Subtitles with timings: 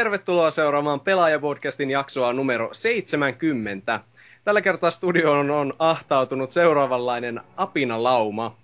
[0.00, 4.00] Tervetuloa seuraamaan Pelaajapodcastin jaksoa numero 70.
[4.44, 8.56] Tällä kertaa studioon on ahtautunut seuraavanlainen apinalauma.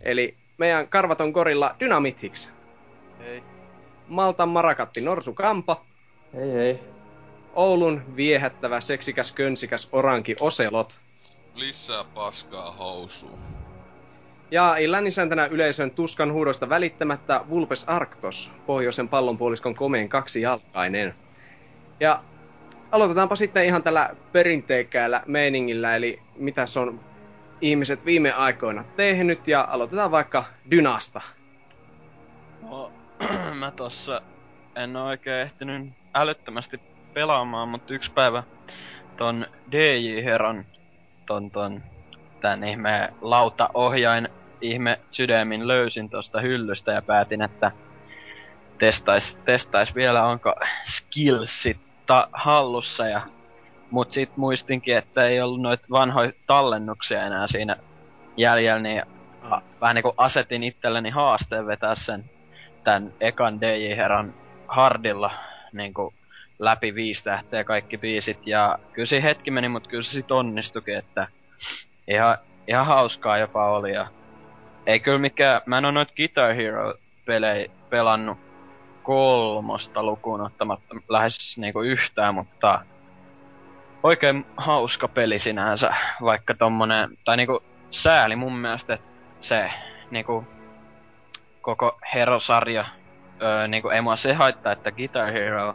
[0.00, 2.48] Eli meidän karvaton korilla Dynamitix.
[3.18, 3.42] Hei.
[4.06, 5.84] Maltan marakatti Norsu Kampa.
[6.34, 6.80] Hei hei.
[7.54, 11.00] Oulun viehättävä, seksikäs, könsikäs oranki Oselot.
[11.54, 13.57] Lisää paskaa housuun.
[14.50, 21.14] Ja illan isäntänä yleisön tuskan huudosta välittämättä Vulpes Arctos, pohjoisen pallonpuoliskon komeen kaksijalkainen.
[22.00, 22.22] Ja
[22.92, 27.00] aloitetaanpa sitten ihan tällä perinteikkäällä meiningillä, eli mitä se on
[27.60, 31.20] ihmiset viime aikoina tehnyt, ja aloitetaan vaikka Dynasta.
[32.62, 32.92] No,
[33.60, 34.22] mä tossa
[34.76, 36.80] en oo oikein ehtinyt älyttömästi
[37.14, 38.42] pelaamaan, mutta yksi päivä
[39.16, 40.64] ton DJ Heron
[41.26, 41.82] ton, ton
[42.40, 44.28] tän ihme lautaohjain
[44.60, 47.72] ihme sydämin löysin tosta hyllystä ja päätin, että
[48.78, 50.54] testais, testais vielä onko
[50.86, 51.76] skillsit
[52.06, 53.20] ta- hallussa ja
[53.90, 57.76] mut sit muistinkin, että ei ollut noit vanhoja tallennuksia enää siinä
[58.36, 59.02] jäljellä, niin
[59.50, 62.24] a, vähän niinku asetin itselleni haasteen vetää sen
[62.84, 64.34] tän ekan DJ Heran
[64.68, 65.30] hardilla
[65.72, 66.14] niinku
[66.58, 68.46] läpi viisi tähteä kaikki biisit.
[68.46, 71.28] Ja kyllä se hetki meni, mut kyllä se sit onnistukin, että
[72.08, 72.38] ihan,
[72.68, 74.06] ihan hauskaa jopa oli ja
[74.88, 78.38] ei kyllä mikään, mä en oo noit Guitar Hero-pelejä pelannut
[79.02, 82.80] kolmosta lukuun ottamatta lähes niinku yhtään, mutta
[84.02, 89.06] oikein hauska peli sinänsä, vaikka tommonen, tai niinku sääli mun mielestä, että
[89.40, 89.70] se
[90.10, 90.44] niinku
[91.60, 92.84] koko Hero-sarja,
[93.42, 95.74] öö, niinku ei mua se haittaa, että Guitar Hero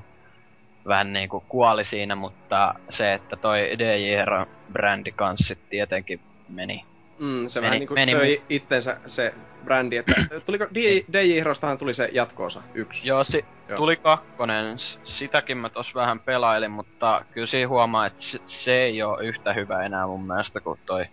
[0.88, 6.19] vähän niinku kuoli siinä, mutta se, että toi DJ Hero brändi kanssa tietenkin
[6.50, 6.85] meni
[7.19, 10.16] Mm, se Meni- vähän niinku meni söi itsensä se brändi, että
[10.46, 13.07] tuliko DJ, DJ Herostahan tuli se jatkoosa, yksi.
[13.09, 13.78] Joo, si- Joo.
[13.78, 19.19] tuli kakkonen, sitäkin mä tos vähän pelailin, mutta kyllä siinä huomaa, että se, ei oo
[19.19, 21.06] yhtä hyvä enää mun mielestä kuin toi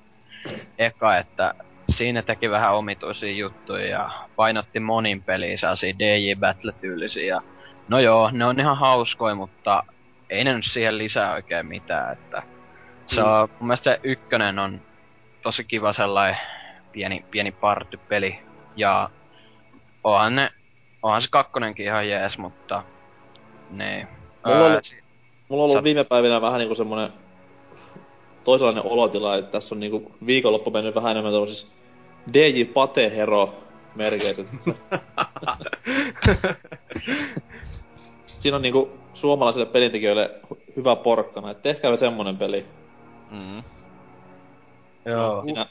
[0.78, 1.54] eka, että
[1.90, 7.24] siinä teki vähän omituisia juttuja ja painotti monin peliin sellaisia DJ Battle-tyylisiä.
[7.26, 7.40] Ja
[7.88, 9.82] no joo, ne on ihan hauskoja, mutta
[10.30, 12.42] ei ne nyt siihen lisää oikein mitään, että
[13.14, 13.26] se Mm.
[13.26, 14.80] on, mun mielestä se ykkönen on
[15.42, 16.40] tosi kiva sellainen
[16.92, 18.38] pieni, pieni partypeli.
[18.76, 19.10] Ja
[20.04, 20.50] onhan ne,
[21.02, 22.82] onhan se kakkonenkin ihan jees, mutta
[23.70, 24.06] ne.
[24.46, 25.00] Mulla oli- si-
[25.48, 27.12] Mulla on ollut Sä- viime päivinä vähän niinku semmonen
[28.44, 31.66] toisenlainen olotila, että tässä on niinku viikonloppu mennyt vähän enemmän tämmöisissä
[32.32, 33.54] DJ Pate Hero
[33.94, 34.46] merkeiset.
[38.38, 42.66] Siinä on niinku suomalaisille pelintekijöille hy- hyvä porkkana, että tehkää semmonen peli.
[43.30, 43.62] mm.
[45.04, 45.42] Joo.
[45.42, 45.66] Minä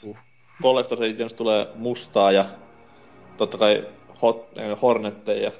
[0.62, 2.44] Collector's Editions tulee mustaa ja
[3.36, 3.86] totta kai
[4.22, 5.52] hot, äh, hornetteja.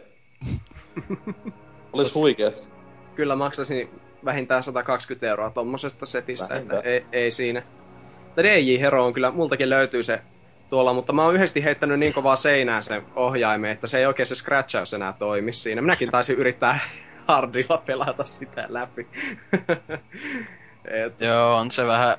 [1.92, 2.52] Olis huikea.
[3.14, 3.90] Kyllä maksasin
[4.24, 7.62] vähintään 120 euroa tommosesta setistä, että ei, ei siinä.
[8.24, 10.20] Mutta DJ Hero on kyllä, multakin löytyy se
[10.68, 14.26] tuolla, mutta mä oon yhdesti heittänyt niin kovaa seinään sen ohjaimen, että se ei oikein
[14.26, 15.82] se scratchaus enää toimi siinä.
[15.82, 16.78] Minäkin taisin yrittää
[17.28, 19.08] hardilla pelata sitä läpi.
[20.84, 22.18] Et, Joo, on se vähän,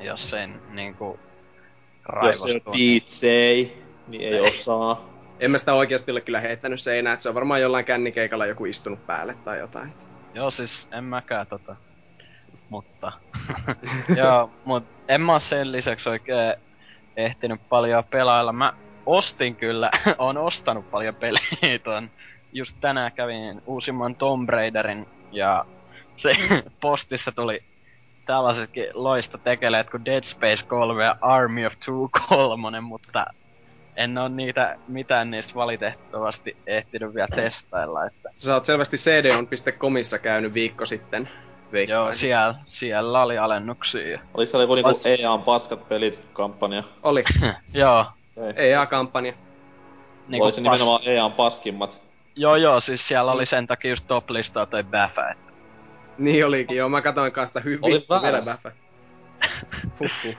[0.00, 1.18] jos ei niinku
[2.22, 3.26] Jos ei ole DJ,
[4.08, 5.08] niin ei osaa.
[5.40, 8.64] en mä sitä oikeasti ole kyllä heittänyt seinään, että se on varmaan jollain kännikeikalla joku
[8.64, 9.92] istunut päälle tai jotain.
[10.34, 11.76] Joo, siis en mäkään tota.
[12.68, 13.12] Mutta.
[14.16, 16.54] Joo, mut en mä sen lisäksi oikein
[17.16, 18.52] ehtinyt paljon pelailla.
[18.52, 18.72] Mä
[19.06, 22.10] ostin kyllä, on ostanut paljon pelejä ton.
[22.52, 25.64] Just tänään kävin uusimman Tomb Raiderin ja
[26.16, 26.32] se
[26.80, 27.62] postissa tuli
[28.28, 33.26] tällaisetkin loista tekeleet kuin Dead Space 3 ja Army of Two 3, mutta
[33.96, 40.54] en oo niitä mitään niistä valitettavasti ehtinyt vielä testailla, että Sä oot selvästi cdon.comissa käynyt
[40.54, 41.28] viikko sitten.
[41.72, 42.04] Veikkaisin.
[42.04, 44.20] Joo, siellä, siellä oli alennuksia.
[44.34, 46.82] Oliko siellä joku niinku Olis- EAN paskat pelit kampanja?
[47.02, 47.24] Oli
[47.74, 48.06] Joo,
[48.56, 49.32] EA-kampanja.
[50.28, 52.02] niinku Oli se nimenomaan EAN paskimmat?
[52.36, 55.30] Joo, joo, siis siellä oli sen takia just top-listaa toi Bäfä.
[55.30, 55.47] et-
[56.24, 56.88] Niin olikin, joo.
[56.88, 58.42] Mä katoin kanssa sitä Oli hyvin vielä.
[60.00, 60.36] Huhhuh.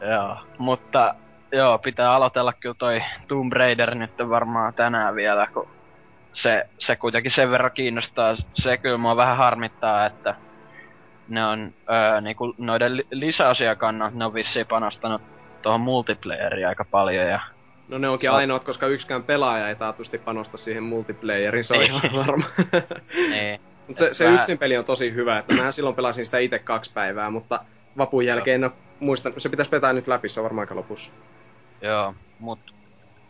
[0.10, 1.14] Joo, mutta
[1.52, 5.66] joo, pitää aloitella kyllä toi Tomb Raider nyt varmaan tänään vielä, kun
[6.34, 8.36] se, se kuitenkin sen verran kiinnostaa.
[8.54, 10.34] Se kyllä mua vähän harmittaa, että
[11.28, 15.22] ne on öö, niinku noiden li- lisäosia kannalta, ne on vissiin panostanut
[15.62, 17.40] tuohon multiplayeriin aika paljon ja
[17.88, 21.82] No ne onkin on- ainoat, koska yksikään pelaaja ei taatusti panosta siihen multiplayeriin, se on
[21.82, 22.44] ihan varma.
[23.30, 26.38] niin, Mutta se, se Vähän- yksin peli on tosi hyvä, että mä silloin pelasin sitä
[26.38, 27.64] itse kaksi päivää, mutta
[27.98, 31.12] vapun jälkeen en oo muistanut, se pitäisi vetää nyt läpi, se on varmaan aika lopussa.
[31.82, 32.74] joo, mut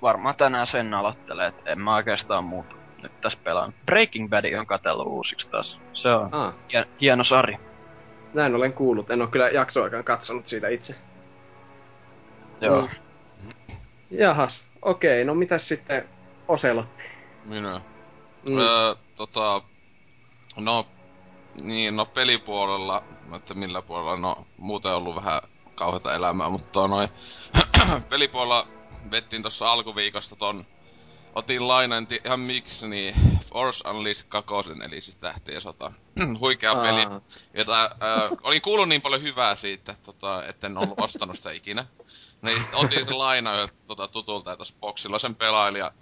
[0.02, 3.74] varmaan tänään sen aloittelee, et en mä oikeastaan muuta nyt tässä pelaan.
[3.86, 5.80] Breaking Bad on katsellut uusiksi taas.
[5.92, 7.56] Se on Ah, hien- hieno sari.
[8.34, 9.10] näin olen kuullut.
[9.10, 10.94] En ole kyllä jaksoakaan katsonut siitä itse.
[12.60, 12.82] Joo.
[12.82, 12.88] Mm.
[14.10, 15.24] Jahas, okei.
[15.24, 16.08] No mitäs sitten
[16.48, 17.04] Oselotti?
[17.44, 17.80] Minä.
[18.48, 18.58] Mm.
[18.58, 19.62] Öö, tota...
[20.56, 20.86] No...
[21.54, 23.02] Niin, no pelipuolella,
[23.36, 25.42] että millä puolella, no muuten on ollut vähän
[25.74, 27.08] kauheata elämää, mutta noin...
[28.08, 28.66] pelipuolella
[29.10, 30.66] vettiin tossa alkuviikosta ton...
[31.34, 33.14] Otin lainan, en ihan miksi, niin
[33.44, 34.54] Force Unleashed 2,
[34.84, 35.92] eli siis tähtien sota.
[36.40, 36.82] Huikea Aa.
[36.82, 37.00] peli,
[37.54, 41.86] jota äh, olin kuullut niin paljon hyvää siitä, tota, etten ollut ostanut sitä ikinä.
[42.42, 45.92] Niin otin sen laina jo tota, tutulta ja tossa boksilla sen pelaili ja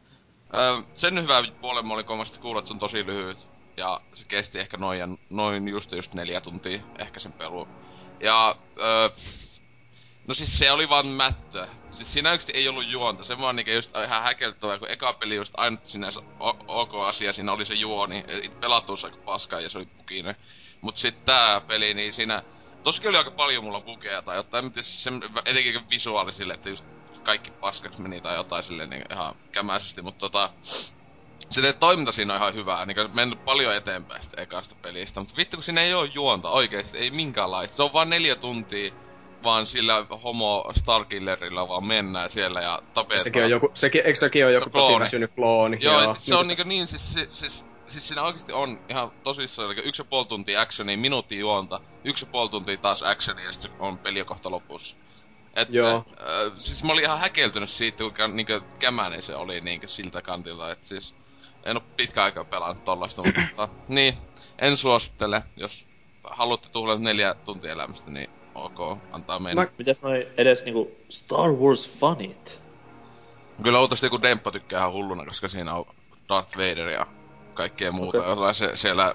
[0.54, 3.38] Öö, sen hyvä puolen mä olin kovasti kuullut, että se on tosi lyhyt.
[3.76, 7.68] Ja se kesti ehkä noin, ja noin just just neljä tuntia, ehkä sen pelu.
[8.20, 9.08] Ja öö,
[10.28, 11.66] No siis se oli vaan mättö.
[11.90, 13.24] Siis siinä yksi ei ollut juonta.
[13.24, 17.32] Se vaan niinku just ihan häkeltävää, kun eka peli just ainut sinänsä o- ok asia
[17.32, 18.24] siinä oli se juoni.
[18.28, 20.36] Et Pelattuus aika paskaa ja se oli buginen.
[20.80, 22.42] Mut sit tää peli, niin siinä...
[22.82, 25.10] Toskin oli aika paljon mulla bugeja tai jotain, mutta siis se
[25.44, 26.84] etenkin visuaalisille, että just
[27.22, 30.50] kaikki paskaksi meni tai jotain silleen niin ihan kämäisesti, mutta tota...
[31.50, 35.56] Se toiminta siinä on ihan hyvää, niin mennyt paljon eteenpäin sitä ekasta pelistä, mutta vittu
[35.56, 37.76] kun siinä ei oo juonta oikeesti, ei minkäänlaista.
[37.76, 38.92] Se on vaan neljä tuntia
[39.44, 43.20] vaan sillä homo Starkillerilla vaan mennään siellä ja tapetaan.
[43.20, 45.78] Sekin on joku, sekin, eikö sekin ole joku Se on tosi väsynyt klooni?
[45.80, 49.12] Joo, ja siis se on niinku niin, siis, siis, siis, siis siinä oikeesti on ihan
[49.24, 53.44] tosissaan, eli yksi ja puoli tuntia actionia, minuutti juonta, yksi ja puoli tuntia taas actionia
[53.44, 54.96] ja sitten on peli kohta lopussa.
[55.56, 56.04] Et Joo.
[56.06, 60.22] Se, äh, siis mä olin ihan häkeltynyt siitä, kuinka niinku kämäinen se oli niinku siltä
[60.22, 61.14] kantilta, et siis
[61.64, 64.14] en oo pitkä aikaa pelannut tollaista, mutta niin,
[64.58, 65.86] en suosittele, jos
[66.24, 69.62] haluatte tuhlata neljä tuntia elämästä, niin ok, antaa mennä.
[69.62, 72.62] Mä- Mitäs noi edes niinku Star Wars fanit?
[73.62, 75.86] Kyllä luultavasti joku Demppa tykkää ihan hulluna, koska siinä on
[76.28, 77.06] Darth Vader ja
[77.54, 78.32] kaikkea muuta.
[78.32, 78.54] Okay.
[78.54, 79.14] Se, siellä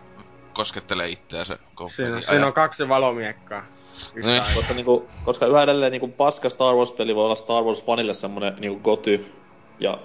[0.54, 3.64] koskettelee itseä se koko Siinä, siinä on kaksi valomiekkaa.
[4.16, 4.44] Niin.
[4.56, 8.14] Koska niinku, koska yhä edelleen niinku paska Star Wars peli voi olla Star Wars fanille
[8.14, 9.32] semmonen niinku goty
[9.80, 10.00] ja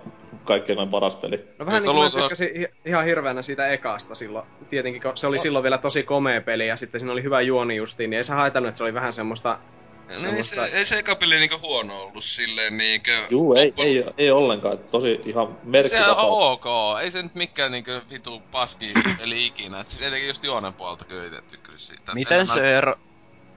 [0.45, 1.45] kaikkein noin paras peli.
[1.59, 4.47] No vähän niin kuin mä tykkäsin ihan hirveänä siitä ekasta silloin.
[4.69, 7.77] Tietenkin, kun se oli silloin vielä tosi komea peli ja sitten siinä oli hyvä juoni
[7.77, 9.59] justiin, niin ei se haitannut, että se oli vähän semmoista...
[10.09, 13.27] No, ei, se, ei se eka peli niinku huono ollut silleen niinkö...
[13.31, 14.79] Juu, ei, ei, ei ollenkaan.
[14.79, 16.65] Tosi ihan Se on ok,
[17.03, 19.81] ei se nyt mikään niinku vitu paski peli ikinä.
[19.81, 22.15] Et siis etenkin just juonen puolelta kyllä itse tykkäsin siitä.
[22.15, 22.95] Miten En mä- se ero...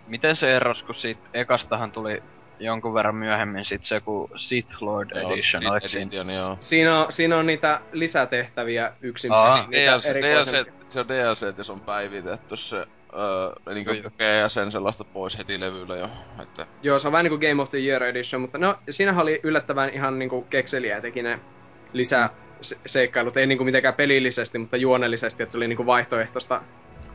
[0.08, 2.24] Miten se eros, kun siitä ekastahan tuli
[2.60, 6.04] jonkun verran myöhemmin sit se kun Sith Lord Joo, Edition, sit oliko siinä?
[6.04, 6.58] edition, joo.
[6.60, 9.32] Siinä on, siinä on niitä lisätehtäviä yksin.
[9.32, 9.68] Aa.
[9.68, 14.04] niitä DLC, DLC, se on DLC, ja se on päivitetty se, öö, Joo.
[14.04, 16.10] kokee ja sen sellaista pois heti levyllä jo,
[16.42, 16.68] että...
[16.84, 19.90] Joo, se on vähän niinku Game of the Year Edition, mutta no, siinähän oli yllättävän
[19.90, 21.40] ihan niinku kekseliä teki ne
[21.94, 22.30] lisää
[22.62, 26.62] se- seikkailut, ei niinku mitenkään pelillisesti, mutta juonellisesti, että se oli niinku vaihtoehtoista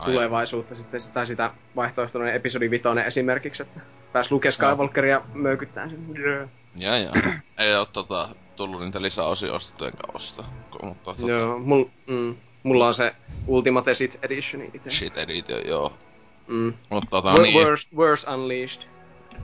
[0.02, 3.80] Ai, tulevaisuutta sitten sitä, sitä vaihtoehtoinen episodi vitonen esimerkiksi, että
[4.12, 6.06] pääs Luke Skywalkeria möykyttää sen.
[6.18, 6.48] Yeah.
[6.76, 7.12] Ja, ja.
[7.58, 10.44] Ei oo tota, tullut niitä lisäosia ostettu enkä osta.
[10.82, 13.14] Mutta tota, Joo, mul, mm, mulla on se
[13.46, 14.90] Ultimate Sit Edition itse.
[14.90, 15.92] shit edition, joo.
[16.46, 16.74] Mm.
[16.90, 17.54] Mutta tota Wo- niin.
[17.54, 18.88] Worse, worse Unleashed.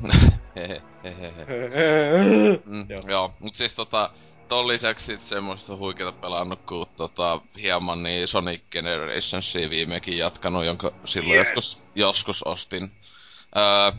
[0.57, 1.33] Hehe, hehe.
[2.67, 3.00] mm, Joo.
[3.09, 3.35] joo.
[3.41, 4.11] Mut siis tota,
[4.49, 10.93] ton lisäksi sit semmoista huikeeta pelannut, kun tota, hieman niin Sonic Generationsia viimekin jatkanut, jonka
[11.05, 11.49] silloin Yes!
[11.49, 12.90] joskus, joskus ostin.
[13.57, 13.93] Öö,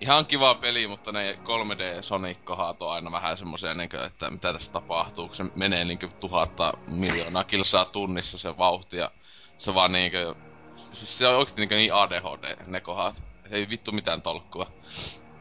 [0.00, 4.52] ihan kiva peli, mutta ne 3D Sonic-kohat on aina vähän semmosia, niin kuin, että mitä
[4.52, 9.10] tässä tapahtuu, kun se menee niin kuin tuhatta miljoonaa kilsaa tunnissa se vauhti, ja
[9.58, 10.34] se vaan niin kuin,
[10.74, 13.22] siis se on oikeesti niin, niin ADHD ne kohat.
[13.50, 14.66] Ei vittu mitään tolkkua.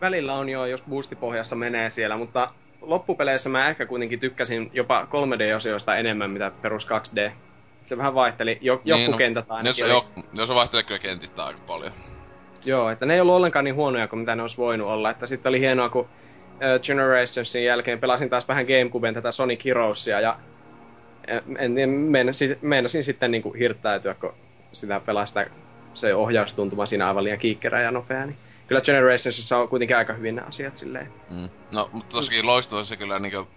[0.02, 5.96] Välillä on jo, jos boostipohjassa menee siellä, mutta loppupeleissä mä ehkä kuitenkin tykkäsin jopa 3D-osioista
[5.96, 7.32] enemmän, mitä perus 2D.
[7.86, 9.88] Se vähän vaihteli, jo, Niin, joku no, kentät Jos, ainakin.
[9.90, 11.92] jo, oli- jos vaihtelee kyllä kentittää aika paljon.
[12.66, 15.10] Joo, että ne ei ollut ollenkaan niin huonoja kuin mitä ne olisi voinut olla.
[15.10, 16.08] Että sitten oli hienoa, kun
[16.64, 20.38] äh, Generationsin jälkeen pelasin taas vähän Gamecuben tätä Sonic Heroesia ja
[21.32, 24.34] äh, en, tiedä, meinasin, meinasin sitten niin kuin hirttäytyä, kun
[24.72, 25.48] sitä pelaa sitä,
[25.94, 28.26] se ohjaustuntuma siinä aivan liian kiikkerä ja nopea.
[28.26, 31.14] Niin kyllä Generationsissa on kuitenkin aika hyvin nämä asiat silleen.
[31.30, 31.50] Mm.
[31.72, 33.48] No, mutta tossakin loistava se kyllä niinku,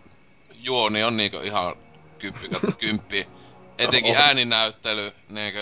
[0.55, 1.77] juoni on niinku ihan
[2.19, 3.27] kymppi kautta kymppi.
[3.79, 4.23] Etenkin Oho.
[4.25, 5.61] ääninäyttely, niinku,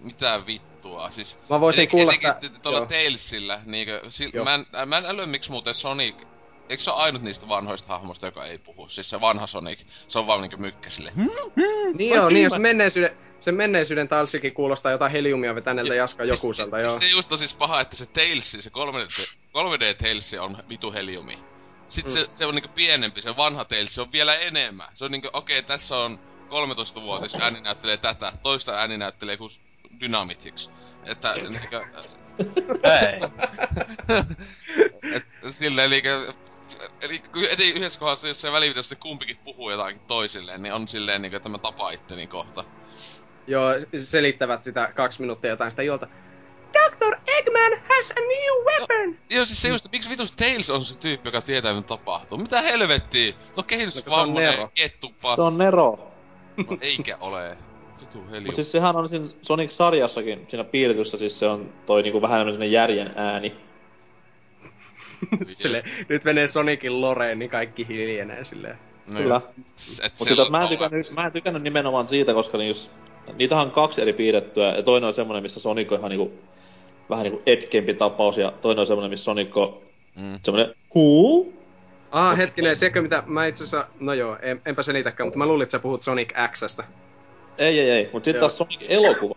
[0.00, 1.38] mitä vittua, siis...
[1.50, 2.86] Mä voisin kuulla sitä- tuolla.
[2.86, 6.14] Tailsillä, niinku, si- mä en, mä en älyä miksi muuten Sonic...
[6.70, 8.88] Eikö se ole ainut niistä vanhoista hahmoista, joka ei puhu?
[8.88, 11.12] Siis se vanha Sonic, se on vaan niinku mykkä sille.
[11.94, 16.76] Niin joo, niin jos menneisyyden, sen menneisyyden talsikin kuulostaa jotain heliumia vetäneeltä Jaska Siis- Jokuselta,
[16.76, 16.98] siis, joo.
[16.98, 20.92] Siis se just on siis paha, että se Tails, se 3D, 3D Tails on vitu
[20.92, 21.38] heliumi.
[21.88, 22.18] Sitten Mm.
[22.20, 24.88] se, se on niinku pienempi, se vanha Tails, se on vielä enemmän.
[24.94, 29.50] Se on niinku, okei, okay, tässä on 13-vuotis ääni näyttelee tätä, toista ääni näyttelee kuin
[30.00, 30.70] Dynamitix.
[31.04, 31.80] Että niinkö...
[32.82, 33.20] Ei.
[35.16, 36.02] et, silleen eli
[37.02, 41.34] Eli eti yhdessä kohdassa, jos se välivideossa kumpikin puhuu jotakin toisilleen, niin on silleen niin
[41.34, 42.64] että mä tapaan itteni kohta.
[43.46, 46.06] Joo, selittävät sitä kaksi minuuttia jotain sitä juolta.
[46.72, 47.16] Dr.
[47.38, 49.18] Eggman has a new weapon!
[49.30, 52.38] Joo, siis se just, miksi vitus Tails on se tyyppi, joka tietää, mitä tapahtuu?
[52.38, 53.30] Mitä helvettiä?
[53.30, 54.70] No No, on kehitysvammainen Nero.
[54.74, 56.12] kettu Se on Nero.
[56.56, 57.56] No, eikä ole.
[58.00, 58.46] Vitu heliu.
[58.46, 62.72] Mut siis sehän on siinä Sonic-sarjassakin, siinä piirretyssä siis se on toi niinku vähän enemmän
[62.72, 63.56] järjen ääni.
[65.52, 68.78] Sille, nyt menee Sonicin loreen, niin kaikki hiljenee silleen.
[69.06, 69.40] no, Kyllä.
[70.04, 72.90] Et Mutta mä, en tykännyt, mä en tykännyt nimenomaan siitä, koska niin jos,
[73.36, 76.32] niitähän on kaksi eri piirrettyä, ja toinen on semmonen, missä Sonic on ihan niinku,
[77.10, 79.78] vähän niinku etkempi tapaus, ja toinen on semmonen, missä Sonic on
[80.16, 80.38] Mm.
[80.42, 81.54] semmonen huu?
[82.10, 85.62] Ah, hetkinen, tiedätkö mitä, mä itse asiassa, no joo, en, enpä selitäkään, mutta mä luulin,
[85.62, 86.84] että sä puhut Sonic Xstä.
[87.58, 88.10] Ei, ei, ei.
[88.12, 89.34] Mutta sitten taas Sonic-elokuva,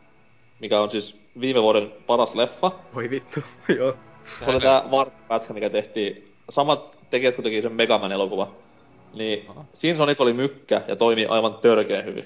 [0.60, 2.72] mikä on siis viime vuoden paras leffa.
[2.96, 3.40] Voi vittu,
[3.78, 3.96] joo.
[4.39, 6.34] Se oli tää Vart-pätkä, mikä tehtiin.
[6.50, 8.51] Samat tekijät, kun teki sen Megaman elokuva.
[9.13, 9.65] Niin Aha.
[9.74, 12.25] siinä Sonic oli mykkä ja toimi aivan törkeä hyvin.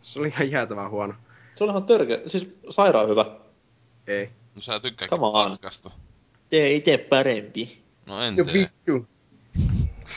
[0.00, 1.14] Se oli ihan jäätävän huono.
[1.54, 3.24] Se oli ihan törkeä, siis sairaan hyvä.
[4.06, 4.30] Ei.
[4.54, 5.90] No sä tykkääkin paskasta.
[6.48, 7.82] Tee itse parempi.
[8.06, 8.54] No en Jo tee.
[8.54, 9.06] vittu.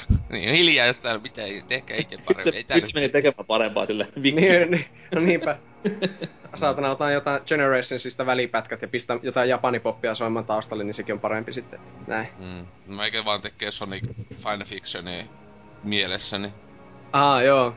[0.30, 2.66] Niin, hiljaa jos täällä pitää tehkää itse paremmin.
[2.66, 4.08] Se Ei meni tekemään parempaa sille.
[4.24, 4.42] Vikki.
[4.42, 4.86] Niin, niin,
[5.16, 5.58] no niinpä.
[6.56, 11.54] Saatana otan jotain Generationsista välipätkät ja pistä jotain japanipoppia soimaan taustalle, niin sekin on parempi
[11.54, 11.80] sitten.
[11.80, 12.28] Että näin.
[12.40, 12.66] Mm.
[12.96, 14.04] No eikä vaan tekee Sonic
[14.38, 15.26] Final Fictionia
[15.84, 16.54] mielessäni.
[17.14, 17.74] Ah, joo.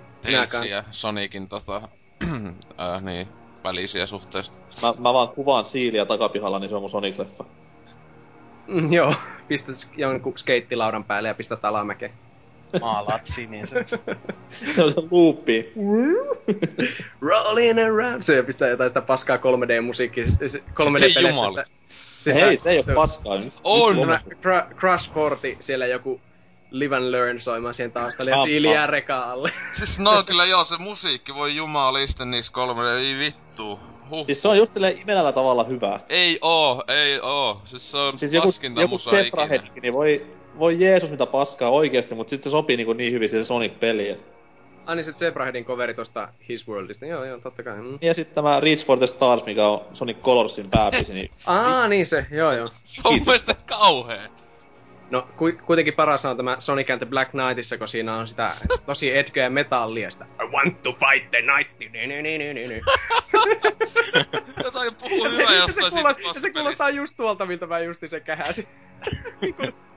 [0.52, 0.70] Kans.
[0.70, 1.76] ja Sonicin tota,
[2.80, 3.28] äh, niin,
[3.64, 4.56] välisiä suhteista.
[4.82, 7.44] Mä, mä vaan kuvaan siiliä takapihalla, niin se on mun Sonic-leffa.
[8.68, 9.14] Mm, joo,
[9.48, 12.12] pistä jonkun skeittilaudan päälle ja pistä alamäkeen.
[12.80, 13.96] Maalaat siniseksi.
[14.74, 15.72] Se on se loopi.
[17.28, 18.22] Rolling around.
[18.22, 21.18] Se pistää jotain sitä paskaa 3D-musiikkia, 3D-peleistä.
[21.18, 21.64] Ei jumala.
[22.18, 23.38] sitä- Hei, se ei oo paskaa.
[23.38, 23.96] Nyt- On!
[23.96, 26.20] nyt Cra- Cra- Crash Forti, siellä joku
[26.70, 28.44] Live and Learn soimaan siihen taustalle ja Appa.
[28.44, 29.50] siili jää rekaan alle.
[29.74, 33.80] Siis no kyllä joo, se musiikki voi jumaliste niissä kolme, ei vittu.
[34.10, 34.26] Huh.
[34.26, 36.00] Siis se on just silleen imelällä tavalla hyvää.
[36.08, 37.62] Ei oo, ei oo.
[37.64, 39.62] Siis se on Siis siis joku, paskinta joku musaa ikinä.
[39.82, 40.26] Niin voi,
[40.58, 44.16] voi Jeesus mitä paskaa oikeesti, mutta sit se sopii niin, niin hyvin siihen Sonic-peliin.
[44.86, 47.06] Ah niin se Zebraheadin coveri tosta His Worldista.
[47.06, 47.76] Joo, joo, totta kai.
[47.76, 47.98] Mm.
[48.00, 52.06] Ja sitten tämä Reach for the Stars, mikä on Sonic Colorsin pääbiisi, niin Aa, niin
[52.06, 52.68] se, joo joo.
[52.82, 54.22] Se on mun mielestä kauhea.
[55.10, 58.50] No ku, kuitenkin paras on tämä Sonic and the Black Knightissa, kun siinä on sitä
[58.86, 61.78] tosi etkeä metallia, sitä I want to fight the knight.
[61.78, 62.80] Ni, ni, ni, ni, ni, ni.
[64.64, 67.78] Jotain puhuu Ja se, hyvä se, siitä kuulostaa, ja se kuulostaa just tuolta, miltä mä
[67.78, 68.66] justi se kähäsin.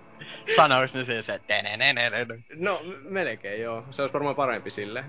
[0.56, 1.54] Sanois ne siis, että.
[2.56, 3.84] No, melkein joo.
[3.90, 5.06] Se olisi varmaan parempi silleen.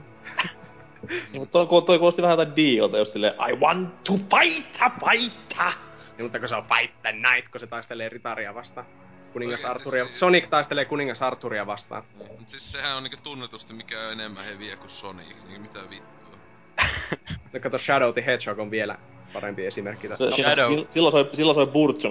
[1.33, 4.91] Niin, mutta toi, toi kuulosti vähän jotain Diolta, jos silleen I want to fight a
[4.91, 5.73] fight a.
[6.19, 8.87] Niin, mutta kun se on Fight the Knight, kun se taistelee Ritaria vastaan.
[9.33, 10.05] Kuningas Oikein, Arturia.
[10.07, 12.03] siis- Sonic taistelee kuningas Arturia vastaan.
[12.19, 15.81] Niin, Mut siis sehän on niinku tunnetusti mikä on enemmän heviä kuin Sonic, niin mitä
[15.91, 16.37] vittua.
[17.53, 18.99] No kato, Shadow the Hedgehog on vielä
[19.33, 20.25] parempi esimerkki tästä.
[20.31, 20.73] Se, siinä, Shadow.
[20.73, 21.67] sil- silloin soi, silloin soi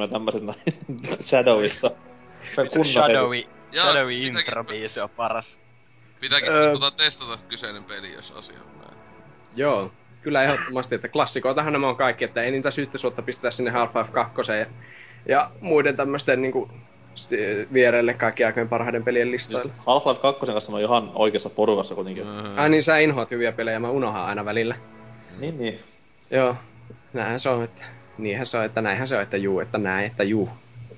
[0.08, 0.60] tämmöset näin
[1.28, 1.92] Shadowissa.
[2.56, 2.94] Se on kunnon
[3.74, 5.60] Shadowy mitäkin- intro-biisi on paras.
[6.20, 6.56] Pitääkin Öö.
[6.56, 8.98] sitten tota testata kyseinen peli, jos asia on näin.
[9.56, 14.12] Joo, kyllä ehdottomasti, että klassikoitahan nämä on kaikki, että ei niitä syyttösuotta pistää sinne Half-Life
[14.12, 14.66] 2 ja,
[15.25, 16.90] ja muiden tämmöisten niinku s-
[17.74, 19.74] vierelle kaikki aikojen parhaiden pelien Siis listoille.
[19.77, 22.25] Half-Life 2 kanssa on ihan oikeassa porukassa kuitenkin.
[22.27, 22.58] Mm.
[22.58, 24.75] Ai niin, sä inhoat hyviä pelejä, mä unohan aina välillä.
[25.39, 25.80] Niin, niin.
[26.32, 26.56] Joo,
[27.13, 27.84] näinhän se on, että
[28.18, 30.50] niinhän se on, että näinhän se on, että juu, että näin, että juu.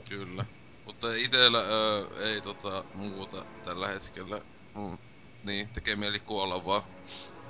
[0.10, 0.46] Kyllä.
[0.86, 4.42] Mutta itellä öö, ei tota muuta tällä hetkellä.
[4.76, 4.98] Mm,
[5.44, 6.84] niin, tekee mieli kuolla vaan.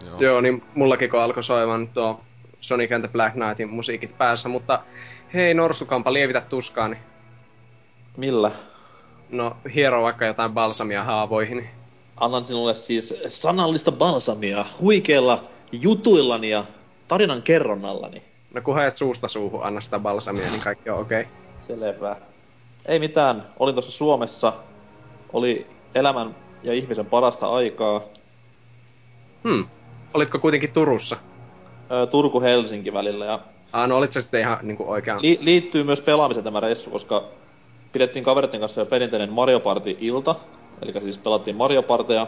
[0.06, 0.20] Joo.
[0.20, 2.22] Joo, niin mullakin kun alkoi soimaan tuo
[2.60, 4.84] Sonic and the Black Knightin musiikit päässä, mutta
[5.34, 6.98] hei Norsukampa, lievitä tuskaani.
[8.18, 8.52] Millä?
[9.30, 11.58] No, hiero vaikka jotain balsamia haavoihin.
[11.58, 11.70] niin
[12.18, 16.66] Annan sinulle siis sanallista balsamia huikeilla jutuillani ja
[17.08, 18.24] tarinan kerronnallani.
[18.54, 21.22] No kun haet suusta suuhun, anna sitä balsamia, niin kaikki on okei.
[21.22, 21.34] Okay.
[21.58, 22.16] Selvä.
[22.86, 23.48] Ei mitään.
[23.60, 24.54] Olin tuossa Suomessa.
[25.34, 28.02] Oli elämän ja ihmisen parasta aikaa.
[29.44, 29.68] Hmm.
[30.14, 31.18] Olitko kuitenkin Turussa?
[32.12, 33.26] Turku-Helsinki välillä.
[33.26, 33.40] Ja
[33.74, 35.22] Ah, no olit sä sitten ihan niinku oikean...
[35.22, 37.24] li- liittyy myös pelaamiseen tämä reissu, koska
[37.94, 40.36] pidettiin kavereiden kanssa jo perinteinen Mario Party-ilta.
[40.82, 42.28] Eli siis pelattiin Mario Parteja.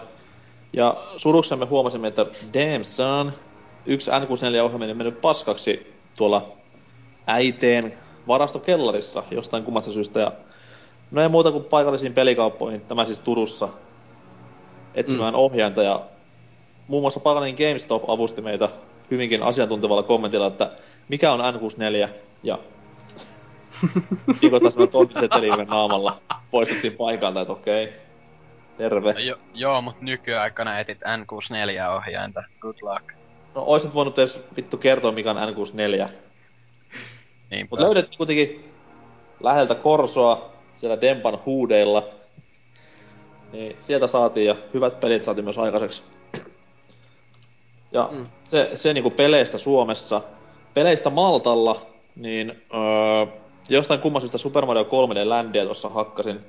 [0.73, 3.33] Ja suruksemme huomasimme, että damn son,
[3.85, 6.51] yksi N64-ohjelma on mennyt paskaksi tuolla
[7.27, 7.93] äiteen
[8.27, 10.19] varastokellarissa jostain kummasta syystä.
[10.19, 10.31] Ja
[11.11, 13.69] no ei muuta kuin paikallisiin pelikauppoihin, tämä siis Turussa,
[14.95, 15.39] etsimään mm.
[15.39, 16.01] ohjainta ja
[16.87, 18.69] muun muassa Paganin GameStop avusti meitä
[19.11, 20.71] hyvinkin asiantuntevalla kommentilla, että
[21.09, 22.09] mikä on N64
[22.43, 22.59] ja
[24.35, 27.83] Siinä semmoinen tonniseteli naamalla poistettiin paikalta, että okei.
[27.83, 27.95] Okay.
[28.77, 29.13] Terve.
[29.13, 32.43] No, jo, joo, mut nykyaikana etit N64-ohjainta.
[32.59, 33.13] Good luck.
[33.55, 36.09] No oisit voinut edes vittu kertoa mikä on N64.
[37.51, 38.71] Niin, Mut löydettiin kuitenkin
[39.39, 42.07] läheltä Korsoa siellä Dempan huudeilla.
[43.51, 46.03] Niin sieltä saatiin ja hyvät pelit saatiin myös aikaiseksi.
[47.91, 48.25] Ja mm.
[48.43, 50.21] se, se niinku peleistä Suomessa.
[50.73, 51.81] Peleistä Maltalla,
[52.15, 53.25] niin öö,
[53.69, 56.39] jostain kummasista Super Mario 3D Landia tuossa hakkasin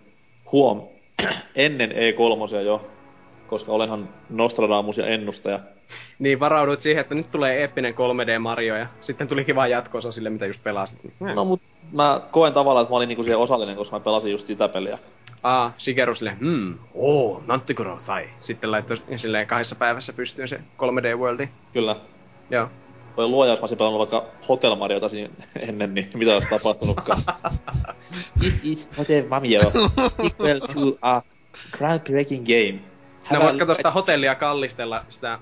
[0.52, 0.82] huom
[1.54, 2.90] ennen E3 jo,
[3.46, 5.58] koska olenhan Nostradamus ja ennustaja.
[6.18, 10.31] Niin, varauduit siihen, että nyt tulee eeppinen 3D Mario ja sitten tulikin vaan jatkoosa sille,
[10.31, 11.00] mitä just pelasit.
[11.20, 14.46] No mut mä koen tavallaan, että mä olin niinku siihen osallinen, koska mä pelasin just
[14.46, 14.98] sitä peliä.
[15.42, 18.29] Aa, Shigeru silleen, hmm, oo, Nantikuro sai.
[18.40, 21.48] Sitten laittoi silleen kahdessa päivässä pystyyn se 3D Worldi.
[21.72, 21.96] Kyllä.
[22.50, 22.68] Joo.
[23.16, 27.22] Voi luoja, jos mä olisin pelannut vaikka Hotel Mariota siinä ennen, niin mitä olisi tapahtunutkaan?
[28.40, 29.61] This is Hotel Mario,
[30.09, 31.22] sequel to a
[31.72, 32.81] groundbreaking game.
[33.22, 35.38] Sinä voisi katsoa sitä hotellia kallistella sitä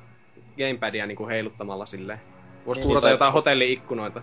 [0.58, 2.20] gamepadia niinku heiluttamalla silleen.
[2.66, 4.20] Voisi niin, tuurata jotain hotelli-ikkunoita.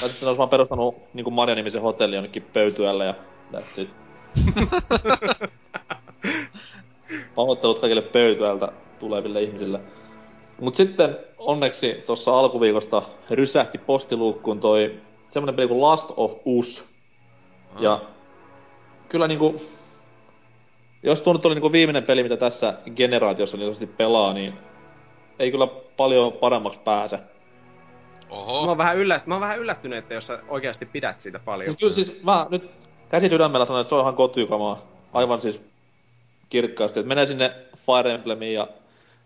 [0.00, 3.14] Tai sitten olisi vaan perustanut niinku Mario-nimisen hotelli jonnekin pöytyälle ja
[3.52, 3.90] that's it.
[7.34, 9.80] Pahoittelut kaikille pöytyältä tuleville ihmisille.
[10.60, 16.86] Mut sitten onneksi tuossa alkuviikosta rysähti postiluukkuun toi semmonen peli kuin Last of Us.
[17.74, 17.82] Mm.
[17.82, 18.00] Ja
[19.08, 19.60] kyllä niinku,
[21.02, 24.54] jos tuo nyt oli niinku viimeinen peli, mitä tässä generaatiossa niin pelaa, niin
[25.38, 25.66] ei kyllä
[25.96, 27.18] paljon paremmaksi pääse.
[28.30, 28.62] Oho.
[28.62, 31.66] Mä oon vähän, yllät, mä oon vähän yllättynyt, että jos sä oikeasti pidät siitä paljon.
[31.66, 32.70] Siis kyllä siis mä nyt
[33.08, 34.86] käsi sydämellä sanon, että se on ihan kotykamaa.
[35.12, 35.62] Aivan siis
[36.48, 37.00] kirkkaasti.
[37.00, 38.68] Että menee sinne Fire Emblemiin ja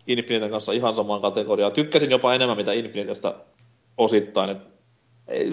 [0.07, 1.73] Infiniten kanssa ihan samaan kategoriaan.
[1.73, 3.35] Tykkäsin jopa enemmän mitä Infinitestä
[3.97, 4.49] osittain.
[4.49, 4.57] Et,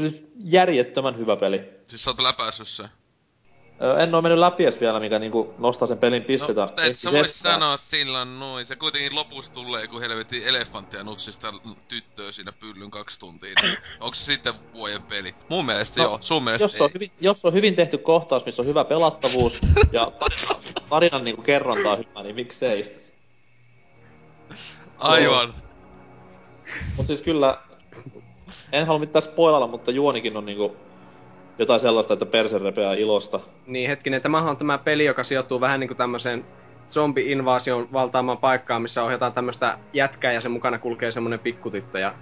[0.01, 1.65] siis järjettömän hyvä peli.
[1.87, 2.85] Siis sä oot läpäissyt se?
[3.99, 6.61] En oo mennyt läpi edes vielä, mikä niinku nostaa sen pelin pistetä.
[6.61, 8.67] No, et sä vois sanoa silloin noin.
[8.67, 11.55] Se kuitenkin lopussa tulee, kun helvetin elefanttia nutsista
[11.89, 13.55] tyttöä siinä pyllyn kaksi tuntia.
[13.63, 15.35] Niin onko se sitten vuoden peli?
[15.49, 16.81] Mun mielestä no, joo, sun mielestä jos ei.
[16.81, 19.61] On hyvin, jos on hyvin tehty kohtaus, missä on hyvä pelattavuus
[19.93, 23.00] ja tarinan, tarinan niinku kerronta on hyvä, niin miksei?
[24.99, 25.55] Aivan.
[26.97, 27.59] Mut siis kyllä,
[28.73, 30.77] en halua mitään spoilalla, mutta juonikin on niinku
[31.59, 33.41] jotain sellaista, että perse repeää ilosta.
[33.67, 36.45] Niin hetkinen, tämähän on tämä peli, joka sijoittuu vähän niinku tämmöiseen
[36.91, 42.15] zombi-invaasion valtaamaan paikkaan, missä ohjataan tämmöistä jätkää ja sen mukana kulkee semmonen pikkutyttö ja...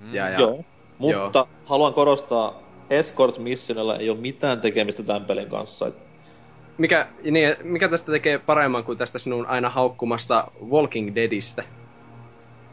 [0.00, 0.14] Mm.
[0.14, 0.40] ja, ja...
[0.40, 0.64] Joo,
[0.98, 1.48] mutta Joo.
[1.64, 5.92] haluan korostaa, Escort Missionilla ei ole mitään tekemistä tämän pelin kanssa.
[6.78, 11.62] Mikä, niin, mikä tästä tekee paremman kuin tästä sinun aina haukkumasta Walking Deadistä?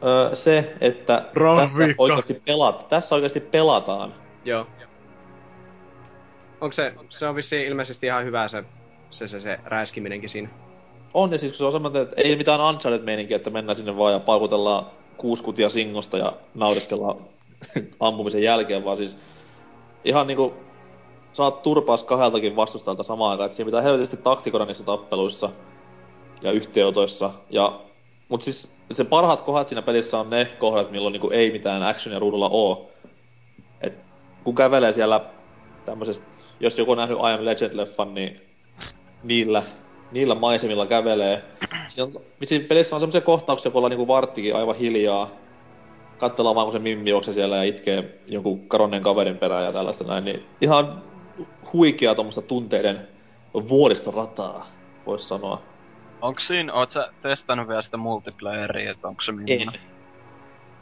[0.04, 1.24] Öö, se, että
[1.56, 4.12] tässä oikeasti, pelaat, tässä oikeasti pelataan.
[4.44, 4.66] Joo.
[6.60, 8.64] Onko se, se on vissiin ilmeisesti ihan hyvä se,
[9.10, 10.48] se, se, se räiskiminenkin siinä.
[11.14, 14.12] On, ja siis kun se on semmoinen, että ei mitään Uncharted-meininkiä, että mennään sinne vaan
[14.12, 14.86] ja paukutellaan
[15.16, 17.16] kuuskutia singosta ja naudeskellaan
[18.00, 19.16] ampumisen jälkeen, vaan siis
[20.04, 20.54] ihan niinku
[21.34, 25.50] saat turpaas kahdeltakin vastustajalta samaan aikaan, että siinä pitää helvetisti taktikoida niissä tappeluissa
[26.42, 27.30] ja yhteenotoissa.
[27.50, 27.80] Ja,
[28.28, 32.18] mut siis se parhaat kohdat siinä pelissä on ne kohdat, milloin niinku ei mitään actionia
[32.18, 32.90] ruudulla oo.
[33.80, 33.94] Et
[34.44, 35.20] kun kävelee siellä
[35.84, 36.26] tämmöisestä,
[36.60, 38.40] jos joku on nähnyt I Am Legend-leffan, niin
[39.22, 39.62] niillä,
[40.12, 41.42] niillä maisemilla kävelee.
[41.88, 45.30] Siinä, on, siinä pelissä on semmoisia kohtauksia, kun ollaan niinku varttikin aivan hiljaa.
[46.18, 50.24] Katsellaan vaan, kun se mimmi siellä ja itkee jonkun karonnen kaverin perään ja tällaista näin.
[50.24, 51.02] Niin ihan
[51.72, 53.08] huikeaa tuommoista tunteiden
[53.68, 54.66] vuoristorataa,
[55.06, 55.62] voisi sanoa.
[56.22, 59.80] Onko siinä, oot sä testannut vielä sitä multiplayeria, että onko se millainen?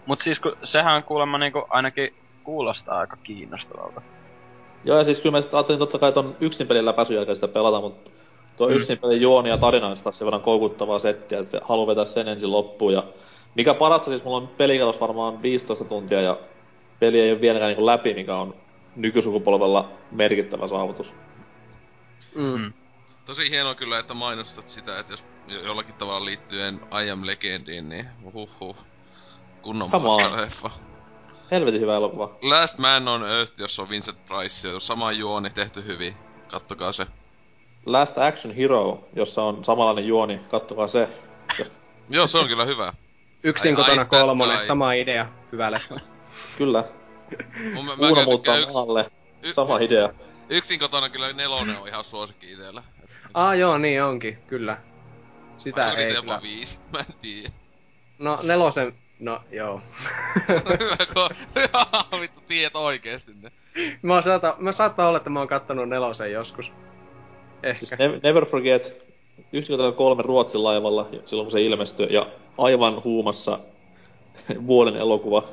[0.06, 4.02] Mut siis kun, sehän kuulemma niinku ainakin kuulostaa aika kiinnostavalta.
[4.84, 7.48] Joo, ja siis kyllä mä sitten ajattelin totta kai ton yksin pelin läpäisyn jälkeen sitä
[7.48, 8.10] pelata, mutta
[8.56, 8.74] tuo mm.
[8.74, 12.28] yksin pelin juoni ja tarina on taas sen verran koukuttavaa settiä, että haluan vetää sen
[12.28, 12.92] ensin loppuun.
[12.92, 13.02] Ja
[13.54, 16.36] mikä parasta, siis mulla on pelikalos varmaan 15 tuntia ja
[17.00, 18.54] peli ei ole vieläkään niin läpi, mikä on
[18.96, 21.12] nykysukupolvella merkittävä saavutus.
[22.34, 22.42] Mm.
[22.42, 22.72] mm.
[23.24, 25.24] Tosi hienoa kyllä, että mainostat sitä, että jos
[25.64, 28.76] jollakin tavalla liittyen I Am Legendiin, niin huh
[29.62, 29.90] Kunnon
[30.36, 30.70] leffa.
[31.50, 32.30] Helvetin hyvä elokuva.
[32.42, 36.14] Last Man on Earth, jossa on Vincent Price, ja sama juoni tehty hyvin.
[36.48, 37.06] Kattokaa se.
[37.86, 41.08] Last Action Hero, jossa on samanlainen juoni, kattokaa se.
[42.10, 42.92] Joo, se on kyllä hyvä.
[43.42, 46.00] Yksin kotona kolmonen, sama idea, hyvä leffa.
[46.58, 46.84] Kyllä.
[48.10, 48.74] Uno muuttaa yks...
[48.74, 49.10] maalle.
[49.42, 50.10] Y- Sama idea.
[50.48, 52.82] Yksin kotona kyllä nelonen on ihan suosikki itellä.
[53.34, 54.78] Ah joo, niin onkin, kyllä.
[55.58, 57.50] Sitä Vai ei jopa viisi, mä en tiedä.
[58.18, 59.80] No nelosen, no joo.
[60.80, 63.52] Hyvä, kun vittu tiedät oikeesti ne.
[64.02, 66.72] mä, saata, mä saattaa olla, että mä oon kattonut nelosen joskus.
[67.62, 67.86] Ehkä.
[67.86, 69.06] Siis ne, Never Forget
[69.40, 69.44] 1-3
[70.18, 72.26] Ruotsin laivalla silloin kun se ilmestyi ja
[72.58, 73.58] aivan huumassa
[74.66, 75.48] vuoden elokuva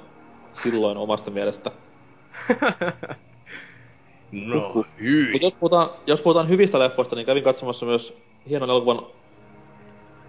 [0.51, 1.71] silloin omasta mielestä.
[4.31, 5.31] no, hyi.
[5.31, 8.17] Mut jos puhutaan, jos puhutaan hyvistä leffoista, niin kävin katsomassa myös
[8.49, 9.05] hienon elokuvan,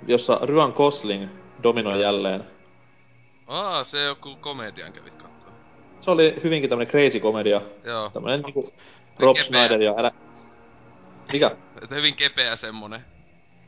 [0.06, 1.28] jossa Ryan Gosling
[1.62, 2.44] dominoi jälleen.
[3.46, 5.52] Aa, se joku komedian kävit kattoo.
[6.00, 7.60] Se oli hyvinkin tämmönen crazy komedia.
[7.84, 8.10] Joo.
[8.10, 8.72] Tämmönen niinku
[9.18, 9.44] Rob kepeä.
[9.44, 10.12] Schneider ja Adam...
[11.32, 11.56] Mikä?
[11.90, 13.04] Hyvin kepeä semmonen.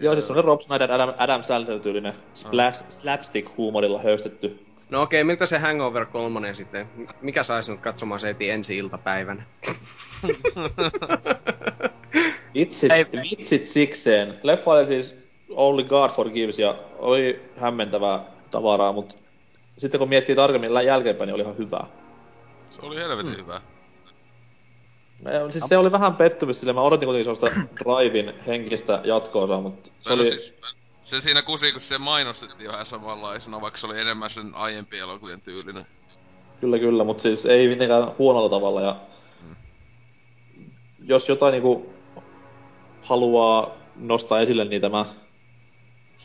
[0.00, 4.66] Joo, siis semmonen Rob Schneider, Adam, Adam Sandler-tyylinen splash, slapstick-huumorilla höystetty.
[4.92, 6.88] No okei, miltä se Hangover 3 sitten?
[7.20, 9.42] Mikä sai sinut katsomaan se heti ensi iltapäivänä?
[12.54, 12.90] Vitsit,
[13.30, 14.40] vitsit sikseen.
[14.42, 15.14] Leffa oli siis
[15.50, 19.14] Only God Forgives ja oli hämmentävää tavaraa, mutta
[19.78, 21.86] sitten kun miettii tarkemmin lä- jälkeenpäin, niin oli ihan hyvää.
[22.70, 23.60] Se oli helvetin hyvä.
[25.32, 29.90] Ja, siis se oli vähän pettymys, sillä mä odotin kuitenkin sellaista Drivein henkistä jatko-osaa, mutta
[30.00, 30.24] se Se, oli...
[30.24, 30.54] siis,
[31.02, 35.40] se siinä kusi, kun se mainostettiin vähän samanlaisena, vaikka se oli enemmän sen aiempien elokuvien
[35.40, 35.86] tyylinen.
[36.60, 38.80] Kyllä, kyllä, mutta siis ei mitenkään huonolla tavalla.
[38.80, 38.96] Ja
[41.04, 41.92] jos jotain niinku
[43.02, 45.04] haluaa nostaa esille, niin tämä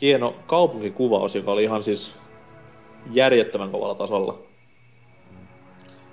[0.00, 2.14] hieno kaupunkikuvaus, joka oli ihan siis
[3.10, 4.38] järjettömän kovalla tasolla.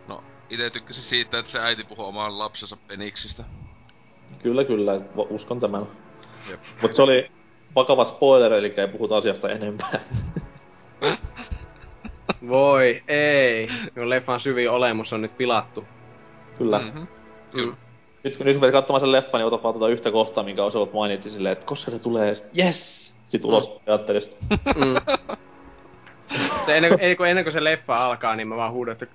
[0.08, 3.43] No, ite tykkäsin siitä, että se äiti puhuu oman lapsensa peniksistä.
[4.43, 5.88] Kyllä, kyllä, uskon tämän.
[6.82, 7.35] Mutta se oli
[7.76, 10.00] vakava spoiler, eli ei puhuta asiasta enempää.
[12.50, 13.68] Voi, ei.
[13.96, 15.86] No leffan syvin olemus on nyt pilattu.
[16.58, 16.80] kyllä.
[16.80, 17.04] Mhm.
[17.54, 17.76] Mm.
[18.24, 20.64] Nyt kun nyt kun menet katsomaan sen leffan, niin ota vaan tuota yhtä kohtaa, minkä
[20.64, 23.14] Oselot mainitsi silleen, että koska se tulee, sit, yes!
[23.26, 24.38] Sitten ulos ajattelin, sit,
[24.76, 24.96] Mm.
[26.66, 29.08] Se ennen, ennen, kuin, ennen kuin se leffa alkaa, niin mä vaan huudan, että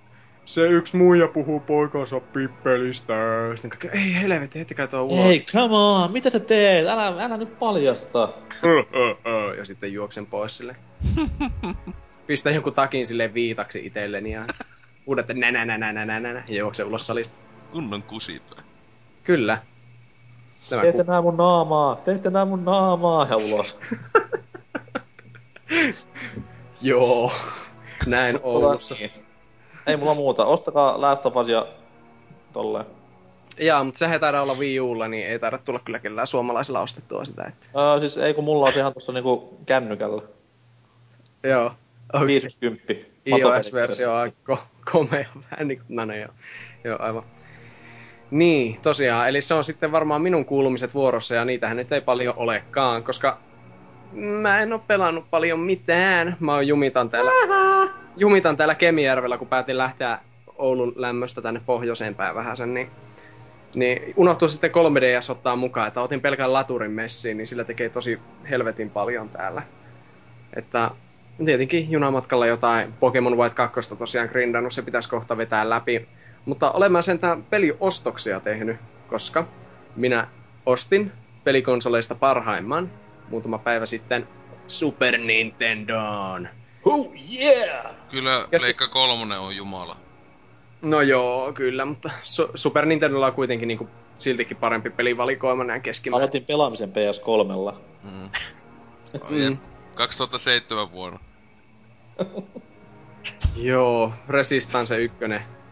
[0.45, 3.15] se yksi muija puhuu poikansa pippelistä.
[3.55, 5.25] Sitten kaikki, ei helvetti, heittäkää tuo ulos.
[5.25, 6.89] Hei, come on, mitä sä teet?
[6.89, 8.29] Älä, älä nyt paljasta.
[9.59, 10.77] ja sitten juoksen pois sille.
[12.27, 14.45] Pistän jonkun takin sille viitaksi itselleni ja
[15.07, 17.37] huudan, että nä nä nä nä nä nä nä ja juoksen ulos salista.
[17.73, 18.63] Kunnon kusipää.
[19.25, 19.59] Kyllä.
[20.69, 21.11] Tämä Te ette ku...
[21.11, 23.79] näe mun naamaa, te ette näe mun naamaa, ja ulos.
[26.83, 27.33] Joo.
[28.07, 28.97] Näin Oulussa.
[29.87, 31.67] Ei mulla muuta, ostakaa Last of Us ja
[32.53, 32.87] tolleen.
[33.59, 36.81] Jaa, mutta sehän ei taida olla Wii Ulla, niin ei taida tulla kyllä kellään suomalaisella
[36.81, 37.45] ostettua sitä.
[37.45, 37.67] Että...
[37.77, 40.23] Öö, siis ei kun mulla on ihan tossa niinku kännykällä.
[41.43, 41.73] Joo.
[42.13, 42.27] Okay.
[42.27, 42.95] 50.
[43.27, 46.31] iOS-versio on aika ko- komea, vähän niin kuin, no ne, joo.
[46.85, 47.23] joo, aivan.
[48.31, 52.35] Niin, tosiaan, eli se on sitten varmaan minun kuulumiset vuorossa, ja niitähän nyt ei paljon
[52.37, 53.39] olekaan, koska
[54.13, 56.37] mä en oo pelannut paljon mitään.
[56.41, 57.31] Mä oon jumitan täällä,
[58.17, 60.19] jumitan täällä Kemijärvellä, kun päätin lähteä
[60.59, 62.91] Oulun lämmöstä tänne pohjoiseen päin vähän sen, niin,
[63.75, 68.19] niin unohtui sitten 3DS ottaa mukaan, että otin pelkän laturin messiin, niin sillä tekee tosi
[68.51, 69.63] helvetin paljon täällä.
[70.57, 70.91] Että
[71.45, 76.09] tietenkin junamatkalla jotain Pokemon White 2 tosiaan grindannut, se pitäisi kohta vetää läpi.
[76.45, 78.77] Mutta olen mä sentään peliostoksia tehnyt,
[79.09, 79.47] koska
[79.97, 80.29] minä
[80.67, 81.13] ostin
[81.45, 82.91] pelikonsoleista parhaimman
[83.29, 84.29] muutama päivä sitten
[84.67, 86.49] Super Nintendon.
[86.85, 87.87] Oh yeah!
[88.11, 89.97] Kyllä Leikka kolmonen on jumala.
[90.83, 92.11] No joo, kyllä, mutta
[92.55, 93.89] Super Nintendolla on kuitenkin niinku
[94.19, 96.23] siltikin parempi pelivalikoima näin keskimäärin.
[96.23, 97.75] Aloitin pelaamisen PS3.
[98.03, 98.31] Mm.
[99.23, 99.59] Oh, mm.
[99.95, 101.19] 2007 vuonna.
[103.71, 105.19] joo, Resistance 1,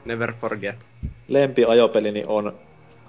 [0.04, 0.90] Never Forget.
[1.28, 2.58] Lempi ajopelini niin on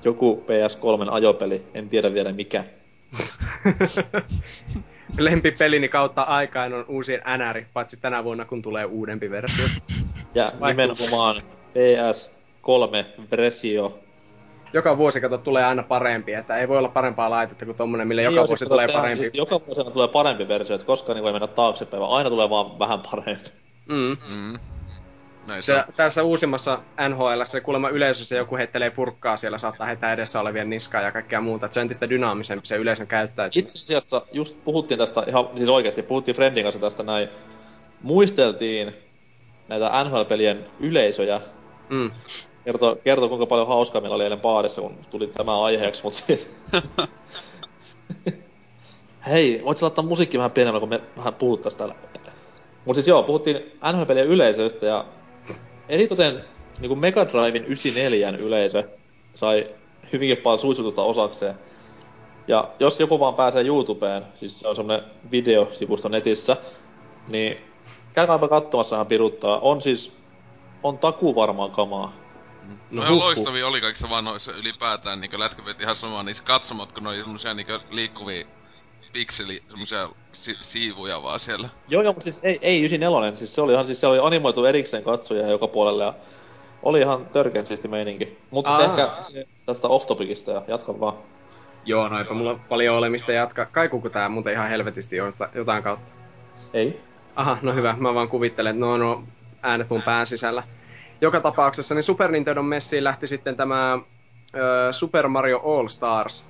[0.04, 2.64] joku PS3 ajopeli, en tiedä vielä mikä.
[5.18, 9.66] Lempipelini kautta aikaan on uusi NR, paitsi tänä vuonna kun tulee uudempi versio.
[10.36, 11.42] Ja nimenomaan
[11.80, 14.00] PS3 versio.
[14.74, 18.22] Joka vuosi kato tulee aina parempi, että ei voi olla parempaa laitetta kuin tommonen, millä
[18.22, 19.24] niin joka vuosi siis tulee sehän, parempi.
[19.24, 22.50] Siis joka vuosi tulee parempi versio, että koskaan niin voi mennä taaksepäin, vaan aina tulee
[22.50, 23.50] vaan vähän parempi.
[23.88, 24.18] Mm.
[24.28, 24.60] Mm.
[25.48, 30.40] Näin se, tässä uusimmassa NHL se kuulemma yleisössä joku heittelee purkkaa siellä, saattaa heittää edessä
[30.40, 31.66] olevien niskaa ja kaikkea muuta.
[31.66, 33.68] Et se on entistä dynaamisempi se yleisön käyttäytyminen.
[33.68, 37.30] Itse asiassa just puhuttiin tästä, ihan siis oikeasti puhuttiin Friendin kanssa tästä näin.
[38.02, 38.96] Muisteltiin
[39.68, 41.42] näitä NHL-pelien yleisöjä
[41.90, 42.12] Mm.
[42.66, 46.56] Kertoo, kertoo kuinka paljon hauskaa meillä oli eilen baarissa, kun tuli tämä aiheeksi, mutta siis...
[49.30, 51.96] Hei, voit laittaa musiikki vähän pienemmällä, kun me vähän puhuttais täällä.
[52.86, 53.56] Mut siis joo, puhuttiin
[53.92, 55.06] NHL-pelien yleisöistä ja
[55.90, 56.44] eritoten
[56.80, 58.84] niinku Mega Driven 94 yleisö
[59.36, 59.68] sai
[60.14, 61.56] hyvinkin paljon suitsutusta osakseen.
[62.48, 66.58] Ja jos joku vaan pääsee YouTubeen, siis se on semmonen videosivusto netissä,
[67.28, 67.58] niin
[68.14, 69.60] käykääpä katsomassa ihan piruttaa.
[69.60, 70.19] On siis,
[70.84, 72.14] on takuu varmaan kamaa.
[72.92, 77.10] No, No loistavia oli kaikissa vanhoissa ylipäätään niinku lätkävet ihan sama niissä katsomot, kun ne
[77.10, 78.46] oli semmosia niinku liikkuvia
[79.14, 81.70] pikseli, semmosia si- siivuja vaan siellä.
[81.88, 84.66] Joo, joo, mutta siis ei, ei 94, siis se oli ihan, siis se oli animoitu
[84.66, 86.14] erikseen katsoja joka puolelle ja
[86.84, 88.38] oli ihan törkeän siisti meininki.
[88.52, 88.84] Mutta Aa.
[88.84, 91.14] ehkä se tästä off-topicista ja jatka vaan.
[91.86, 93.66] Joo, no eipä mulla paljon ole mistä jatkaa.
[93.66, 96.12] Kaikuuko tää muuten ihan helvetisti jota- jotain kautta?
[96.74, 97.02] Ei.
[97.36, 97.96] Aha, no hyvä.
[98.00, 99.24] Mä vaan kuvittelen, että no, no
[99.62, 100.64] äänet mun pään sisällä.
[101.22, 104.00] Joka tapauksessa niin Super Nintendo messiin lähti sitten tämä
[104.56, 106.48] ö, Super Mario All Stars,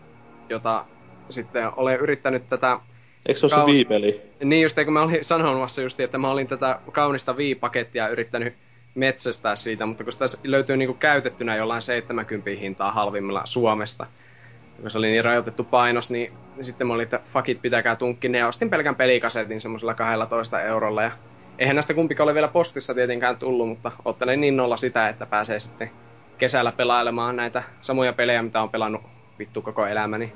[0.50, 0.86] jota
[1.30, 2.80] sitten olen yrittänyt tätä...
[3.26, 4.22] Eikö se ole se Wii-peli?
[4.43, 8.54] Niin just, kun mä olin sanomassa just, että mä olin tätä kaunista Wii-pakettia yrittänyt
[8.95, 14.06] metsästää siitä, mutta kun sitä löytyy niinku käytettynä jollain 70 hintaa halvimmilla Suomesta,
[14.82, 18.30] kun se oli niin rajoitettu painos, niin sitten mä olin, että fuck it, pitäkää tunkki
[18.30, 21.12] ne, ja ostin pelkän pelikasetin semmoisella 12 eurolla, ja
[21.60, 25.60] eihän näistä kumpikaan ole vielä postissa tietenkään tullut, mutta ottelen niin nolla sitä, että pääsee
[25.60, 25.91] sitten
[26.38, 29.02] kesällä pelailemaan näitä samoja pelejä, mitä on pelannut
[29.39, 30.34] vittu koko elämäni,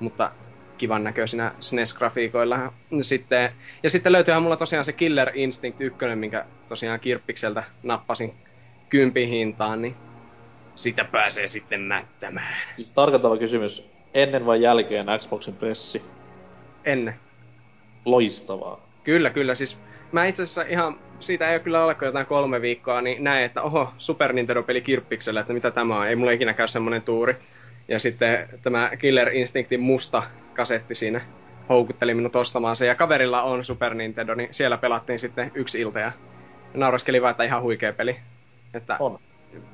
[0.00, 0.30] mutta
[0.78, 2.72] kivan näköisinä SNES-grafiikoilla.
[3.00, 3.52] Sitten,
[3.82, 8.34] ja sitten löytyyhän mulla tosiaan se Killer Instinct 1, minkä tosiaan Kirppikseltä nappasin
[8.88, 9.96] kympin hintaan, niin
[10.74, 12.56] sitä pääsee sitten mättämään.
[12.72, 13.88] Siis tarkentava kysymys.
[14.14, 16.02] Ennen vai jälkeen Xboxin pressi?
[16.84, 17.14] Ennen.
[18.04, 18.86] Loistavaa.
[19.04, 19.54] Kyllä, kyllä.
[19.54, 19.78] Siis
[20.12, 23.62] mä itse asiassa ihan, siitä ei ole kyllä alkoi jotain kolme viikkoa, niin näin, että
[23.62, 26.06] oho, Super Nintendo-peli Kirppiksellä, että mitä tämä on.
[26.06, 27.36] Ei mulla ikinä käy semmonen tuuri.
[27.88, 30.22] Ja sitten tämä Killer Instinctin musta
[30.54, 31.20] kasetti siinä
[31.68, 32.86] houkutteli minut ostamaan se.
[32.86, 36.12] Ja kaverilla on Super Nintendo, niin siellä pelattiin sitten yksi ilta ja
[36.74, 38.16] nauraskelin vaan, että ihan huikea peli.
[38.74, 39.18] Että On.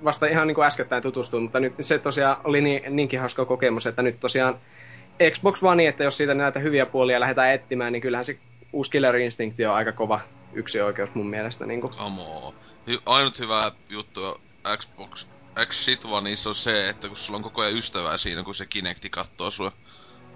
[0.05, 3.87] vasta ihan niin kuin äskettäin tutustuin, mutta nyt se tosiaan oli niin, niinkin hauska kokemus,
[3.87, 4.55] että nyt tosiaan
[5.31, 8.39] Xbox One, että jos siitä näitä hyviä puolia lähdetään etsimään, niin kyllähän se
[8.73, 10.21] uusi Killer Instinct on aika kova
[10.53, 11.67] yksi oikeus mun mielestä.
[11.67, 11.93] Niin kuin.
[11.93, 12.55] Come on.
[12.91, 14.41] Hy- ainut hyvä juttu
[14.77, 15.27] Xbox
[15.67, 18.67] X shit Oneissa on se, että kun sulla on koko ajan ystävää siinä, kun se
[18.67, 19.73] Kinecti kattoo sua.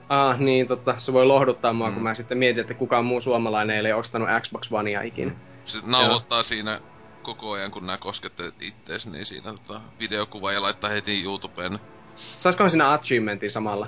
[0.09, 0.95] Ah, niin totta.
[0.99, 1.95] Se voi lohduttaa mua, mm.
[1.95, 5.33] kun mä sitten mietin, että kukaan muu suomalainen ei ole ostanut Xbox Onea ikinä.
[5.65, 6.81] Se nauhoittaa siinä
[7.23, 11.79] koko ajan, kun nää koskettelet ittees, niin siinä tota, videokuva ja laittaa heti YouTubeen.
[12.17, 13.87] Saisikohan siinä achievementin samalla?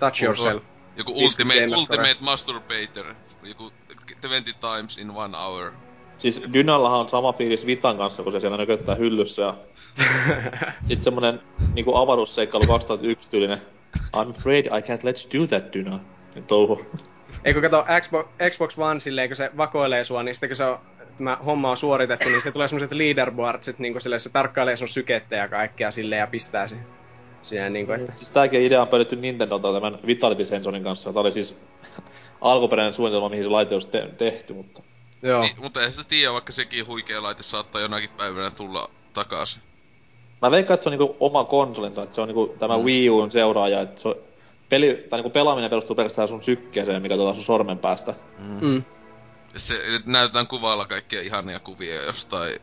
[0.00, 0.64] Touch yourself.
[0.96, 3.14] Joku 50 Ultimate, ultimate Masturbator.
[3.42, 3.72] Joku
[4.06, 5.72] 20 times in one hour.
[6.18, 9.54] Siis Dynallahan on sama fiilis Vitan kanssa, kun se siellä nököttää hyllyssä ja
[10.88, 11.40] sit semmonen
[11.74, 13.62] niinku avaruusseikkailu 2001 tyylinen
[14.16, 16.00] I'm afraid I can't let you do that, Dyna.
[16.46, 16.86] Touhu.
[17.44, 20.64] Ei kun kato Xbox, Xbox One silleen, kun se vakoilee sua, niin sitten kun se
[20.64, 20.78] on,
[21.16, 24.88] tämä homma on suoritettu, niin se tulee semmoiset leaderboardsit, niin kuin silleen, se tarkkailee sun
[24.88, 26.86] sykettä ja kaikkea silleen ja pistää sen.
[27.44, 31.12] Siinä niin kuin, että Siis tääkin idea on pöydetty Nintendolta tämän Vitality Sensorin kanssa.
[31.12, 31.58] Tää oli siis
[32.40, 34.82] alkuperäinen suunnitelma, mihin se laite olisi te- tehty, mutta...
[35.22, 35.42] joo.
[35.42, 39.62] Niin, mutta ei sitä tiedä, vaikka sekin huikea laite saattaa jonakin päivänä tulla takaisin.
[40.42, 42.84] Mä veikkaan, että se on niinku oma konsolinsa, että se on niinku tämä mm.
[42.84, 44.16] Wii Uun seuraaja, että se on
[44.68, 48.14] peli, tai niinku pelaaminen perustuu pelkästään sun sykkeeseen, mikä tuolla sun sormen päästä.
[48.38, 48.82] Mm.
[49.56, 49.74] Se,
[50.06, 52.60] näytetään kuvalla kaikkia ihania kuvia jostain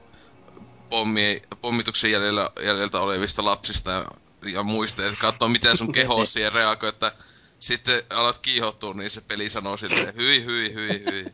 [0.89, 4.05] pommi, pommituksen jäljellä, jäljellä olevista lapsista ja,
[4.41, 7.11] ja muista, että katsoo miten sun keho siihen reagoi, että
[7.59, 11.25] sitten alat kiihottua, niin se peli sanoo silleen, hyi, hyi, hyi, hyi.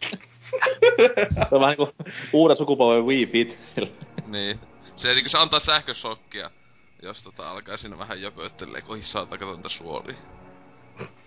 [1.50, 1.94] Se on vähän niinku
[2.34, 3.60] uuden sukupolven Wii Fit.
[4.28, 4.60] niin.
[4.96, 6.52] Se, niin se antaa sähkösokkia,
[7.02, 10.18] jos tota alkaa siinä vähän jöpöttelee, kun saata kato niitä suoria.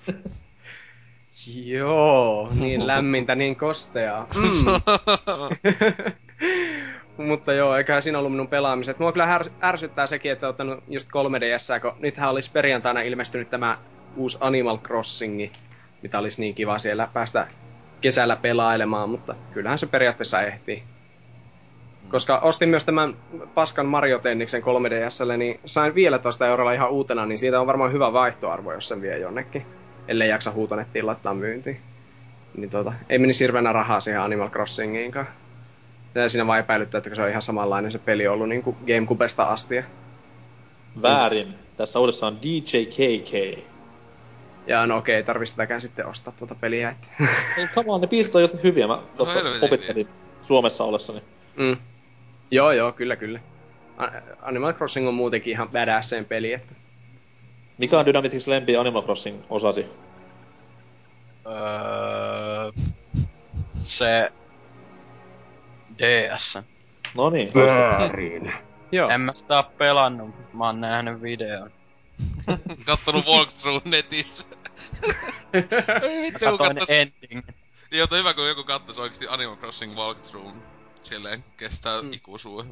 [1.65, 4.27] Joo, niin lämmintä, niin kosteaa.
[4.35, 4.65] Mm.
[7.27, 8.99] Mutta joo, eiköhän siinä ollut minun pelaamiset.
[8.99, 13.79] Mua kyllä här- ärsyttää sekin, että ottanut just 3DS, kun nythän olisi perjantaina ilmestynyt tämä
[14.17, 15.53] uusi Animal Crossingi,
[16.03, 17.47] mitä olisi niin kiva siellä päästä
[18.01, 20.83] kesällä pelailemaan, mutta kyllähän se periaatteessa ehtii.
[22.09, 23.17] Koska ostin myös tämän
[23.55, 27.93] paskan Mario Tenniksen 3DSlle, niin sain vielä toista eurolla ihan uutena, niin siitä on varmaan
[27.93, 29.67] hyvä vaihtoarvo, jos sen vie jonnekin.
[30.09, 31.81] Ellei jaksa huutonettiin laittaa myyntiin.
[32.57, 35.27] Niin tota, ei meni hirveänä rahaa siihen Animal Crossingiinkaan.
[36.15, 39.43] Ja siinä vaan epäilyttää, että se on ihan samanlainen se peli ollut niin kuin Gamecubesta
[39.43, 39.75] asti.
[39.75, 39.83] Ja,
[41.03, 41.55] Väärin.
[41.77, 43.65] Tässä uudessa on DJ KK.
[44.67, 46.91] ja no okei, tarvii sitäkään sitten ostaa tuota peliä.
[46.91, 47.09] Että.
[47.59, 48.87] Ei, come on, ne biisit on jo hyviä.
[48.87, 50.09] Mä tossa helvetin opettelin
[50.43, 51.23] Suomessa ollessani.
[51.57, 51.77] mm.
[52.51, 53.41] Joo, joo, kyllä, kyllä.
[54.43, 56.75] Animal Crossing on muutenkin ihan badasseen peli, että
[57.79, 59.87] Mikä on Dynamitix lempi Animal Crossing osasi?
[61.47, 62.73] Öö,
[63.83, 64.33] se
[66.01, 66.59] DS.
[67.15, 68.53] No niin, Väärin.
[68.93, 69.11] Joo.
[69.11, 71.71] En mä sitä oo pelannut, mä oon nähnyt videon.
[72.87, 74.45] Kattonut walkthrough netissä.
[76.03, 77.43] Ei vittu, kun Katoin kattos, ending.
[77.91, 80.55] Niin, mutta hyvä, kun joku katsoisi oikeesti Animal Crossing walkthrough.
[81.03, 82.13] Silleen kestää mm.
[82.13, 82.67] ikuisuus.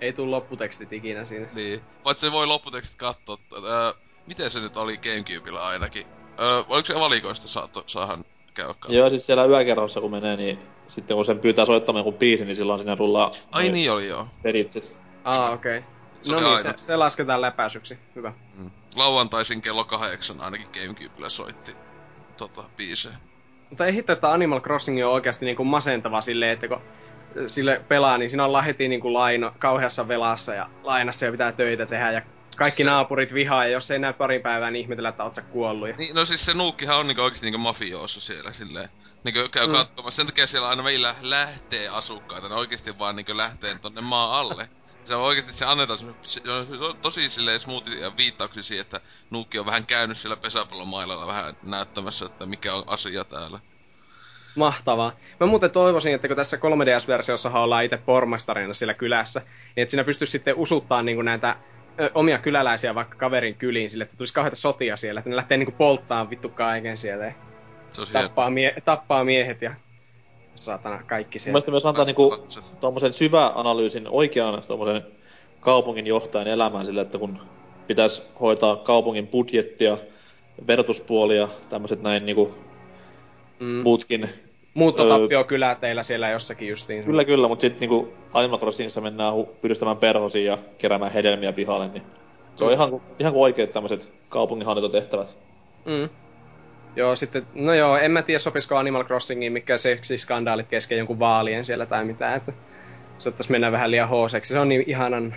[0.00, 1.46] Ei tuu lopputekstit ikinä siinä.
[1.54, 1.80] Niin.
[2.02, 3.38] Paitsi se voi lopputekstit katsoa.
[3.52, 3.92] Öö,
[4.26, 6.06] miten se nyt oli Gamecubella ainakin?
[6.40, 8.24] Öö, oliko se valikoista saatu, saahan
[8.54, 8.94] katsoa?
[8.94, 12.56] Joo, siis siellä yökerrossa kun menee, niin sitten kun sen pyytää soittamaan joku biisi, niin
[12.56, 13.32] silloin sinne rullaa...
[13.52, 14.26] Ai niin oli joo.
[14.42, 14.96] Peritsit.
[15.24, 15.78] Aa, okei.
[15.78, 15.90] Okay.
[16.30, 17.98] No niin, se, se, lasketaan läpäisyksi.
[18.16, 18.32] Hyvä.
[18.54, 18.70] Mm.
[18.94, 21.74] Lauantaisin kello kahdeksan ainakin Gamecubella soitti
[22.36, 23.16] tota, biisejä.
[23.70, 26.80] Mutta ei hitto, että Animal Crossing on oikeasti niinku masentava silleen, että kun
[27.46, 31.86] sille pelaa, niin siinä ollaan heti niinku laino, kauheassa velassa ja lainassa ja pitää töitä
[31.86, 32.22] tehdä ja
[32.56, 32.90] kaikki se...
[32.90, 35.88] naapurit vihaa, ja jos ei näy pari päivää, niin ihmetellä, että oot sä kuollut.
[35.88, 35.96] Ja...
[35.96, 38.88] Niin, no siis se nuukkihan on niinku oikeesti niinku mafioossa siellä silleen.
[39.24, 39.72] Niinku käy mm.
[39.72, 40.16] katsomassa.
[40.16, 42.48] Sen takia siellä aina meillä lähtee asukkaita.
[42.48, 44.68] Ne oikeesti vaan niinku lähtee tonne maa alle.
[45.04, 49.58] Se on oikeesti se annetaan se, se on tosi silleen smoothia viittauksia siihen, että Nuukki
[49.58, 53.60] on vähän käynyt siellä pesäpallomailalla vähän näyttämässä, että mikä on asia täällä.
[54.56, 55.12] Mahtavaa.
[55.40, 60.04] Mä muuten toivoisin, että kun tässä 3DS-versiossa ollaan itse pormastarina siellä kylässä, niin että siinä
[60.04, 61.56] pystyisi sitten usuttaa niin näitä
[62.00, 65.58] ö, omia kyläläisiä vaikka kaverin kyliin sille, että tulisi kauheita sotia siellä, että ne lähtee
[65.58, 67.34] niin polttaa vittu kaiken siellä ja
[68.12, 69.74] tappaa, mie- tappaa miehet ja
[70.54, 71.52] saatana kaikki siellä.
[71.52, 72.46] Mielestäni myös antaa niinku
[72.80, 75.02] tuommoisen syvä analyysin oikean tuommoisen
[75.60, 77.38] kaupungin johtajan elämään sille, että kun
[77.86, 79.98] pitäisi hoitaa kaupungin budjettia,
[80.66, 82.54] verotuspuolia, tämmöiset näin niinku
[83.60, 83.66] mm.
[83.66, 84.28] muutkin
[84.74, 87.04] Muuttotappio öö, kyllä teillä siellä jossakin justiin.
[87.04, 91.88] Kyllä, kyllä, mutta sitten niinku Animal Crossingissa mennään hu- pydystämään perhosia ja keräämään hedelmiä pihalle,
[91.88, 92.02] niin
[92.56, 92.74] se on mm.
[92.74, 95.36] ihan, ihan kuin oikeet tämmöiset kaupunginhallintotehtävät.
[95.84, 96.08] Mm.
[96.96, 101.64] Joo, sitten, no joo, en mä tiedä sopisiko Animal Crossingiin mikä seksiskandaalit kesken jonkun vaalien
[101.64, 102.52] siellä tai mitään, että
[103.18, 104.52] saattaisi mennä vähän liian hooseksi.
[104.52, 105.34] Se on niin ihanan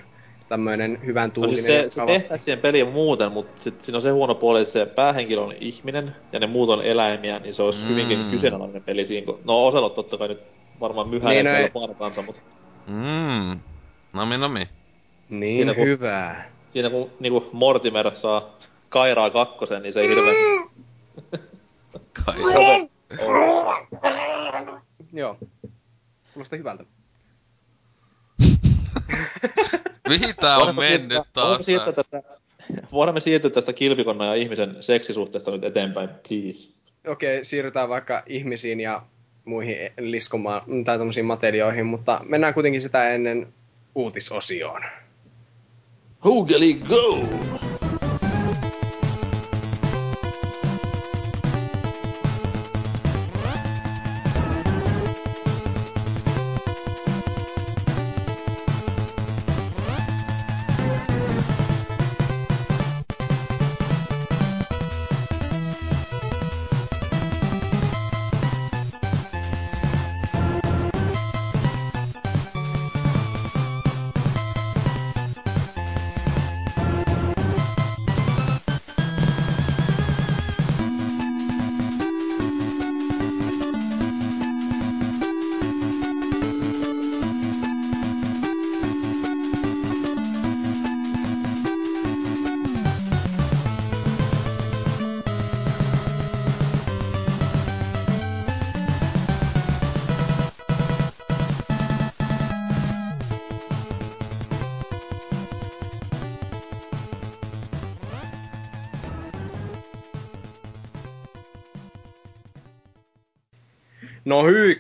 [0.48, 1.58] tämmöinen hyvän tuulinen.
[1.58, 4.62] No siis se, se tehtäisiin siihen peliin muuten, mutta sit siinä on se huono puoli,
[4.62, 7.90] että se päähenkilö on ihminen ja ne muut on eläimiä, niin se olisi mm.
[7.90, 9.34] hyvinkin kyseenalainen peli siinä.
[9.44, 10.42] No Oselot totta kai nyt
[10.80, 12.42] varmaan myhäilee niin, siellä partaansa, mutta...
[12.88, 13.60] Mm.
[14.14, 14.70] Nami nami.
[15.30, 16.36] Niin siinä, kun, hyvä.
[16.68, 18.58] Siinä kun niinku Mortimer saa
[18.90, 20.36] Kairaa kakkosen, niin se ei hirveän...
[22.26, 22.88] Kairaa.
[25.14, 25.38] Joo.
[26.34, 26.84] Kuulostaa hyvältä.
[30.10, 31.66] Mihin tää on mennyt taas?
[31.66, 32.24] Siirtyä tästä,
[32.92, 36.70] voidaan siirtyä tästä kilpikonna ja ihmisen seksisuhteesta nyt eteenpäin, please.
[37.08, 39.02] Okei, okay, siirrytään vaikka ihmisiin ja
[39.46, 43.54] muihin liskomaan tai tämmöisiin materioihin, mutta mennään kuitenkin sitä ennen
[43.96, 44.82] uutisosioon.
[46.26, 47.20] Hoogly go!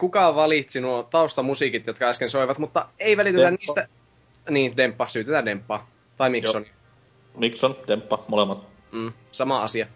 [0.05, 3.57] Kuka valitsi nuo taustamusiikit, jotka äsken soivat, mutta ei välitetä Demppa.
[3.59, 3.87] niistä...
[4.49, 5.85] Niin, Demppa, syytetään Demppa.
[6.17, 6.65] Tai Mikson.
[7.37, 8.67] Mikson, Demppa, molemmat.
[8.91, 9.87] Mm, sama asia.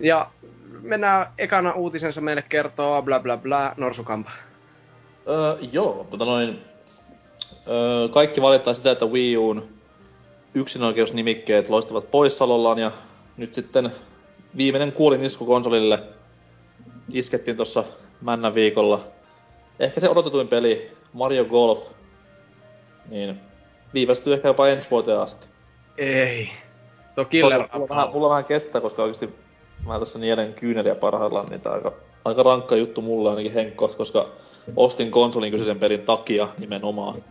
[0.00, 0.30] Ja
[0.82, 4.30] mennään ekana uutisensa meille kertoo bla bla bla Norsukampa.
[5.28, 6.58] Öö, joo, mutta noin...
[7.68, 9.68] Öö, kaikki valittaa sitä, että Wii Uun
[10.54, 12.92] yksinoikeusnimikkeet loistavat poissaolollaan ja
[13.36, 13.92] nyt sitten
[14.56, 16.02] viimeinen kuulin isku konsolille
[17.12, 17.84] iskettiin tuossa
[18.20, 19.14] männä viikolla.
[19.80, 21.86] Ehkä se odotetuin peli, Mario Golf,
[23.08, 23.40] niin
[23.94, 25.46] viivästyy ehkä jopa ensi vuoteen asti.
[25.98, 26.50] Ei.
[27.14, 29.34] Tuo killer mulla, vähän, mulla vähän kestää, koska oikeasti
[29.86, 31.92] mä tässä nielen kyyneliä parhaillaan, niin aika,
[32.24, 34.28] aika rankka juttu mulle ainakin Henkko, koska
[34.76, 37.24] ostin konsolin kyseisen pelin takia nimenomaan.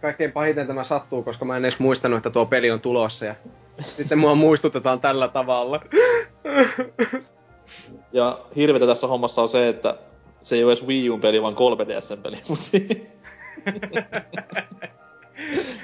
[0.00, 3.34] Kaikkein pahiten tämä sattuu, koska mä en edes muistanut, että tuo peli on tulossa ja
[3.80, 5.80] sitten mua muistutetaan tällä tavalla.
[8.12, 9.94] Ja hirvetä tässä hommassa on se, että
[10.42, 12.36] se ei ole edes Wii U peli, vaan 3DSn peli.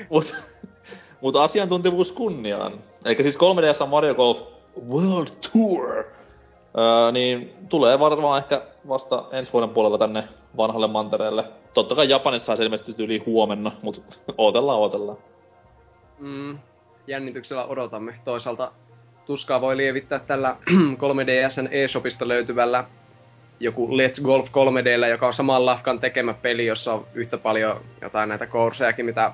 [0.08, 0.34] Mutta
[1.20, 2.80] mut asiantuntevuus kunniaan.
[3.04, 4.38] Eli siis 3DS on Mario Golf
[4.88, 6.04] World Tour.
[6.78, 11.44] Öö, niin tulee varmaan ehkä vasta ensi vuoden puolella tänne vanhalle mantereelle.
[11.74, 14.00] Totta kai Japanissa se ilmestyy yli huomenna, mutta
[14.38, 15.18] odotellaan, odotellaan.
[16.18, 16.58] Mm,
[17.06, 18.14] jännityksellä odotamme.
[18.24, 18.72] Toisaalta
[19.26, 20.56] tuskaa voi lievittää tällä
[21.02, 22.84] 3DSn eShopista löytyvällä
[23.60, 28.28] joku Let's Golf 3Dllä, joka on saman lafkan tekemä peli, jossa on yhtä paljon jotain
[28.28, 29.32] näitä coursejakin, mitä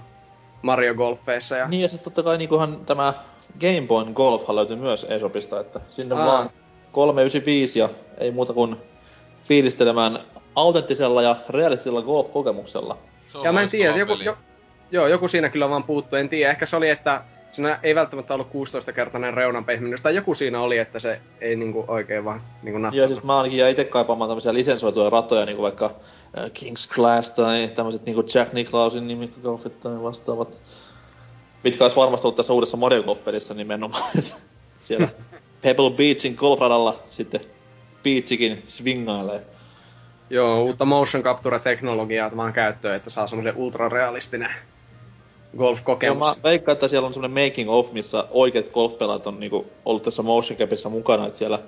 [0.62, 1.56] Mario Golfeissa.
[1.56, 1.68] Ja...
[1.68, 3.14] Niin ja siis totta kai niinkuhan tämä
[3.60, 6.26] Game Boy Golf löytyy myös eShopista, että sinne Aa.
[6.26, 6.50] vaan
[6.92, 8.76] 395 ja ei muuta kuin
[9.44, 10.18] fiilistelemään
[10.54, 12.98] autenttisella ja realistisella golf-kokemuksella.
[13.44, 14.36] Ja mä en tiedä, joku, jo,
[14.90, 16.50] joo, joku siinä kyllä vaan puuttuu, en tiedä.
[16.50, 17.22] Ehkä se oli, että
[17.52, 21.84] siinä ei välttämättä ollut 16-kertainen reunan pehmennys, tai joku siinä oli, että se ei niinku
[21.88, 23.04] oikein vaan niinku natsata.
[23.04, 25.86] Joo, siis mä ainakin jäin itse kaipaamaan tämmöisiä lisensoituja ratoja, niinku vaikka
[26.38, 30.60] äh, King's Class tai tämmöiset niinku Jack Nicklausin nimikogolfit tai vastaavat.
[31.64, 34.10] Mitkä olisi varmasti ollut tässä uudessa Mario Golf-pelissä nimenomaan.
[34.80, 35.08] Siellä
[35.62, 37.40] Pebble Beachin golfradalla sitten
[38.02, 39.42] Beachikin swingailee.
[40.30, 44.50] Joo, uutta motion capture-teknologiaa vaan käyttöön, että saa semmoisen ultrarealistinen
[45.58, 46.26] golf-kokemus.
[46.26, 50.02] Joo, mä veikkaan, että siellä on semmoinen making of, missä oikeat golfpelat on niinku ollut
[50.02, 51.58] tässä motion capissa mukana, että siellä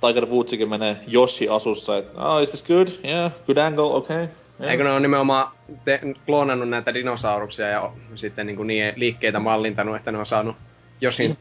[0.00, 2.88] Tiger Woodsikin menee Yoshi asussa, että oh, is this good?
[3.04, 4.16] Yeah, good angle, okay.
[4.16, 4.70] Yeah.
[4.70, 5.52] Eikö ne ole nimenomaan
[5.84, 10.56] te- kloonannut näitä dinosauruksia ja sitten niinku niin liikkeitä mallintanut, että ne on saanut
[11.00, 11.38] Joshin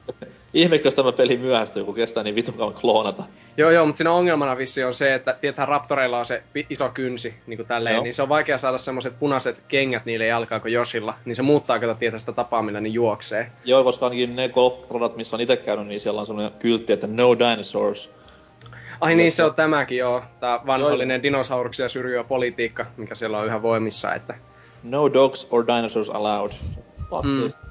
[0.54, 3.24] Ihmekö, jos tämä peli myöhästyy, kun kestää niin vitun kauan kloonata.
[3.58, 7.34] Joo, joo, mutta siinä ongelmana vissi on se, että tietää Raptoreilla on se iso kynsi,
[7.48, 8.04] niin kuin tälleen, joo.
[8.04, 11.80] niin se on vaikea saada semmoiset punaiset kengät niille jalkaan kuin Joshilla, niin se muuttaa
[11.80, 13.52] kato tietää sitä tapaa, millä ne juoksee.
[13.66, 14.76] Joo, koska ainakin ne golf
[15.16, 18.12] missä on itse käynyt, niin siellä on semmoinen kyltti, että no dinosaurs.
[19.02, 20.24] Ai niin, se on tämäkin, joo.
[20.40, 24.36] Tää vanhollinen dinosauruksia syrjyä politiikka, mikä siellä on yhä voimissa, että...
[24.84, 26.52] No dogs or dinosaurs allowed.
[27.10, 27.42] Fuck mm.
[27.42, 27.70] this.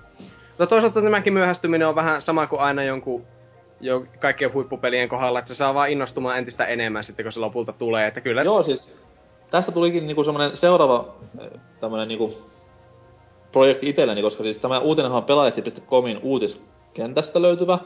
[0.59, 3.27] No toisaalta tämäkin myöhästyminen on vähän sama kuin aina jonkun
[3.81, 7.73] jo kaikkien huippupelien kohdalla, että se saa vaan innostumaan entistä enemmän sitten, kun se lopulta
[7.73, 8.07] tulee.
[8.07, 8.43] Että kyllä...
[8.43, 8.95] Joo, siis
[9.51, 11.15] tästä tulikin niinku semmoinen seuraava
[11.81, 12.43] tämmönen niinku
[13.53, 17.79] projekti itselleni, koska siis tämä uutinenhan on pelaajat.comin uutiskentästä löytyvä.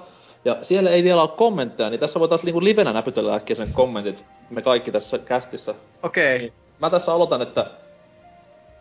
[0.45, 4.25] Ja siellä ei vielä ole kommentteja, niin tässä voitaisiin niinku livenä näpytellä äkkiä sen kommentit,
[4.51, 5.75] me kaikki tässä kästissä.
[6.03, 6.37] Okei.
[6.37, 6.39] Okay.
[6.39, 7.71] Niin mä tässä aloitan, että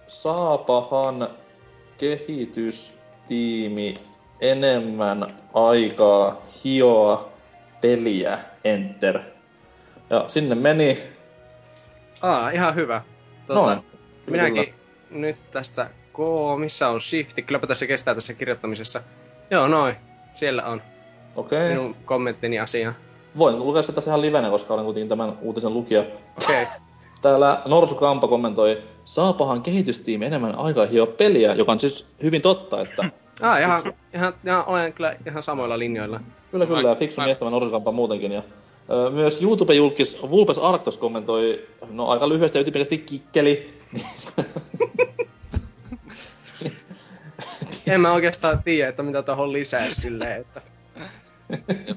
[0.08, 1.30] saapahan
[1.98, 3.94] kehitys tiimi
[4.42, 7.30] enemmän aikaa hioa
[7.82, 9.20] peliä, enter.
[10.10, 11.04] Ja sinne meni...
[12.22, 13.02] Aa, ihan hyvä.
[13.48, 13.84] Tuota, no,
[14.30, 14.76] minäkin kyllä.
[15.10, 16.18] nyt tästä K,
[16.60, 19.04] missä on shifti, kylläpä tässä kestää tässä kirjoittamisessa.
[19.52, 19.96] Joo, noin.
[20.32, 20.82] Siellä on.
[21.36, 21.60] Okei.
[21.60, 21.70] Okay.
[21.70, 22.96] Minun kommenttini asiaan.
[23.38, 26.02] Voin lukea sitä ihan livenä, koska olen kuitenkin tämän uutisen lukija.
[26.02, 26.64] Okei.
[26.64, 26.66] Okay.
[27.22, 32.82] Täällä Norsu Kampa kommentoi, saapahan kehitystiimi enemmän aikaa hioa peliä, joka on siis hyvin totta,
[32.82, 33.10] että
[33.42, 36.20] Ah, ihan, ihan, ihan, olen kyllä ihan samoilla linjoilla.
[36.52, 36.90] Kyllä, kyllä.
[36.90, 37.26] Mä, fiksu mä...
[37.26, 38.32] mies tämä Norsukampa muutenkin.
[38.32, 38.44] Ja,
[38.90, 43.74] ö, myös YouTube-julkis Vulpes Arctos kommentoi, no aika lyhyesti ja ytimekästi kikkeli.
[47.88, 50.62] en mä oikeastaan tiedä, että mitä tuohon lisää silleen, että...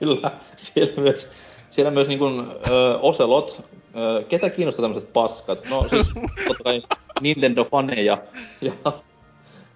[0.00, 1.32] kyllä, siellä myös,
[1.70, 3.64] siellä myös niin kuin, ö, Ocelot,
[3.98, 5.62] ö, ketä kiinnostaa tämmöiset paskat?
[5.70, 6.10] No siis
[6.48, 6.82] totta kai
[7.20, 8.18] Nintendo-faneja
[8.60, 8.72] ja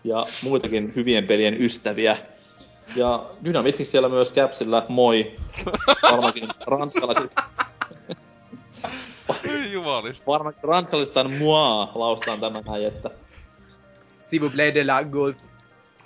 [0.05, 2.17] ja muitakin hyvien pelien ystäviä.
[2.97, 5.37] Ja Dynamitics siellä myös Capsillä, moi.
[6.03, 7.35] Varmaankin ranskalaiset...
[9.73, 10.27] Jumalista.
[10.27, 13.11] Varmaankin ranskalaisistaan moi laustaan tämä näin, että...
[14.53, 15.37] Plaît de la golf.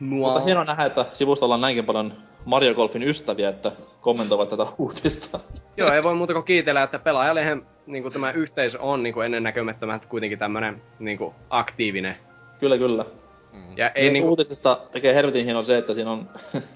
[0.01, 0.19] Moi.
[0.19, 2.13] Mutta hienoa nähdä, että sivustolla on näinkin paljon
[2.45, 5.41] Mario Golfin ystäviä, että kommentoivat tätä uutista.
[5.77, 10.07] Joo, ei voi muuta kuin kiitellä, että pelaajalehen niin tämä yhteisö on niin kuin ennennäkemättömät
[10.07, 11.19] kuitenkin tämmöinen niin
[11.51, 12.17] aktiivinen.
[12.61, 13.05] Kyllä, kyllä.
[13.53, 13.77] Mm.
[13.77, 14.29] Ja ei niinku...
[14.29, 16.31] uutisesta tekee helvetin hieno se, että siinä on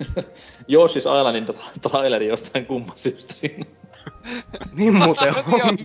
[0.73, 1.47] Yoshi's Islandin
[1.83, 3.65] traileri jostain kumman syystä siinä.
[4.73, 5.35] niin muuten
[5.69, 5.79] on.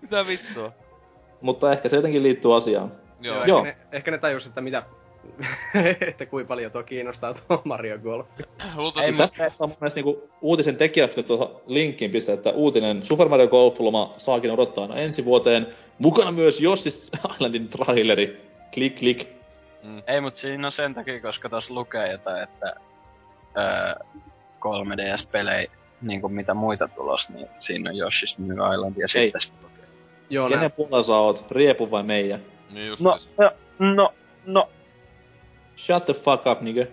[0.00, 0.72] Mitä vittua?
[1.40, 2.92] Mutta ehkä se jotenkin liittyy asiaan.
[3.20, 3.36] Joo.
[3.36, 3.64] Joo, Joo.
[3.64, 4.82] Ehkä, ne, ehkä ne tajus, että mitä
[6.08, 8.26] että kuinka paljon tuo kiinnostaa tuo Mario Golf.
[9.02, 14.14] Ei, tässä on mun niinku uutisen tekijästä tuohon linkkiin pistä, että uutinen Super Mario Golf-loma
[14.18, 15.66] saakin odottaa aina ensi vuoteen.
[15.98, 18.48] Mukana myös Yoshi's Islandin traileri.
[18.74, 19.28] Klik, klik.
[19.82, 20.02] Mm.
[20.06, 22.72] Ei, mut siinä on sen takia, koska tuossa lukee jotain, että
[23.56, 23.94] öö,
[24.60, 25.70] 3DS-pelejä,
[26.02, 29.84] niin kuin mitä muita tulos, niin siinä on Yoshi's New Island ja sitten sit lukee.
[30.30, 31.50] Joo, Kenen puolella sä oot?
[31.50, 32.40] Riepu vai meidän?
[32.70, 34.14] Niin just no, no, no,
[34.46, 34.68] no.
[35.78, 36.86] Shut the fuck up, nigga.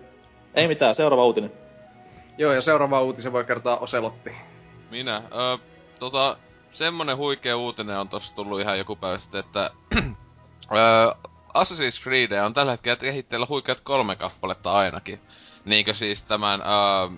[0.54, 1.52] Ei mitään, seuraava uutinen.
[2.38, 4.30] Joo, ja seuraava uutisen voi kertoa Oselotti.
[4.90, 5.16] Minä?
[5.16, 5.58] Öö,
[6.00, 6.38] tota,
[6.70, 9.72] semmonen huikea uutinen on tossa tullut ihan joku päivä sitten, että
[10.76, 15.22] öö, Assassin's Creed on tällä hetkellä kehitteillä huikeat kolme kappaletta ainakin.
[15.66, 17.14] Niinkö siis tämän, uh,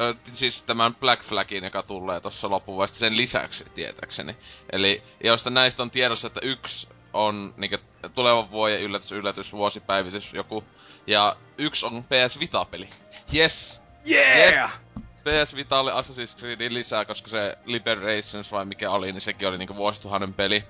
[0.00, 4.36] ö, siis tämän Black Flagin, joka tulee tuossa loppuvasti sen lisäksi, tietääkseni.
[4.72, 7.76] Eli josta näistä on tiedossa, että yksi on niinku
[8.14, 10.64] tulevan vuoden yllätys, yllätys, vuosipäivitys joku.
[11.06, 12.88] Ja yksi on PS Vita-peli.
[13.34, 13.82] Yes!
[14.10, 14.52] Yeah!
[14.52, 14.82] Yes!
[15.22, 19.76] PS Vitalle Assassin's Creedin lisää, koska se Liberations vai mikä oli, niin sekin oli niinku
[19.76, 20.64] vuosituhannen peli.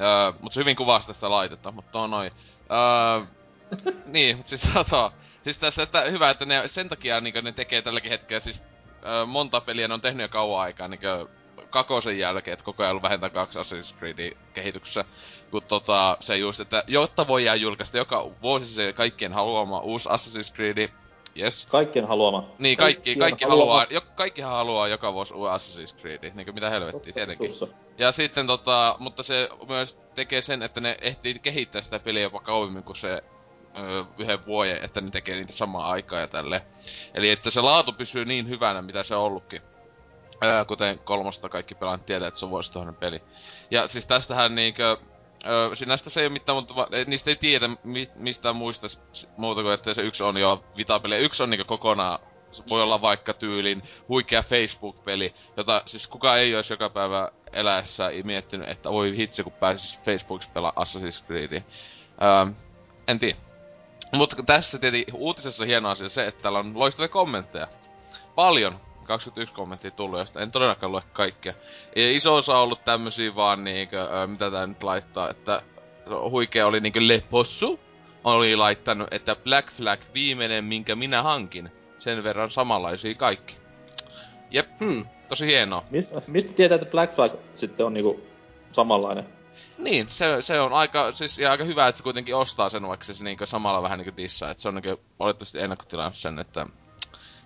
[0.00, 2.32] Öö, mut se hyvin kuvastaa sitä laitetta, mutta on noin.
[2.70, 3.26] Öö,
[4.06, 5.12] niin, mut siis tota,
[5.44, 8.64] siis tässä, että hyvä, että ne sen takia niin ne tekee tälläkin hetkellä siis
[9.06, 11.00] öö, monta peliä ne on tehnyt jo kauan aikaa niin
[11.72, 15.04] kakosen jälkeen, että koko ajan ollut vähintään kaksi Assassin's Creedin kehityksessä.
[15.50, 20.54] Kun tota, se just, että jotta voidaan julkaista joka vuosi se kaikkien haluama uusi Assassin's
[20.54, 20.88] Creed,
[21.38, 21.66] Yes.
[21.70, 22.48] Kaikkien haluama.
[22.58, 26.70] Niin, kaikki, kaikki haluaa, jo, kaikkihan haluaa joka vuosi uuden Assassin's Creed, niin kuin mitä
[26.70, 27.48] helvettiä, tietenkin.
[27.48, 27.68] Tussa.
[27.98, 32.40] Ja sitten tota, mutta se myös tekee sen, että ne ehtii kehittää sitä peliä jopa
[32.40, 33.22] kauemmin kuin se
[33.78, 36.62] öö, yhden vuoden, että ne tekee niitä samaa aikaa ja tälle.
[37.14, 39.62] Eli että se laatu pysyy niin hyvänä, mitä se on ollutkin.
[40.44, 43.22] Öö, kuten kolmosta kaikki pelaajat tietää, että se on vuosituhannen peli.
[43.70, 44.96] Ja siis tästähän niinkö,
[45.74, 46.74] sinästä se ei ole mitään, mutta
[47.06, 48.86] niistä ei tiedä mi, mistään muista
[49.36, 51.16] muuta kuin, että se yksi on jo vitapeli.
[51.16, 52.18] Yksi on niinku kokonaan,
[52.70, 58.68] voi olla vaikka tyylin huikea Facebook-peli, jota siis kuka ei olisi joka päivä eläessä miettinyt,
[58.68, 61.62] että voi hitsi, kun pääsis Facebookissa pelaa Assassin's Creedia.
[62.22, 62.52] Öö,
[63.08, 63.36] en tiedä.
[64.12, 67.68] Mutta tässä tietenkin uutisessa hieno asia se, että täällä on loistavia kommentteja.
[68.34, 68.80] Paljon
[69.12, 71.52] 21 kommenttia tullut, josta en todellakaan lue kaikkea.
[71.96, 75.62] Ja iso osa on ollut tämmösiä vaan niinkö, mitä tää nyt laittaa, että
[76.30, 77.80] huikea oli niinkö Lepossu
[78.24, 81.72] oli laittanut, että Black Flag viimeinen, minkä minä hankin.
[81.98, 83.56] Sen verran samanlaisia kaikki.
[84.50, 85.06] Jep, hmm.
[85.28, 85.84] tosi hienoa.
[85.90, 88.20] Mistä, mistä tietää, että Black Flag sitten on niinku
[88.72, 89.26] samanlainen?
[89.78, 93.04] Niin, se, se on aika, siis ja aika hyvä, että se kuitenkin ostaa sen, vaikka
[93.04, 94.50] se niinku samalla vähän niinku dissaa.
[94.50, 96.66] Että se on niinku olettavasti ennakkotilannut sen, että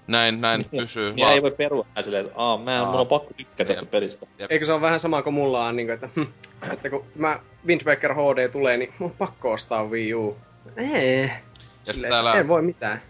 [0.07, 1.13] näin, näin niin, pysyy.
[1.13, 4.27] Niin ei voi perua näin silleen, että aah, mä, mulla on pakko tykkää tästä pelistä.
[4.39, 4.53] Jep.
[4.53, 6.27] Eikö se ole vähän sama kuin mulla on, niin kuin, että, hm,
[6.73, 10.37] että kun tämä Wind Waker HD tulee, niin mun on pakko ostaa Wii U.
[10.77, 11.31] Ei.
[11.85, 12.35] Silleen, täällä...
[12.35, 13.03] ei voi mitään.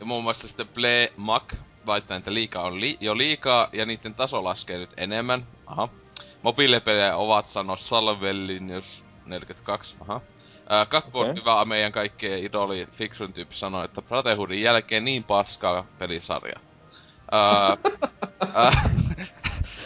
[0.00, 1.42] Ja muun muassa sitten Play Mac
[1.86, 5.46] laittaa, että liikaa on li- jo liikaa ja niiden taso laskee nyt enemmän.
[5.66, 5.88] Aha.
[6.42, 9.96] Mobiilipelejä ovat sano Salvellinius 42.
[10.00, 10.20] Aha.
[10.72, 11.34] Äh, Kakku okay.
[11.34, 16.60] hyvä meidän kaikkien idoli fiksun tyyppi sanoi, että Brotherhoodin jälkeen niin paskaa pelisarja.
[17.34, 17.78] Äh,
[18.66, 18.90] äh,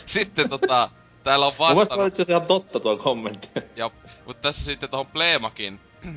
[0.07, 0.91] sitten tota,
[1.23, 1.99] täällä on vastannut...
[1.99, 3.49] Mun itse ihan totta tuo kommentti.
[3.77, 3.91] Ja,
[4.27, 6.15] mutta tässä sitten tuohon Playmakin äh,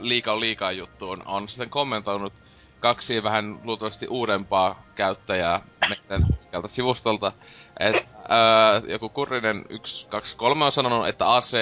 [0.00, 2.32] liikaa liikaa juttuun on sitten kommentoinut
[2.80, 6.26] kaksi vähän luultavasti uudempaa käyttäjää meidän
[6.66, 7.32] sivustolta.
[7.80, 11.52] Et, ää, joku kurrinen 1, 2, 3 on sanonut, että AC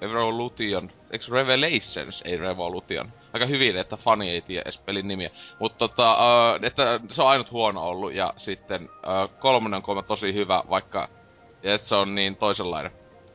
[0.00, 3.12] Revolution, eikö Revelations, ei Revolution.
[3.32, 5.30] Aika hyvin, että fani ei tiedä edes pelin nimiä.
[5.58, 10.02] Mutta tota, ää, että se on ainut huono ollut, ja sitten ää, kolmonen on kolme
[10.02, 11.08] tosi hyvä, vaikka
[11.62, 12.92] että se on niin toisenlainen.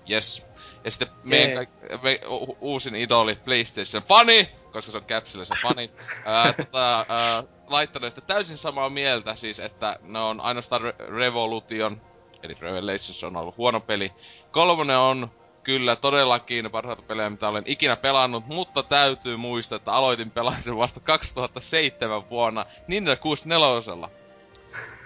[0.09, 0.47] Yes.
[0.83, 5.53] Ja sitten meidän ka- me, u- uusin idoli PlayStation Funny, koska se on capsule se
[5.61, 5.89] Funny,
[6.25, 12.01] ää, tota, ää, laittanut, että täysin samaa mieltä siis, että ne on ainoastaan Re- Revolution,
[12.43, 14.11] eli Revelations on ollut huono peli.
[14.51, 15.31] Kolmonen on
[15.63, 20.99] kyllä todellakin parhaita pelejä, mitä olen ikinä pelannut, mutta täytyy muistaa, että aloitin pelaamisen vasta
[20.99, 24.09] 2007 vuonna Nintendo 64.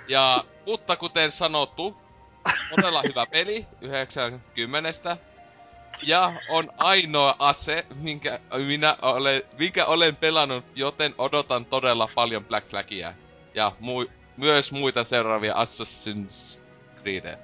[0.07, 1.97] Ja, mutta kuten sanottu,
[2.75, 5.17] todella hyvä peli, 90.
[6.01, 12.67] Ja on ainoa ase, minkä minä olen, minkä olen pelannut, joten odotan todella paljon Black
[12.69, 13.13] Flagia.
[13.53, 16.59] Ja mu- myös muita seuraavia Assassin's
[17.05, 17.37] Creed.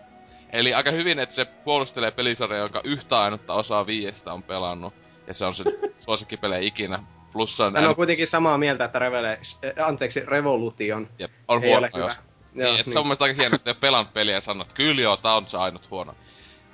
[0.50, 4.94] Eli aika hyvin, että se puolustelee pelisarja, jonka yhtä ainutta osaa viiestä on pelannut.
[5.28, 5.64] Ja se on se
[6.06, 7.04] suosikkipelejä ikinä.
[7.34, 7.76] Plus on...
[7.76, 9.40] Hän on kuitenkin samaa mieltä, että Revele...
[9.86, 12.08] anteeksi, Revolution Jep, on ei huono, ole hyvä.
[12.54, 15.02] Niin, niin, että se on mielestäni aika hienoa, että pelannut peliä ja sanoo, että kyllä
[15.02, 16.16] joo, tää on se ainut huono.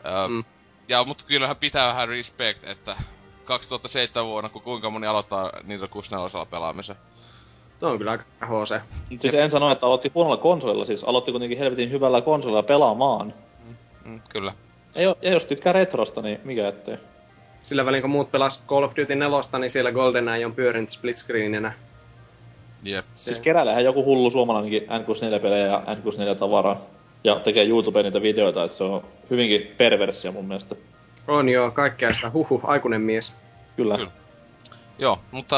[0.05, 0.43] Öö, mm.
[0.87, 2.95] Ja mutta kyllähän pitää vähän respect, että
[3.45, 6.95] 2007 vuonna, kun kuinka moni aloittaa niitä 64 pelaamisen.
[7.79, 8.79] Tuo on kyllä aika HC.
[9.19, 13.33] Siis en sano, että aloitti huonolla konsolilla, siis aloitti kuitenkin helvetin hyvällä konsolilla pelaamaan.
[13.65, 14.53] Mm, mm, kyllä.
[14.95, 16.97] Ja, ja jos tykkää retrosta, niin mikä ettei.
[17.63, 21.17] Sillä välin kun muut pelas Call of Duty 4, niin siellä GoldenEye on pyörinyt split
[21.17, 21.73] screeninä.
[22.83, 23.05] Jep.
[23.15, 23.23] Se...
[23.23, 26.77] Siis keräilehän joku hullu suomalainenkin N64-pelejä ja N64-tavaraa.
[27.23, 30.75] Ja tekee YouTubeen niitä videoita, että se on hyvinkin perversia mun mielestä.
[31.27, 33.33] On joo, kaikkea sitä huhu, aikuinen mies.
[33.75, 33.97] Kyllä.
[33.97, 34.11] Kyllä.
[34.99, 35.55] Joo, mutta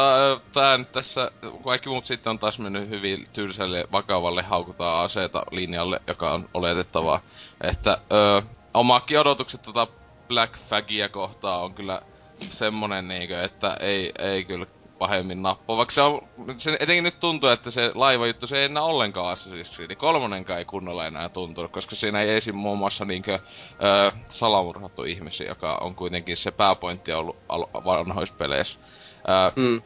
[0.53, 1.31] tää nyt tässä,
[1.63, 7.21] kaikki muut sitten on taas mennyt hyvin tylsälle, vakavalle haukutaan aseita linjalle, joka on oletettavaa.
[7.61, 8.41] Että ö,
[8.73, 9.87] omakin odotukset tota
[10.27, 12.01] Black Fagia kohtaa on kyllä
[12.37, 14.65] semmonen niinkö, että ei, ei kyllä
[14.99, 15.77] pahemmin nappaa.
[15.77, 16.27] Vaikka se on,
[16.57, 19.95] se etenkin nyt tuntuu, että se laiva juttu, se ei enää ollenkaan Assassin's Creed.
[19.95, 22.55] Kolmonenkaan ei kunnolla enää tuntunut, koska siinä ei esim.
[22.55, 28.79] muun muassa niinkö, ö, salamurhattu ihmisiä, joka on kuitenkin se pääpointti ollut al- vanhoissa peleissä.
[29.27, 29.81] Ö, Mm.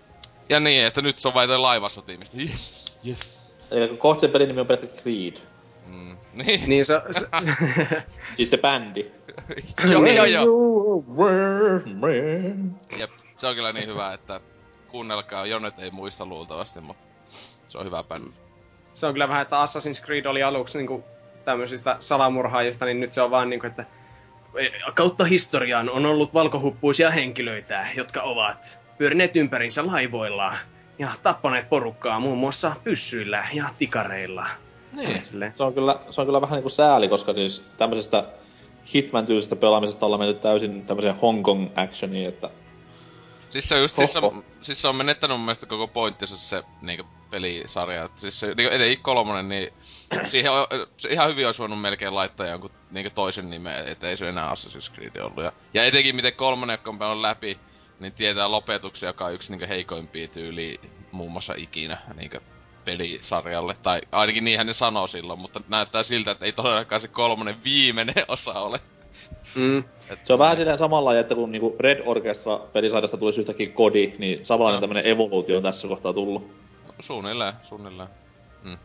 [0.50, 2.38] ja niin, että nyt se on vain laivasotimista.
[2.38, 3.56] Yes, yes.
[3.72, 5.34] Eli kohta sen pelin nimi on pelkkä Creed.
[5.88, 6.18] Mm.
[6.34, 7.28] Niin, Niin se, se
[8.38, 9.12] Siis se bändi.
[9.92, 10.46] joo, joo, joo.
[10.46, 11.04] joo.
[12.98, 14.42] Jep, se on kyllä niin hyvä, että
[14.88, 15.46] kuunnelkaa.
[15.46, 17.06] Jonet ei muista luultavasti, mutta
[17.68, 18.30] se on hyvä bändi.
[18.94, 21.04] se on kyllä vähän, että Assassin's Creed oli aluksi niinku
[21.46, 23.86] tämmöisistä salamurhaajista, niin nyt se on vaan niinku, että
[24.94, 30.54] kautta historiaan on ollut valkohuppuisia henkilöitä, jotka ovat pyörineet ympärinsä laivoilla
[31.00, 34.48] ja tappaneet porukkaa muun muassa pyssyillä ja tikareilla.
[34.94, 35.24] Niin.
[35.56, 38.24] Se on kyllä, se on kyllä vähän niinku sääli, koska siis tämmöisestä
[38.94, 42.50] Hitman-tyylisestä pelaamisesta ollaan mennyt täysin tämmöiseen Hong Kong actioniin, että
[43.54, 46.38] Siis se, on just, siis, se, on, siis se on menettänyt mun mielestä koko pointtinsa
[46.38, 48.04] se niinku, pelisarja.
[48.04, 49.74] Et siis se, niinku, etenkin kolmonen, niin
[50.32, 50.68] siihen on,
[50.98, 54.54] se ihan hyvin olisi voinut melkein laittaa jonkun niinku, toisen nimen, et ei se enää
[54.54, 55.44] Assassin's Creed ollut.
[55.44, 57.60] Ja, ja etenkin miten kolmonen, joka on pelannut läpi,
[58.00, 60.78] niin tietää lopetuksia, joka on yksi niinku, heikoimpia tyyliä
[61.12, 62.38] muun muassa ikinä niinku,
[62.86, 63.76] pelisarjalle.
[63.84, 68.16] Tai ainakin niinhän ne sanoo silloin, mutta näyttää siltä, että ei todellakaan se kolmonen viimeinen
[68.28, 68.80] osa ole.
[69.56, 69.84] Mm.
[70.24, 74.46] se on vähän silleen samalla, että kun niinku Red Orchestra pelisarjasta tulisi yhtäkkiä kodi, niin
[74.46, 74.82] samanlainen No.
[74.82, 76.52] tämmönen evoluutio on tässä kohtaa tullut.
[77.00, 78.10] Suunnilleen, suunnilleen.
[78.64, 78.78] Mm.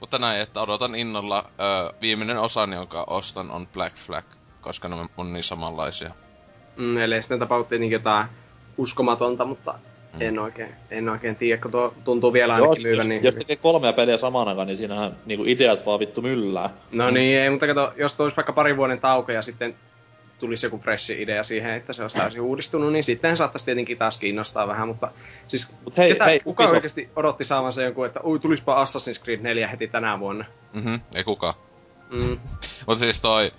[0.00, 1.50] Mutta näin, että odotan innolla.
[1.60, 4.24] Öö, viimeinen osa, jonka ostan, on Black Flag,
[4.60, 6.10] koska ne on niin samanlaisia.
[6.76, 8.26] Mm, eli sitten tapauttiin tietenkin jotain
[8.78, 9.74] uskomatonta, mutta
[10.12, 10.22] Mm.
[10.22, 13.24] en oikein, en oikein tiedä, kun tuo tuntuu vielä Joo, ainakin siis myyvän jos, niin
[13.24, 16.70] jos tekee kolmea peliä samaan aikaan, niin siinähän niinku ideat vaan vittu myllää.
[16.92, 19.74] No niin, ei, mutta kato, jos tulisi vaikka pari vuoden tauko ja sitten
[20.38, 24.18] tulisi joku freshi idea siihen, että se olisi täysin uudistunut, niin sitten saattaisi tietenkin taas
[24.18, 25.10] kiinnostaa vähän, mutta
[25.46, 26.74] siis Mut hei, ketä, hei, kuka Ubisoft.
[26.76, 30.44] oikeasti odotti saavansa joku, että ui, tulispa Assassin's Creed 4 heti tänä vuonna.
[30.72, 31.54] Mhm, ei kukaan.
[32.10, 32.38] Mm.
[32.86, 33.52] Mutta siis toi...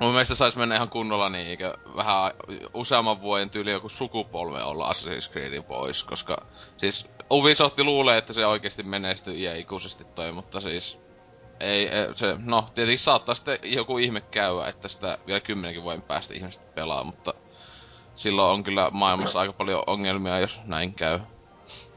[0.00, 2.32] Mun mielestä sais mennä ihan kunnolla niin, eikä vähän
[2.74, 8.46] useamman vuoden tyyli joku sukupolve olla Assassin's Creedin pois, koska siis Ubisoft luulee, että se
[8.46, 11.00] oikeasti menestyy ja ikuisesti toi, mutta siis
[11.60, 16.34] ei, se, no tietenkin saattaa sitten joku ihme käydä, että sitä vielä kymmenenkin vuoden päästä
[16.34, 17.34] ihmiset pelaa, mutta
[18.14, 21.18] silloin on kyllä maailmassa aika paljon ongelmia, jos näin käy.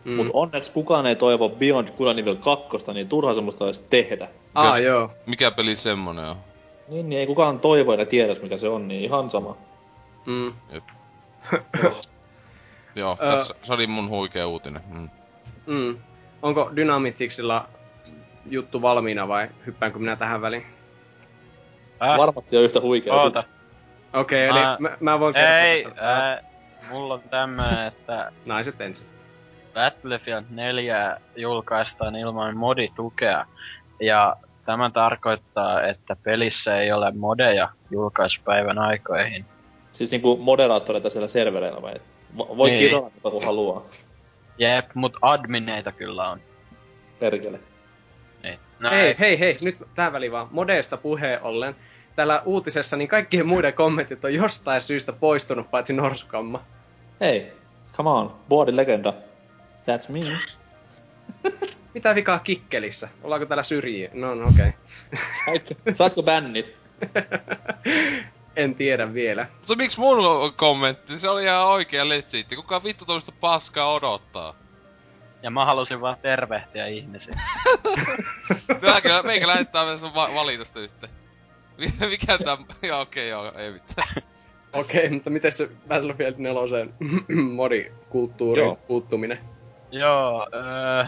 [0.04, 0.16] Mm.
[0.16, 4.28] Mut onneksi kukaan ei toivo Beyond Good and Evil 2, niin turha semmoista edes tehdä.
[4.56, 5.12] Ah, joo.
[5.26, 6.49] Mikä peli semmonen on?
[6.90, 9.58] Niin, niin ei kukaan toivo eikä tiedä mikä se on, niin ihan sama.
[10.26, 10.54] Mm.
[12.96, 13.32] Joo, Ö.
[13.32, 14.82] tässä, se oli mun huikea uutinen.
[14.90, 15.10] Mm.
[15.66, 15.98] Mm.
[16.42, 17.70] Onko Dynamitixilla
[18.46, 20.66] juttu valmiina vai hyppäänkö minä tähän väliin?
[22.04, 23.14] Äh, Varmasti on yhtä huikea.
[23.14, 23.44] oota.
[24.14, 25.96] Okei, okay, eli mä, mä voin kertoa Ei, tässä.
[25.98, 26.44] ää,
[26.92, 29.08] mulla on tämmönen, että Naiset ensin.
[29.74, 33.46] Battlefield 4 julkaistaan ilman moditukea.
[34.00, 34.36] Ja
[34.70, 39.46] tämä tarkoittaa, että pelissä ei ole modeja julkaispäivän aikoihin.
[39.92, 41.94] Siis niinku moderaattoreita siellä servereillä vai?
[42.38, 42.80] Vo- Voi Niin.
[42.80, 43.86] kirjoittaa mitä kun haluaa.
[44.58, 46.40] Jep, mut admineita kyllä on.
[47.20, 47.60] Perkele.
[48.44, 48.60] Niin.
[48.80, 50.48] No Hei, hei, hei, nyt tähän väliin vaan.
[50.52, 51.76] Modeesta puheen ollen.
[52.16, 56.64] Täällä uutisessa niin kaikkien muiden kommentit on jostain syystä poistunut, paitsi Norsukamma.
[57.22, 57.54] Hei,
[57.94, 59.14] come on, boardin legenda.
[59.88, 60.20] That's me.
[61.94, 63.10] Mitä vikaa kikkelissä?
[63.24, 64.10] Ollaanko täällä syrjiä?
[64.14, 64.74] No, no okei.
[65.46, 66.76] Saitko, saatko bännit?
[68.56, 69.48] en tiedä vielä.
[69.58, 71.20] Mutta miksi mun kommentti?
[71.20, 72.56] Se oli ihan oikea legitti.
[72.56, 74.56] Kuka vittu tuollaista paskaa odottaa?
[75.44, 77.40] Ja mä halusin vaan tervehtiä ihmisiä.
[78.82, 81.14] Meikä, meikä lähettää sun va- valitusta yhteen.
[82.10, 82.58] Mikä tää...
[82.82, 84.16] Joo, okei, okay, joo, ei mitään.
[84.74, 86.62] Okei, mutta miten se Battlefield 4
[87.56, 88.76] modikulttuurin Joo.
[88.76, 89.40] puuttuminen?
[89.92, 91.06] Joo, öö,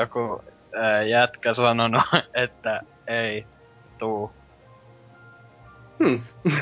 [0.00, 0.44] joku
[0.76, 2.02] öö, jätkä sanonut,
[2.34, 3.46] että ei
[3.98, 4.32] tuu.
[5.98, 6.20] Hmm.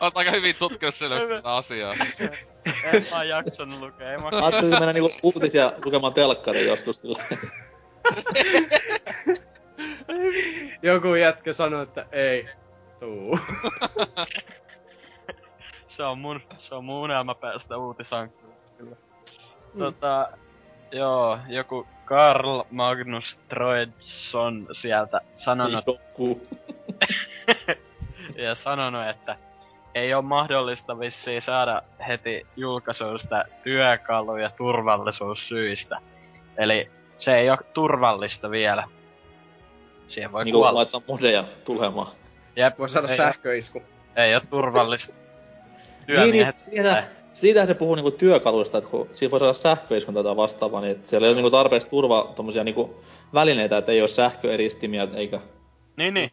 [0.00, 1.94] Oot aika hyvin tutkinut selvästi tätä asiaa.
[2.92, 7.22] En mä jaksanut lukea, ei mä Ajattelin mennä niinku uutisia lukemaan telkkariin joskus sillä.
[10.82, 12.48] Joku jätkä sanoi, että ei
[13.00, 13.38] tuu.
[15.96, 18.54] se on mun, se on mun unelma päästä uutisankkuun.
[18.78, 18.96] Kyllä.
[19.78, 20.28] Tota,
[20.92, 25.84] joo, joku Karl Magnus Troedsson sieltä sanonut,
[28.44, 29.36] ja sanonut, että
[29.94, 35.98] ei ole mahdollista vissiin saada heti julkaisuista työkaluja turvallisuussyistä.
[36.56, 38.88] Eli se ei ole turvallista vielä.
[40.08, 40.74] Siihen voi Niinku kuolla.
[40.74, 42.08] laittaa modeja tulemaan.
[42.56, 43.82] Jep, Voi saada ei, sähköisku.
[44.16, 45.14] ei ole turvallista.
[46.06, 46.58] Työmiehet.
[46.58, 50.92] siitä, siitähän se puhuu niinku työkaluista, että kun siinä voi saada sähköiskun tätä vastaavaa, niin
[50.92, 55.40] että siellä ei ole niinku tarpeeksi turva tommosia niinku välineitä, että ei ole sähköeristimiä eikä...
[55.96, 56.30] Niin, niin.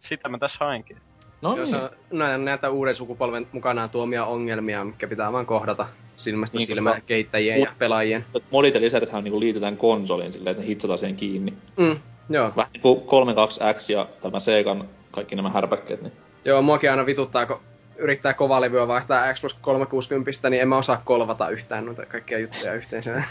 [0.00, 0.96] Sitä mä tässä hainkin.
[1.42, 5.86] No Joo, se on nä- näitä uuden sukupolven mukanaan tuomia ongelmia, mikä pitää vaan kohdata
[6.16, 8.24] silmästä Niin, niin, silmään kehittäjien ja pelaajien.
[8.50, 11.54] Modit ja lisärithän niinku liitetään konsoliin silleen, että ne hitsataan siihen kiinni.
[11.76, 11.98] Mm,
[12.30, 12.52] joo.
[12.56, 16.12] Vähän niinku 32X ja tämä Segan kaikki nämä härpäkkeet, niin...
[16.44, 17.60] joo, muakin aina vituttaa, kun
[17.98, 23.22] yrittää kovalevyä vaihtaa Xbox 360, niin en mä osaa kolvata yhtään noita kaikkia juttuja yhteensä.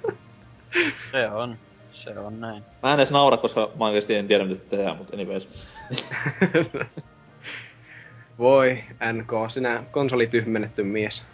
[1.10, 1.58] Se on.
[1.92, 2.64] Se on näin.
[2.82, 5.48] Mä en edes naura, koska mä oikeesti en tiedä mitä tehdään, mutta anyways.
[8.38, 11.26] Voi, NK, sinä konsolityhmennetty mies.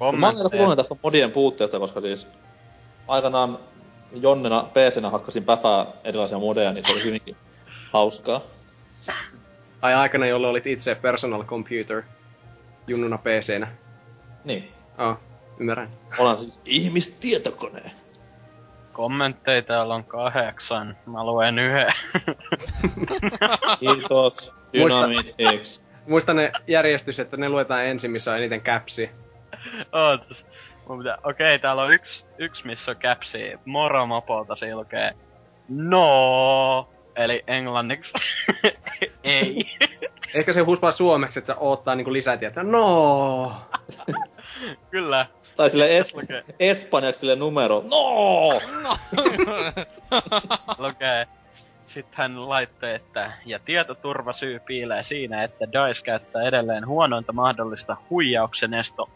[0.00, 0.48] Mä oon aika Kommentteja.
[0.48, 2.26] surullinen tästä modien puutteesta, koska siis
[3.08, 3.58] aikanaan
[4.12, 7.36] Jonnena PC-nä hakkasin päfää erilaisia modeja, niin se oli hyvinkin
[7.92, 8.40] hauskaa.
[9.82, 12.02] Ai aikana, jolloin olit itse personal computer
[12.86, 13.68] junnuna PC-nä.
[14.44, 14.72] Niin.
[14.98, 15.18] Oh,
[15.58, 15.88] ymmärrän.
[16.18, 17.90] Olen siis ihmistietokone.
[18.92, 20.96] Kommentteja täällä on kahdeksan.
[21.06, 21.92] Mä luen yhden.
[23.80, 24.52] Kiitos.
[24.76, 25.08] Muista-
[25.62, 25.82] X.
[26.06, 29.10] Muista ne järjestys, että ne luetaan ensin, missä on eniten käpsi.
[29.92, 30.46] Ootas.
[30.88, 31.18] Mun pitää...
[31.24, 33.38] Okei, täällä on yksi, yksi missä on käpsi.
[33.64, 35.12] Moro mopolta se lukee.
[35.68, 36.88] No.
[37.16, 38.12] Eli englanniksi.
[39.24, 39.76] Ei.
[40.34, 42.62] Ehkä se huspaa suomeksi, että odottaa niinku lisätietoa.
[42.62, 43.52] No!
[44.90, 45.26] Kyllä.
[45.56, 47.84] Tai sille es- espanjaksi sille numero.
[47.90, 48.48] No!
[50.86, 51.26] Lukee.
[51.86, 58.74] Sitten hän laittoi, että ja tietoturvasyy piilee siinä, että DICE käyttää edelleen huonointa mahdollista huijauksen
[58.74, 59.08] esto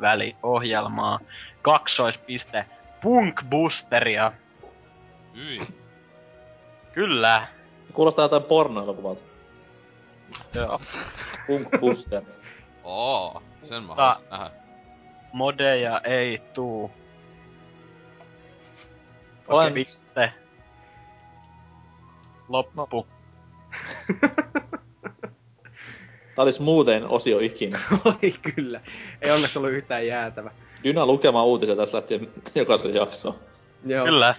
[0.00, 1.20] väliohjelmaa.
[1.62, 2.66] Kaksoispiste
[3.00, 4.32] Punk Boosteria.
[6.92, 7.46] Kyllä.
[7.92, 9.22] Kuulostaa jotain pornoelokuvalta.
[10.54, 10.80] Joo.
[11.46, 12.22] Punk Booster.
[12.84, 14.50] Oo, sen mä haluaisin nähdä.
[15.32, 16.90] Modeja ei tuu.
[19.48, 20.32] Olen- Piste.
[22.48, 23.06] Loppu.
[26.34, 27.78] Tää olisi muuten osio ikinä.
[28.04, 28.80] Oi kyllä.
[29.20, 30.50] Ei onneksi ollut yhtään jäätävä.
[30.84, 33.34] Dyna lukemaan uutisia tässä lähtien jokaisen jaksoon.
[33.86, 34.04] Joo.
[34.04, 34.34] Kyllä.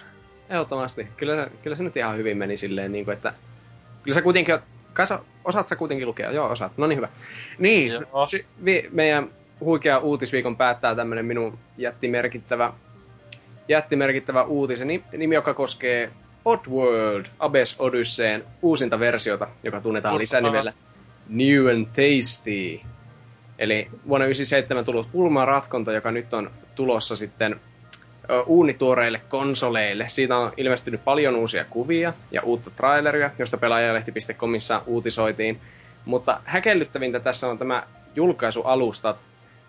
[0.50, 1.06] Ehdottomasti.
[1.16, 3.34] Kyllä, kyllä se nyt ihan hyvin meni silleen, niin kuin, että...
[4.02, 4.58] Kyllä sä kuitenkin...
[4.92, 6.30] Kai sä, osaat sä kuitenkin lukea?
[6.30, 6.72] Joo, osaat.
[6.76, 7.08] No niin, hyvä.
[7.58, 7.92] Niin,
[8.28, 9.28] si, vi, meidän
[9.60, 12.72] huikea uutisviikon päättää tämmönen minun jättimerkittävä,
[13.68, 16.10] jättimerkittävä uutiseni, nimi, joka koskee
[16.44, 20.20] Oddworld Abyss Odysseen uusinta versiota, joka tunnetaan Uskokaa.
[20.20, 20.72] lisänimellä
[21.28, 22.80] New and Tasty.
[23.58, 27.60] Eli vuonna 1997 tullut pulmaratkonta, joka nyt on tulossa sitten
[28.46, 30.04] uunituoreille konsoleille.
[30.08, 35.60] Siitä on ilmestynyt paljon uusia kuvia ja uutta traileria, josta pelaajalehti.comissa uutisoitiin.
[36.04, 37.82] Mutta häkellyttävintä tässä on tämä
[38.16, 39.24] julkaisualustat.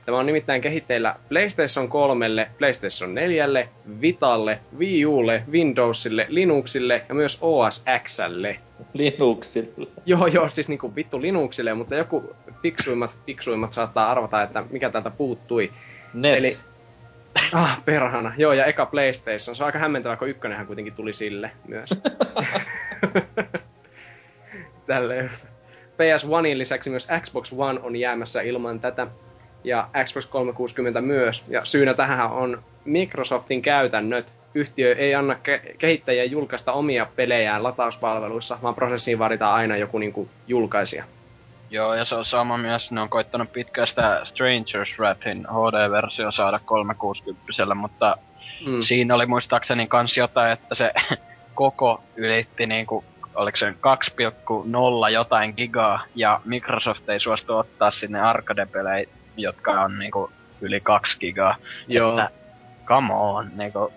[0.05, 3.67] Tämä on nimittäin kehitteillä PlayStation 3, PlayStation 4,
[4.01, 8.59] Vitalle, Wii Ulle, Windowsille, Linuxille ja myös OS Xlle.
[8.93, 9.87] Linuxille.
[10.05, 15.09] Joo, joo, siis niinku vittu Linuxille, mutta joku fiksuimmat, fiksuimmat saattaa arvata, että mikä täältä
[15.09, 15.71] puuttui.
[16.13, 16.39] NES.
[16.39, 16.74] Eli-
[17.53, 18.33] Ah, perhana.
[18.37, 19.55] Joo, ja eka PlayStation.
[19.55, 21.89] Se on aika hämmentävää, kun ykkönenhän kuitenkin tuli sille myös.
[24.87, 25.29] Tälleen.
[25.95, 29.07] PS1in lisäksi myös Xbox One on jäämässä ilman tätä.
[29.63, 31.45] Ja Xbox 360 myös.
[31.47, 34.33] Ja syynä tähän on Microsoftin käytännöt.
[34.55, 40.29] Yhtiö ei anna ke- kehittäjien julkaista omia pelejään latauspalveluissa, vaan prosessiin vaaditaan aina joku niinku
[40.47, 41.03] julkaisija.
[41.75, 46.59] Joo, ja se on sama myös, ne on koittanut pitkään sitä Stranger's Wrathin HD-versio saada
[46.65, 48.17] 360 mutta
[48.67, 48.81] Mm.
[48.81, 50.93] siinä oli muistaakseni kans jotain, että se
[51.53, 53.03] koko ylitti niinku,
[53.35, 60.31] oliko se 2,0 jotain gigaa, ja Microsoft ei suostu ottaa sinne arcade-pelejä, jotka on niinku
[60.61, 61.55] yli 2 gigaa.
[61.87, 62.09] Joo.
[62.09, 62.29] Että,
[62.85, 63.93] come on, niinku...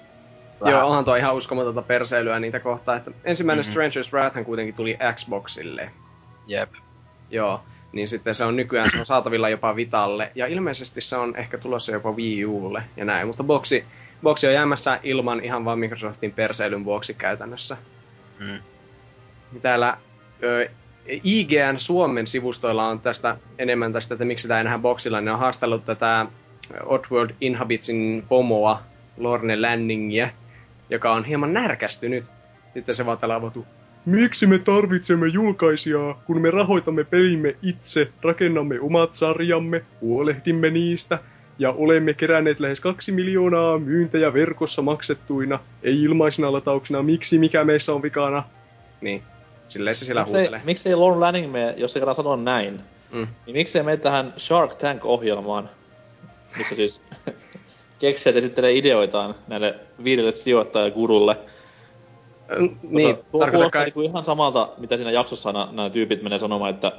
[0.65, 2.97] Joo, onhan tuo ihan uskomatonta perseilyä niitä kohtaa.
[2.97, 3.79] Että ensimmäinen Mhm.
[3.79, 3.91] mm-hmm.
[4.01, 5.91] Stranger's Wrath kuitenkin tuli Xboxille.
[6.47, 6.73] Jep.
[7.31, 7.61] Joo,
[7.93, 11.59] niin sitten se on nykyään se on saatavilla jopa Vitalle, ja ilmeisesti se on ehkä
[11.59, 13.85] tulossa jopa Wii Ulle ja näin, mutta boksi,
[14.23, 17.77] boksi on jäämässä ilman ihan vaan Microsoftin perseilyn vuoksi käytännössä.
[18.39, 18.59] Mm.
[19.63, 19.97] Täällä
[20.43, 20.69] ö,
[21.25, 25.39] IGN Suomen sivustoilla on tästä enemmän tästä, että miksi tämä ei nähdä boksilla, ne on
[25.39, 26.27] haastellut tätä
[26.85, 28.83] Oddworld Inhabitsin pomoa,
[29.17, 30.29] Lorne Lanningia,
[30.91, 32.25] joka on hieman närkästynyt.
[32.75, 33.67] Sitten se vaan täällä avautuu.
[34.07, 41.19] Miksi me tarvitsemme julkaisijaa, kun me rahoitamme pelimme itse, rakennamme omat sarjamme, huolehdimme niistä,
[41.59, 47.95] ja olemme keränneet lähes kaksi miljoonaa myyntejä verkossa maksettuina, ei ilmaisina latauksina, miksi mikä meissä
[47.95, 48.43] on vikana.
[49.01, 49.23] Niin,
[49.69, 50.61] silleen se siellä Miksei, huutelee.
[50.65, 52.81] miksei Lorne Lanning mene, jos se kerran sanoo näin,
[53.13, 53.27] Mm.
[53.47, 55.71] Niin miksei mene tähän Shark Tank-ohjelmaan,
[56.59, 57.03] missä siis
[57.99, 59.75] keksijät esittelee ideoitaan näille
[60.05, 61.37] viidelle sijoittajagurulle.
[62.83, 64.05] Niin, tuo kuulostaa kai...
[64.05, 66.93] ihan samalta, mitä siinä jaksossa nämä, nämä tyypit menee sanomaan, että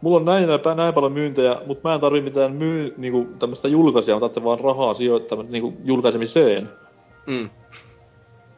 [0.00, 3.68] mulla on näin, näin, näin paljon myyntejä, mutta mä en tarvi mitään myy, niinku, tämmöistä
[3.68, 6.68] julkaisijaa, mutta vaan rahaa sijoittaa niinku, julkaisemiseen.
[7.26, 7.50] Mm.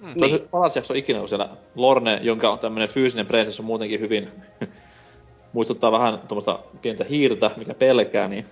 [0.01, 0.23] Mm.
[0.23, 4.29] On se paras jakso ikinä, kun siellä Lorne, jonka tämmönen fyysinen presence on muutenkin hyvin...
[5.53, 8.47] muistuttaa vähän tuommoista pientä hiirtä, mikä pelkää, niin...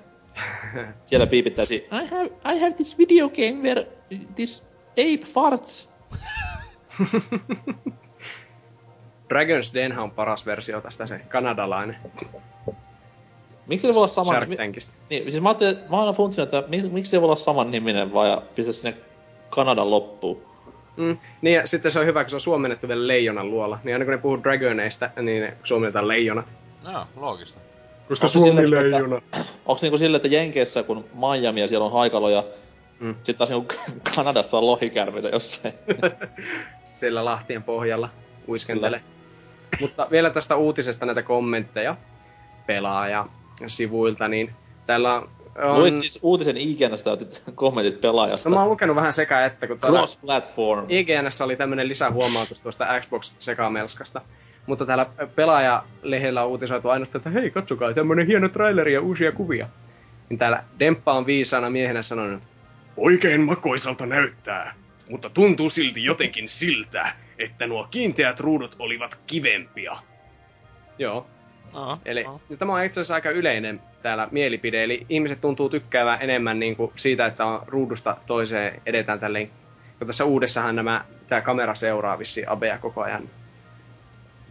[1.07, 3.87] siellä piipittäisi I have, I have this video game where
[4.35, 5.94] this ape farts.
[9.35, 11.97] Dragon's Den on paras versio tästä, se kanadalainen
[13.67, 14.27] Miksi se voi olla saman...
[14.27, 14.93] Shark Tankista.
[15.11, 18.13] Niin, siis mä ajattelin, mä aina funtsinut, että mi, miksi se voi olla saman niminen
[18.15, 18.97] vaan ja pistä sinne
[19.51, 20.43] Kanadan loppuun.
[20.97, 21.19] Mm.
[21.43, 23.79] Niin ja sitten se on hyvä, kun se on suomennettu vielä leijonan luola.
[23.85, 26.55] Niin aina kun ne puhuu dragoneista, niin ne suomennetaan leijonat.
[26.93, 27.61] Joo, loogista.
[28.09, 29.23] Koska Onko Suomi silleen, leijona.
[29.67, 32.45] Onks niinku silleen, että Jenkeissä, kun Miami ja siellä on haikaloja,
[33.01, 33.15] Mm.
[33.25, 33.75] sit taas niinku
[34.17, 35.75] Kanadassa on lohikärmeitä jossain.
[37.05, 38.11] Siellä Lahtien pohjalla
[38.49, 39.01] uiskentele.
[39.81, 41.97] Mutta vielä tästä uutisesta näitä kommentteja
[42.67, 43.27] pelaaja
[43.67, 44.51] sivuilta, niin
[44.87, 45.81] täällä on...
[45.81, 48.49] Luit siis uutisen IGNstä otit kommentit pelaajasta.
[48.49, 50.87] No mä oon lukenut vähän sekä että, kun täällä Cross-platform.
[50.89, 54.21] IGNS oli tämmönen lisähuomautus tuosta Xbox-sekamelskasta.
[54.67, 59.69] Mutta täällä pelaajalehdellä on uutisoitu aina, että hei, katsokaa, tämmönen hieno traileri ja uusia kuvia.
[60.29, 62.49] Niin täällä Demppa on viisaana miehenä sanonut,
[62.97, 64.75] Oikein makoisalta näyttää,
[65.11, 69.97] mutta tuntuu silti jotenkin siltä, että nuo kiinteät ruudut olivat kivempia.
[70.99, 71.27] Joo,
[71.73, 72.41] Aa, Eli aa.
[72.59, 76.93] tämä on itse asiassa aika yleinen täällä mielipide, eli ihmiset tuntuu tykkäävän enemmän niin kuin
[76.97, 79.51] siitä, että on ruudusta toiseen edetään tälleen.
[79.99, 83.31] Kun tässä uudessahan nämä, tämä kamera seuraa vissiin Abea koko ajan.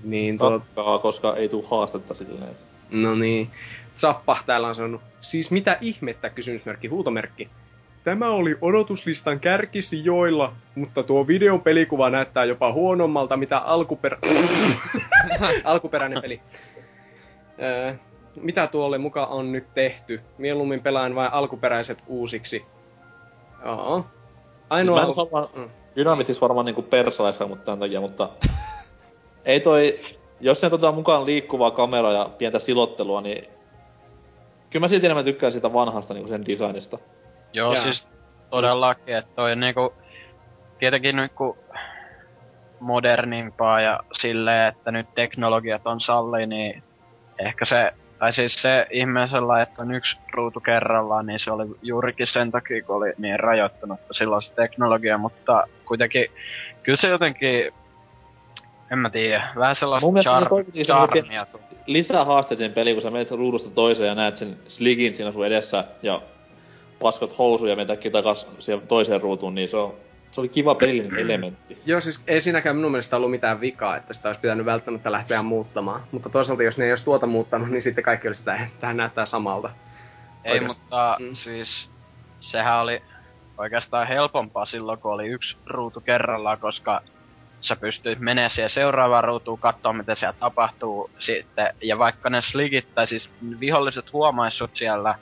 [0.03, 2.55] Niin tuo, Takkaa, koska ei tuu haastetta silleen.
[2.91, 3.49] no niin.
[3.95, 7.49] Zappa täällä on sanonut, siis mitä ihmettä, kysymysmerkki, huutomerkki.
[8.03, 14.17] Tämä oli odotuslistan kärkisijoilla, mutta tuo videon pelikuva näyttää jopa huonommalta, mitä alkuperä...
[15.63, 16.41] alkuperäinen peli.
[17.61, 17.93] Öö,
[18.35, 20.21] mitä tuolle mukaan on nyt tehty?
[20.37, 22.65] Mieluummin pelaan vain alkuperäiset uusiksi.
[23.65, 24.05] Joo.
[24.69, 25.05] Ainoa...
[25.05, 25.69] Siis mä en varmaan, Mm.
[25.95, 28.29] Dynamitissa varmaan niinku persalaiska, mutta tämän takia, mutta...
[29.45, 29.99] Ei toi...
[30.39, 33.47] Jos ne otetaan mukaan liikkuvaa kameraa ja pientä silottelua, niin...
[34.69, 36.97] Kyllä mä silti enemmän tykkään siitä vanhasta niinku sen designista.
[37.53, 37.83] Joo, Jaa.
[37.83, 38.07] siis
[38.49, 39.93] todellakin, että toi niinku,
[40.79, 41.57] tietenkin nyt kun
[42.79, 46.83] modernimpaa ja silleen, että nyt teknologiat on salli, niin
[47.39, 52.27] ehkä se, tai siis se ihmeisellä, että on yksi ruutu kerrallaan, niin se oli juurikin
[52.27, 56.25] sen takia, kun oli niin rajoittunut silloin se teknologia, mutta kuitenkin,
[56.83, 57.71] kyllä se jotenkin,
[58.91, 61.47] en mä tiedä, vähän sellaista Mun char- charmia.
[61.85, 65.85] Lisää haasteeseen peliin, kun sä menet ruudusta toiseen ja näet sen sligin siinä sun edessä
[66.01, 66.21] ja
[67.03, 69.93] paskot housuja ja äkkiä takas siihen toiseen ruutuun, niin se, on,
[70.31, 71.77] se oli kiva pelin elementti.
[71.85, 75.43] Joo, siis ei siinäkään minun mielestä ollut mitään vikaa, että sitä olisi pitänyt välttämättä lähteä
[75.43, 76.01] muuttamaan.
[76.11, 79.25] Mutta toisaalta, jos ne ei olisi tuota muuttanut, niin sitten kaikki olisi sitä, tähän näyttää
[79.25, 79.69] samalta.
[80.43, 81.25] Ei, mutta Mm.
[81.25, 81.33] mm.
[81.33, 81.89] siis
[82.41, 83.01] sehän oli
[83.57, 87.01] oikeastaan helpompaa silloin, kun oli yksi ruutu kerrallaan, koska
[87.61, 91.73] sä pystyit menemään siihen seuraavaan ruutuun, katsoa mitä siellä tapahtuu sitten.
[91.81, 93.29] Ja vaikka ne sligit, tai siis
[93.59, 95.15] viholliset huomaissut siellä,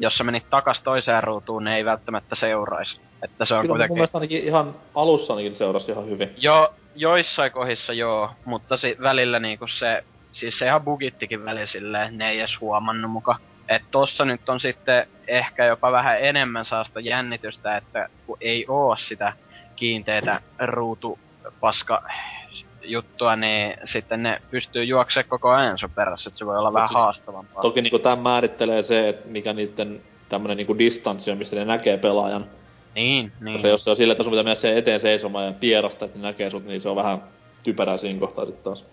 [0.00, 3.00] jos sä menit takas toiseen ruutuun, ne ei välttämättä seuraisi.
[3.22, 3.94] Että se on Kyllä mun kuitenkin...
[3.94, 6.30] mielestä ainakin ihan alussa ainakin seurasi ihan hyvin.
[6.36, 12.18] Jo, joissain kohdissa joo, mutta si- välillä niinku se, siis se ihan bugittikin välillä silleen,
[12.18, 13.36] ne ei edes huomannut muka.
[13.68, 18.96] Et tossa nyt on sitten ehkä jopa vähän enemmän saasta jännitystä, että kun ei oo
[18.96, 19.32] sitä
[19.76, 22.02] kiinteitä ruutupaska
[22.82, 26.74] juttua, niin sitten ne pystyy juoksemaan koko ajan sun perässä, että se voi olla Mut
[26.74, 27.62] vähän siis haastavampaa.
[27.62, 31.98] Toki niinku tämän määrittelee se, että mikä niiden tämmönen niinku distanssi on, mistä ne näkee
[31.98, 32.46] pelaajan.
[32.94, 33.52] Niin, niin.
[33.52, 36.22] Koska jos se on sillä, että sun pitää mennä eteen seisomaan ja pierasta, että ne
[36.22, 37.22] näkee sut, niin se on vähän
[37.62, 38.86] typerää siinä kohtaa sitten taas.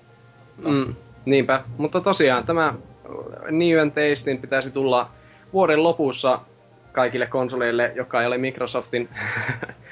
[0.58, 1.64] Mm, niinpä.
[1.78, 2.74] Mutta tosiaan tämä
[3.52, 5.10] New and Tastin pitäisi tulla
[5.54, 6.40] vuoden lopussa
[6.92, 9.10] kaikille konsoleille, joka ei ole Microsoftin.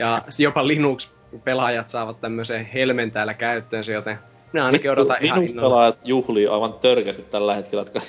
[0.00, 4.18] ja jopa Linux-pelaajat saavat tämmöisen helmen täällä käyttöönsä, joten
[4.52, 5.50] minä ainakin odotan ihan innolla.
[5.52, 8.00] Linux-pelaajat juhlii aivan törkeästi tällä hetkellä, jotka...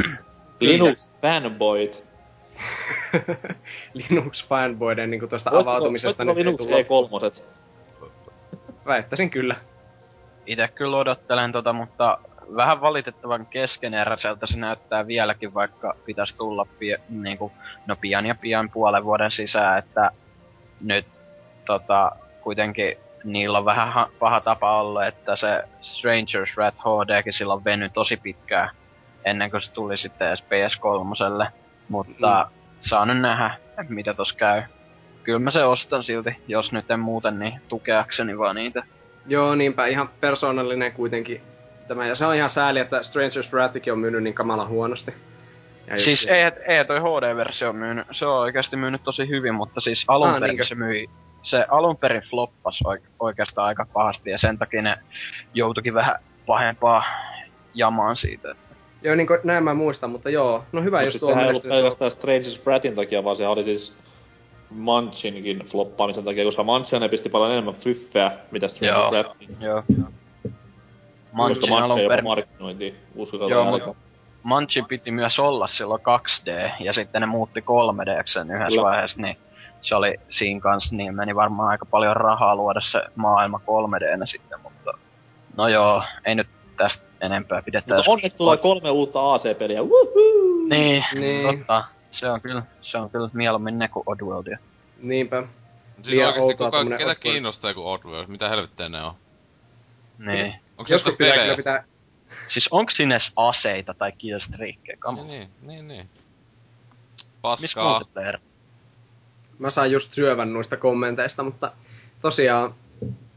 [0.60, 2.04] Linux fanboyt.
[3.94, 6.88] Linux-fanboiden niin tuosta avautumisesta Voitko nyt ei Linux
[7.18, 7.28] tulla.
[7.28, 7.42] E3.
[8.86, 9.56] Väittäisin kyllä.
[10.46, 12.18] Itse kyllä odottelen tota, mutta
[12.56, 17.52] vähän valitettavan keskeneräiseltä se näyttää vieläkin, vaikka pitäisi tulla pie, niinku,
[17.86, 20.10] no pian ja pian puolen vuoden sisään, että
[20.82, 21.06] nyt
[21.64, 27.64] tota, kuitenkin niillä on vähän ha- paha tapa ollut, että se Stranger's Rat HDkin silloin
[27.64, 28.70] veny tosi pitkään
[29.24, 31.46] ennen kuin se tuli sitten edes PS3.
[31.88, 32.56] Mutta mm.
[32.80, 33.56] saa nyt nähdä,
[33.88, 34.62] mitä tos käy.
[35.22, 38.82] Kyllä mä se ostan silti, jos nyt en muuten, niin tukeakseni vaan niitä.
[39.26, 41.40] Joo, niinpä ihan persoonallinen kuitenkin
[41.88, 42.06] tämä.
[42.06, 45.14] Ja se on ihan sääli, että Stranger's Wrathikin on myynyt niin kamala huonosti.
[45.86, 50.04] Ja siis ei, ei toi HD-versio myynyt, se on oikeasti myynyt tosi hyvin, mutta siis
[50.08, 51.10] alun ah, perin se myi,
[51.42, 52.80] se alun perin floppas
[53.20, 54.98] oikeastaan aika pahasti ja sen takia ne
[55.54, 56.14] joutuikin vähän
[56.46, 57.04] pahempaa
[57.74, 58.50] jamaan siitä.
[58.50, 58.74] Että.
[59.02, 61.48] Joo, niin kuin näin mä muistan, mutta joo, no hyvä, no, jos tuo sehän ei
[61.48, 63.96] ollut pelkästään Stranger's Wrathin takia, vaan se oli siis
[64.70, 69.56] Munchinkin floppaamisen takia, koska Munchin pisti paljon enemmän fyffeä, mitä Stranger's Wrathin.
[69.60, 70.08] Joo, joo.
[71.32, 72.24] Munchin alun perin...
[72.24, 73.96] markkinointiin, uskokaa Joo,
[74.42, 78.82] Munchin piti myös olla silloin 2D, ja sitten ne muutti 3D sen yhdessä Kyllä.
[78.82, 79.36] vaiheessa, niin
[79.82, 84.26] se oli siinä kanssa, niin meni varmaan aika paljon rahaa luoda se maailma 3 d
[84.26, 84.92] sitten, mutta
[85.56, 87.94] no joo, ei nyt tästä enempää pidetä.
[87.94, 90.68] Mutta onneksi tulee kolme uutta AC-peliä, Woohoo!
[90.68, 91.84] Niin, niin, totta.
[92.10, 94.58] Se on kyllä, se on kyllä mieluummin ne kuin Oddworldia.
[95.02, 95.42] Niinpä.
[95.94, 97.14] Siis Liian oikeesti kuka, ketä Oddworld.
[97.20, 98.28] kiinnostaa joku Oddworld?
[98.28, 99.14] Mitä helvettiä ne on?
[100.18, 100.54] Niin.
[100.78, 101.84] Onko Joskus pitää kyllä pitää...
[102.48, 104.96] Siis onks sinne aseita tai killstreakkejä?
[105.14, 106.10] Niin, niin, niin, niin.
[107.42, 107.98] Paskaa.
[107.98, 108.42] Miss
[109.62, 111.72] Mä saan just syövän noista kommenteista, mutta
[112.22, 112.74] tosiaan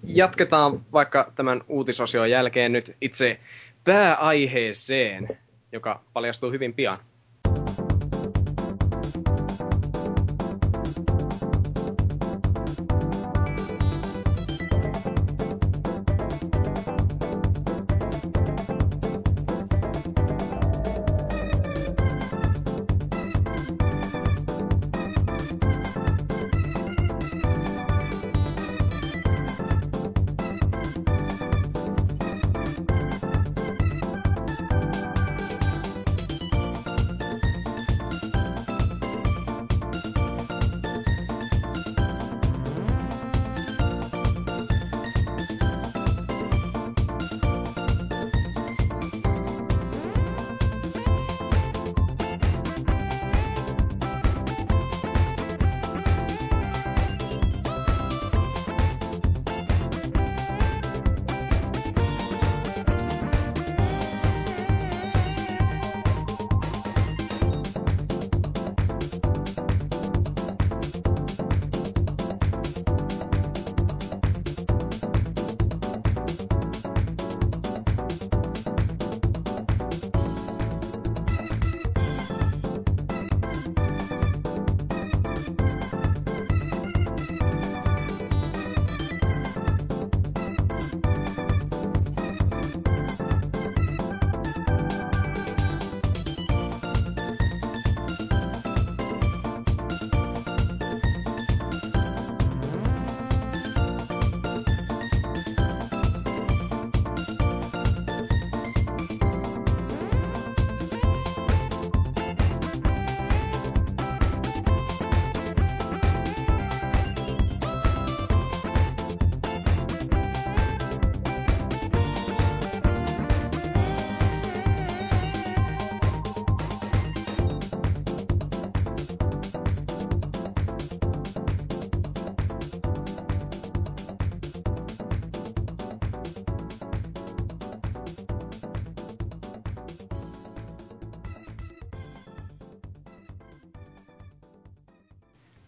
[0.03, 3.39] jatketaan vaikka tämän uutisosion jälkeen nyt itse
[3.83, 5.27] pääaiheeseen,
[5.71, 6.97] joka paljastuu hyvin pian.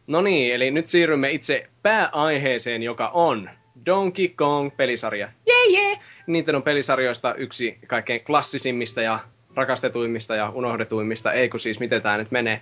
[0.08, 3.50] No niin, eli nyt siirrymme itse pääaiheeseen, joka on
[3.86, 5.30] Donkey Kong-pelisarja.
[5.46, 6.56] Jee, yeah, jee!
[6.56, 9.20] On pelisarjoista yksi kaikkein klassisimmista ja
[9.56, 12.62] rakastetuimmista ja unohdetuimmista, ei kun siis miten tämä nyt menee.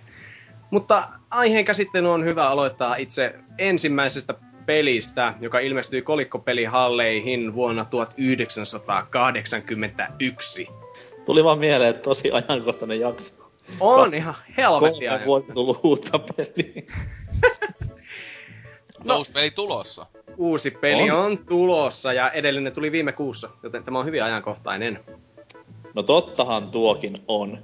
[0.71, 4.33] Mutta aiheen käsittely on hyvä aloittaa itse ensimmäisestä
[4.65, 10.67] pelistä, joka ilmestyi kolikkopelihalleihin vuonna 1981.
[11.25, 13.45] Tuli vaan mieleen, että tosi ajankohtainen jakso.
[13.79, 16.83] On ihan helvetin Kolme vuotta tullut uutta peliä.
[19.07, 20.05] No, uusi peli tulossa.
[20.37, 21.19] Uusi peli on.
[21.19, 24.99] on tulossa ja edellinen tuli viime kuussa, joten tämä on hyvin ajankohtainen.
[25.93, 27.59] No tottahan tuokin on.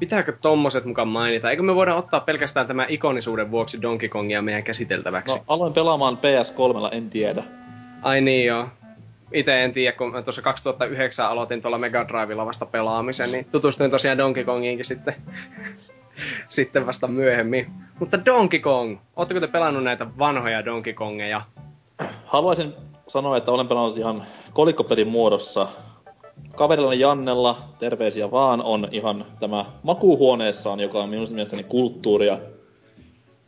[0.00, 1.50] Pitääkö tommoset mukaan mainita?
[1.50, 5.38] Eikö me voida ottaa pelkästään tämä ikonisuuden vuoksi Donkey Kongia meidän käsiteltäväksi?
[5.38, 7.44] No, aloin pelaamaan PS3, en tiedä.
[8.02, 8.68] Ai niin joo.
[9.32, 13.90] Itse en tiedä, kun mä tuossa 2009 aloitin tuolla Mega Drivella vasta pelaamisen, niin tutustuin
[13.90, 15.14] tosiaan Donkey Kongiinkin sitten
[16.48, 17.66] sitten vasta myöhemmin.
[18.00, 21.42] Mutta Donkey Kong, ootteko te pelannut näitä vanhoja Donkey Kongeja?
[22.24, 22.74] Haluaisin
[23.08, 25.68] sanoa, että olen pelannut ihan kolikkopelin muodossa
[26.56, 32.38] kaverillani Jannella, terveisiä vaan, on ihan tämä makuuhuoneessaan, joka on minun mielestäni kulttuuria.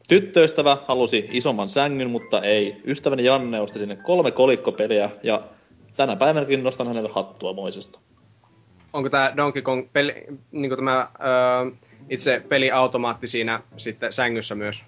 [0.09, 2.81] Tyttöystävä halusi isomman sängyn, mutta ei.
[2.85, 5.43] Ystäväni Janne osti sinne kolme kolikkopeliä ja
[5.97, 7.99] tänä päivänäkin nostan hänelle hattua moisesta.
[8.97, 11.71] Onko tämä Donkey Kong peli, niin tämä öö,
[12.11, 14.85] itse peliautomaatti siinä sitten sängyssä myös?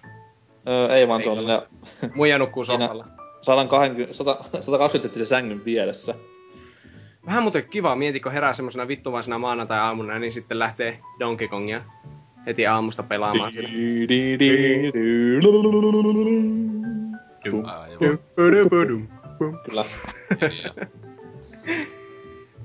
[0.68, 1.62] Öö, ei vaan, siinä...
[2.14, 3.06] Muija nukkuu sohvalla.
[3.42, 6.14] 120, 100, 120 senttisen sängyn vieressä.
[7.26, 11.82] Vähän muuten kiva, kun herää semmosena vittuvaisena maanantai-aamuna, niin sitten lähtee Donkey Kongia
[12.46, 13.68] heti aamusta pelaamaan sitä.
[19.64, 19.84] Kyllä.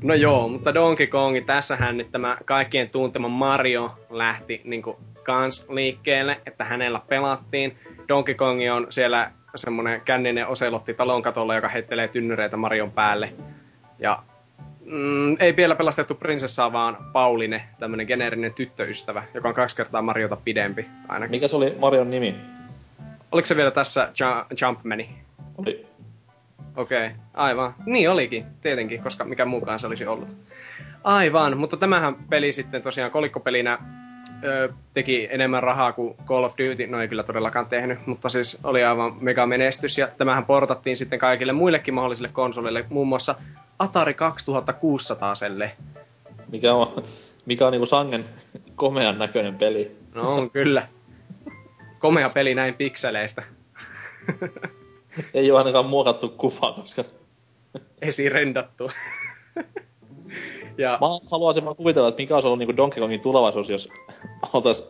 [0.04, 6.41] No joo, mutta Donkey Kongi, tässähän nyt tämä kaikkien tuntema Mario lähti niinku kans liikkeelle,
[6.45, 7.78] että hänellä pelattiin.
[8.08, 13.34] Donkey Kongi on siellä semmonen känninen oselotti talon katolla, joka heittelee tynnyreitä Marion päälle.
[13.99, 14.24] Ja
[14.86, 20.36] mm, ei vielä pelastettu prinsessaa, vaan Pauline, tämmönen geneerinen tyttöystävä, joka on kaksi kertaa Mariota
[20.36, 21.36] pidempi ainakin.
[21.36, 22.36] Mikä se oli Marion nimi?
[23.32, 25.10] Oliko se vielä tässä Ju- Jumpmani?
[25.58, 25.92] Oli.
[26.76, 27.76] Okei, okay, aivan.
[27.86, 30.38] Niin olikin, tietenkin, koska mikä muukaan se olisi ollut.
[31.03, 33.78] Aivan, mutta tämähän peli sitten tosiaan kolikkopelinä
[34.43, 38.59] ö, teki enemmän rahaa kuin Call of Duty, no ei kyllä todellakaan tehnyt, mutta siis
[38.63, 43.36] oli aivan mega menestys, ja tämähän portattiin sitten kaikille muillekin mahdollisille konsoleille, muun muassa
[43.80, 45.71] Atari 2600 selle.
[46.51, 47.03] Mikä on,
[47.45, 48.26] mikä on niinku sangen
[48.76, 49.97] komean näköinen peli.
[50.15, 50.88] No on kyllä.
[51.99, 53.43] Komea peli näin pikseleistä.
[55.34, 57.03] Ei ole ainakaan muokattu kuva, koska...
[58.01, 58.91] Esirendattu.
[60.78, 60.97] ja...
[61.01, 63.89] Mä haluaisin vaan kuvitella, että mikä olisi ollut niinku Donkey Kongin tulevaisuus, jos
[64.53, 64.89] oltais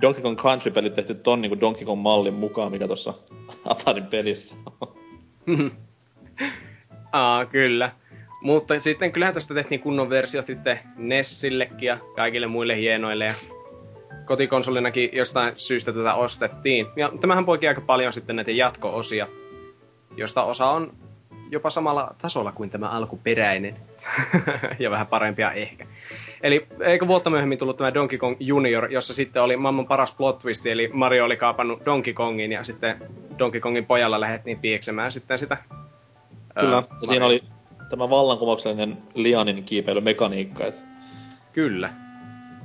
[0.00, 3.14] Donkey Kong Country-pelit tehty ton niinku Donkey Kong-mallin mukaan, mikä tuossa
[3.64, 4.94] Atarin pelissä on.
[7.12, 7.90] Aa, kyllä.
[8.42, 13.34] Mutta sitten kyllähän tästä tehtiin kunnon versio sitten Nessillekin ja kaikille muille hienoille ja
[14.24, 16.86] kotikonsolinakin jostain syystä tätä ostettiin.
[16.96, 19.28] Ja tämähän poikii aika paljon sitten näitä jatko-osia,
[20.16, 20.92] josta osa on
[21.52, 23.76] jopa samalla tasolla kuin tämä alkuperäinen.
[24.78, 25.86] ja vähän parempia ehkä.
[26.42, 30.38] Eli eikö vuotta myöhemmin tullut tämä Donkey Kong Junior, jossa sitten oli maailman paras plot
[30.38, 32.96] twist, eli Mario oli kaapannut Donkey Kongin ja sitten
[33.38, 35.56] Donkey Kongin pojalla lähdettiin pieksemään sitten sitä.
[36.60, 37.42] Kyllä, ja siinä oli
[37.90, 40.66] tämä vallankumouksellinen lianin kiipeilymekaniikka.
[40.66, 40.82] Että
[41.52, 42.01] Kyllä.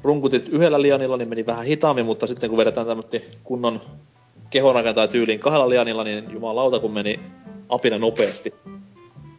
[0.04, 3.82] Runkutit yhdellä lianilla, niin meni vähän hitaammin, mutta sitten kun vedetään tämmöinen kunnon
[4.50, 7.20] kehonrakentaa tyyliin kahdella lianilla, niin jumalauta kun meni
[7.70, 8.54] apina nopeasti.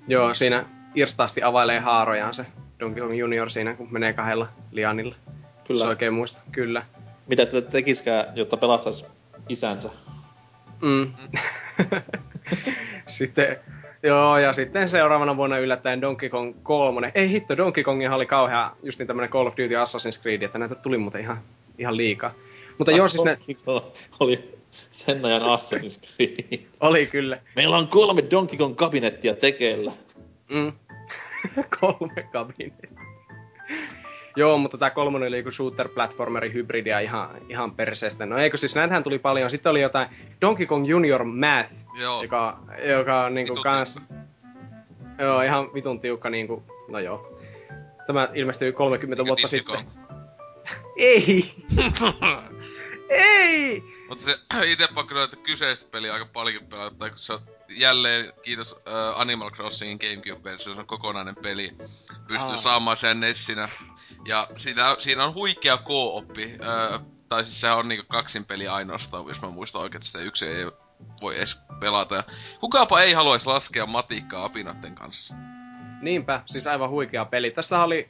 [0.09, 0.65] Joo, siinä
[0.95, 2.47] irstaasti availee haarojaan se
[2.81, 5.15] Donkey Kong Junior siinä, kun menee kahdella lianilla.
[5.67, 5.81] Kyllä.
[5.81, 6.83] Se oikein muista, kyllä.
[7.27, 9.05] Mitä sitä tekiskään, jotta pelastaisi
[9.49, 9.89] isänsä?
[10.83, 11.13] Mm.
[13.07, 13.57] sitten,
[14.03, 17.13] joo, ja sitten seuraavana vuonna yllättäen Donkey Kong 3.
[17.15, 20.59] Ei hitto, Donkey Kong oli kauhea just niin tämmönen Call of Duty Assassin's Creed, että
[20.59, 21.39] näitä tuli muuten ihan,
[21.79, 22.35] ihan liikaa.
[22.79, 23.39] Mutta joo, siis ne...
[24.21, 24.59] Oli
[24.91, 26.63] sen ajan Assassin's Creed.
[26.81, 27.41] Oli kyllä.
[27.57, 29.93] Meillä on kolme Donkey Kong kabinettia tekeillä.
[30.51, 30.73] Mm.
[31.81, 32.91] kolme kabinettia.
[34.39, 38.27] Joo, mutta tämä kolmonen oli joku shooter-platformeri hybridia ihan, ihan perseestä.
[38.27, 39.51] No eikö siis näitähän tuli paljon.
[39.51, 40.09] Sitten oli jotain
[40.41, 42.23] Donkey Kong Junior Math, joo.
[42.23, 44.01] joka, joka on niinku kans...
[45.19, 47.39] Joo, ihan vitun tiukka niinku, no joo.
[48.07, 49.77] Tämä ilmestyi 30 Eikä vuotta sitten.
[50.97, 51.55] Ei!
[53.09, 53.83] Ei!
[54.09, 54.39] Mutta se
[54.73, 58.81] ite pakko että kyseistä peliä aika paljon pelata, kun se on jälleen, kiitos uh,
[59.17, 61.77] Animal Crossingin Gamecube-versio, se on kokonainen peli.
[62.29, 62.59] Pystyy ah.
[62.59, 63.69] saamaan sen Nessinä.
[64.25, 66.45] Ja siinä, siinä on huikea co-oppi.
[66.45, 70.19] Uh, tai siis se on niinku kaksin peli ainoastaan, jos mä muistan oikein, että sitä
[70.19, 70.65] yksi ei
[71.21, 72.15] voi edes pelata.
[72.15, 72.25] Ja
[72.61, 75.35] kukaapa ei haluaisi laskea matikkaa apinatten kanssa.
[76.03, 77.51] Niinpä, siis aivan huikea peli.
[77.51, 78.09] Tästä oli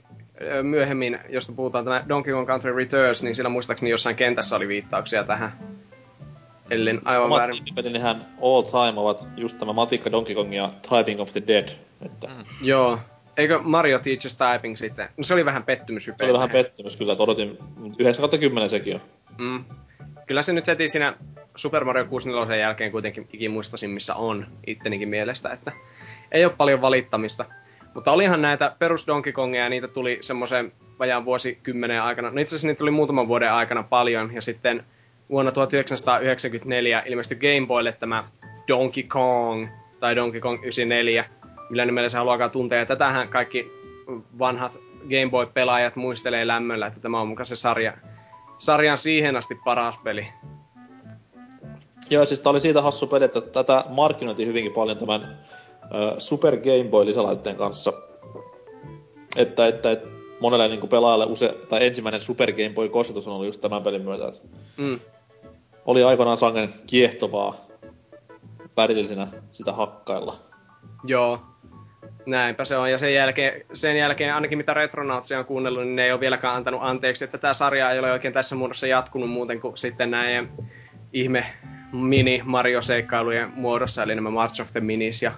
[0.63, 5.25] myöhemmin, josta puhutaan tämä Donkey Kong Country Returns, niin siellä muistaakseni jossain kentässä oli viittauksia
[5.25, 5.53] tähän.
[6.71, 7.65] Ellin aivan Omat väärin.
[8.01, 11.69] Omat all time ovat just tämä Matikka Donkey Kong ja Typing of the Dead.
[12.03, 12.27] Että...
[12.27, 12.45] Mm.
[12.63, 12.99] Joo.
[13.37, 15.09] Eikö Mario Teaches Typing sitten?
[15.17, 17.59] No se oli vähän pettymys Se oli vähän pettymys kyllä, että odotin
[17.99, 19.01] 9 10 sekin on.
[19.39, 19.65] Mm.
[20.27, 21.15] Kyllä se nyt heti siinä
[21.57, 25.73] Super Mario 64 jälkeen kuitenkin ikimuistasin, missä on ittenikin mielestä, että
[26.33, 27.45] ei ole paljon valittamista.
[27.95, 32.31] Mutta olihan näitä perus Donkey Kongeja, niitä tuli semmoisen vajaan vuosikymmenen aikana.
[32.31, 34.85] No itse asiassa niitä tuli muutaman vuoden aikana paljon, ja sitten
[35.31, 38.29] vuonna 1994 ilmestyi Game Boylle tämä
[38.69, 39.69] Donkey Kong,
[40.01, 41.25] tai Donkey Kong 94,
[41.71, 42.79] millä nimellä se haluaa tuntea.
[42.79, 43.71] Ja tätähän kaikki
[44.39, 47.93] vanhat Game Boy-pelaajat muistelee lämmöllä, että tämä on mukaan se sarja,
[48.59, 50.27] sarjan siihen asti paras peli.
[52.11, 55.39] Joo, siis tää oli siitä hassu peli, että tätä markkinoitiin hyvinkin paljon tämän
[56.19, 57.93] Super Game Boy lisälaitteen kanssa.
[59.37, 60.09] että, että, että
[60.41, 64.03] monelle niin pelaajalle use, tai ensimmäinen Super Game Boy kosketus on ollut just tämän pelin
[64.03, 64.29] myötä.
[64.29, 64.41] Että
[64.77, 65.01] Mm.
[65.89, 67.55] Oli aikoinaan sangen kiehtovaa
[68.77, 70.37] värillisenä sitä hakkailla.
[71.05, 71.43] Joo.
[72.27, 72.91] Näinpä se on.
[72.91, 76.55] Ja sen jälkeen, sen jälkeen ainakin mitä Retronautsia on kuunnellut, niin ne ei ole vieläkään
[76.55, 80.49] antanut anteeksi, että tämä sarja ei ole oikein tässä muodossa jatkunut muuten kuin sitten näin
[81.13, 81.45] ihme
[81.93, 85.33] mini Mario-seikkailujen muodossa, eli nämä March of the Minis ja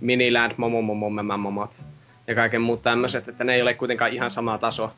[0.00, 1.84] Miniland Momomomomomomot
[2.26, 4.94] ja kaiken muut tämmöiset, että ne ei ole kuitenkaan ihan samaa tasoa.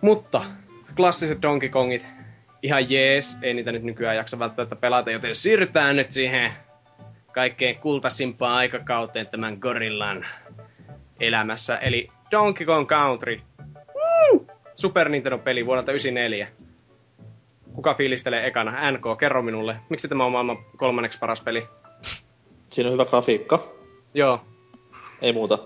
[0.00, 0.42] Mutta
[0.96, 2.06] klassiset Donkey Kongit,
[2.64, 6.52] ihan jees, ei niitä nyt nykyään jaksa välttämättä pelata, joten siirrytään nyt siihen
[7.32, 10.26] kaikkein kultaisimpaan aikakauteen tämän gorillan
[11.20, 13.40] elämässä, eli Donkey Kong Country.
[13.94, 14.46] Woo!
[14.74, 16.48] Super Nintendo-peli vuodelta 94.
[17.74, 18.90] Kuka fiilistelee ekana?
[18.90, 19.76] NK, kerro minulle.
[19.88, 21.68] Miksi tämä on maailman kolmanneksi paras peli?
[22.70, 23.72] Siinä on hyvä grafiikka.
[24.14, 24.40] Joo.
[25.22, 25.58] Ei muuta.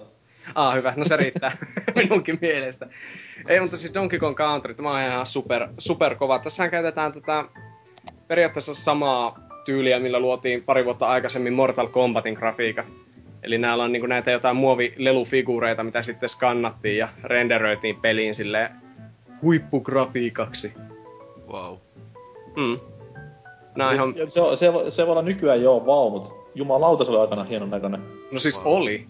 [0.55, 0.93] Ah, hyvä.
[0.97, 1.57] No se riittää
[1.97, 2.87] minunkin mielestä.
[3.49, 6.39] Ei, mutta siis Donkey Kong Country, tämä on ihan super, super kova.
[6.39, 7.45] Tässähän käytetään tätä
[8.29, 12.93] periaatteessa samaa tyyliä, millä luotiin pari vuotta aikaisemmin Mortal Kombatin grafiikat.
[13.43, 18.71] Eli näillä on niinku näitä jotain muovilelufigureita, mitä sitten skannattiin ja renderöitiin peliin silleen
[19.43, 20.73] huippugrafiikaksi.
[21.53, 21.77] Wow.
[22.57, 22.81] Mm.
[23.77, 27.45] Nää ihan, Se, se, se, voi olla nykyään joo vau, mutta jumalauta se oli aikana
[27.45, 28.03] hienon näköinen.
[28.33, 28.75] no siis Wow.
[28.77, 29.07] oli.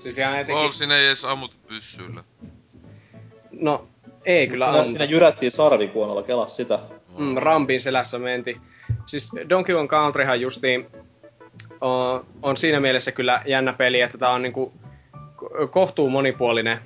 [0.00, 2.24] Siis ihan etenkin, Ol, siinä ei edes ammuta pyssyllä.
[3.52, 3.86] no
[4.24, 4.88] ei kyllä Siinä, ammu.
[4.90, 6.78] siinä jyrättiin sarvikuonolla, kelas sitä.
[7.18, 8.56] Mm, rampin selässä menti.
[9.06, 10.86] Siis Donkey Kong Countryhan justiin
[11.80, 14.72] on, on siinä mielessä kyllä jännä peli, että tää on niinku
[15.36, 16.78] ko- kohtuu monipuolinen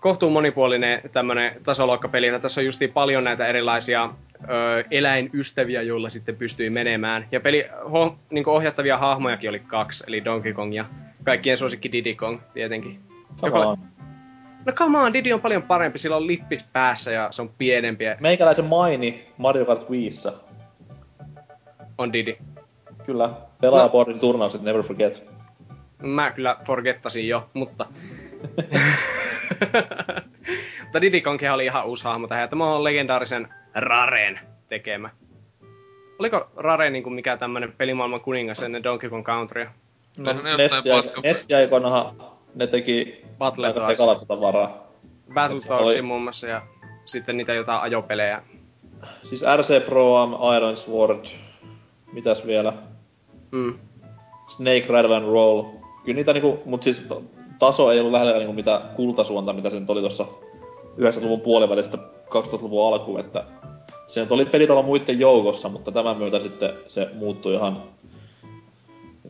[0.00, 4.10] kohtuu monipuolinen tämmönen tasoloikkapeli, että tässä on justiin paljon näitä erilaisia
[4.44, 7.28] ö, eläinystäviä, joilla sitten pystyy menemään.
[7.32, 10.84] Ja peli ho, niinku ohjattavia hahmojakin oli kaksi, eli Donkey Kong ja
[11.24, 13.00] kaikkien suosikki Diddy Kong tietenkin.
[13.40, 13.78] Come on.
[14.66, 18.04] No come on, Diddy on paljon parempi, sillä on lippis päässä ja se on pienempi
[18.20, 20.32] Meikäläisen maini Mario Kart Wiissä.
[21.98, 22.36] on Diddy.
[23.06, 23.30] Kyllä.
[23.60, 25.24] Pelaajaboardin turnaukset Never Forget.
[26.02, 27.86] Mä kyllä forgettasin jo, mutta...
[30.82, 35.10] mutta Diddy Konghan oli ihan uusi hahmo tähän, ja tämä on legendaarisen Raren tekemä.
[36.18, 39.70] Oliko Rare niin kuin mikä tämmönen pelimaailman kuningas ennen Donkey Kong Countrya?
[40.18, 42.22] No, ne paska- Nessia aikoinahan
[42.54, 43.98] ne teki Battle aika Toys.
[43.98, 44.86] sekalaista tavaraa.
[45.34, 46.62] Battletoadsia Oli- muun muassa, ja
[47.04, 48.42] sitten niitä jotain ajopelejä.
[49.28, 51.24] Siis RC Pro Am, Iron Sword,
[52.12, 52.72] mitäs vielä?
[53.52, 53.78] Mm.
[54.48, 55.62] Snake Rattle and Roll.
[56.04, 57.04] Kyllä niitä niinku, mut siis
[57.58, 60.26] taso ei ollut lähellä niinku mitä kultasuonta, mitä se nyt oli tuossa
[60.98, 61.98] 90-luvun puolivälistä
[62.28, 63.44] 2000-luvun alkuun, että
[64.08, 67.82] se nyt oli pelit olla muiden joukossa, mutta tämän myötä sitten se muuttui ihan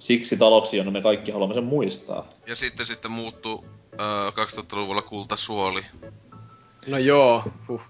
[0.03, 2.29] siksi taloksi, jonne me kaikki haluamme sen muistaa.
[2.47, 3.65] Ja sitten sitten muuttuu
[4.01, 5.85] öö, 2000-luvulla kultasuoli.
[6.87, 7.83] No joo, huh.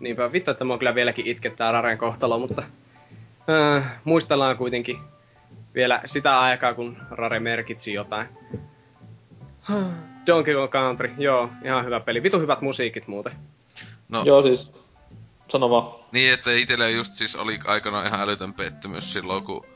[0.00, 2.62] Niinpä, vittu, että mua kyllä vieläkin itkettää Raren kohtalo, mutta
[3.50, 4.98] äh, muistellaan kuitenkin
[5.74, 8.28] vielä sitä aikaa, kun Rare merkitsi jotain.
[10.26, 12.22] Donkey Kong Country, joo, ihan hyvä peli.
[12.22, 13.32] Vitu hyvät musiikit muuten.
[14.08, 14.72] No, Joo siis,
[15.48, 15.92] sano vaan.
[16.12, 19.66] niin että itelle just siis oli aikana ihan älytön pettymys silloin, kun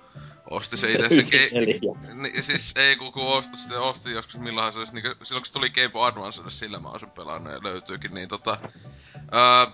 [0.54, 2.14] osti se itse se ge- 94.
[2.14, 5.46] Niin, siis ei kun, kun osti, sitten osti joskus milloinhan se olisi, niin silloin kun
[5.46, 8.58] se tuli Game Boy Advancelle, sillä mä olisin pelannut ja löytyykin, niin tota...
[9.32, 9.66] Ää,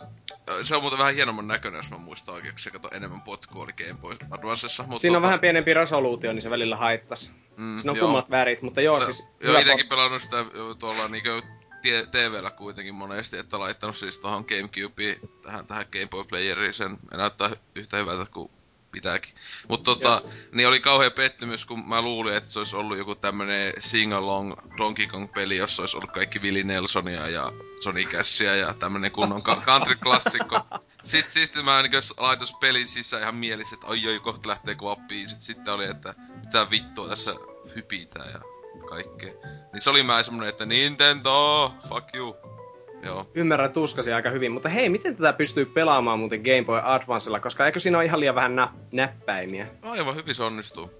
[0.62, 3.62] se on muuten vähän hienomman näköinen, jos mä muistan oikein, kun se kato enemmän potkua
[3.62, 4.82] oli Game Boy Advancessa.
[4.82, 7.32] Mutta Siinä on vähän pienempi resoluutio, niin se välillä haittas.
[7.56, 8.06] mm, Siinä on joo.
[8.06, 10.44] kummat värit, mutta joo, siis Joo, hyvä itekin po- pelannut sitä
[10.78, 11.42] tuolla niinkö
[11.82, 16.96] tie- TVllä kuitenkin monesti, että laittanut siis tohon Gamecubeen tähän, tähän Game Boy Playeriin sen.
[17.10, 18.50] Ja näyttää yhtä hyvältä kuin
[18.92, 19.34] pitääkin.
[19.68, 20.22] Mutta tota,
[20.52, 25.06] niin oli kauhea pettymys, kun mä luulin, että se olisi ollut joku tämmönen sing-along Donkey
[25.06, 27.52] Kong-peli, jossa olisi ollut kaikki Willie Nelsonia ja
[27.84, 30.60] Johnny Cashia ja tämmönen kunnon country-klassikko.
[31.04, 34.96] Sitten, sitten mä niin laitoin pelin sisään ihan mielessä, että oi oi, kohta lähtee kova
[34.96, 35.42] biisit.
[35.42, 36.14] Sitten oli, että
[36.44, 37.34] mitä vittua tässä
[37.76, 38.40] hypitään ja
[38.88, 39.32] kaikkea.
[39.72, 42.59] Niin se oli mä semmonen, että Nintendo, fuck you.
[43.02, 43.30] Joo.
[43.34, 47.66] ymmärrän tuskasi aika hyvin, mutta hei, miten tätä pystyy pelaamaan muuten Game Boy Advancella, koska
[47.66, 49.66] eikö siinä ole ihan liian vähän nä- näppäimiä?
[49.82, 50.90] Aivan hyvin se onnistuu.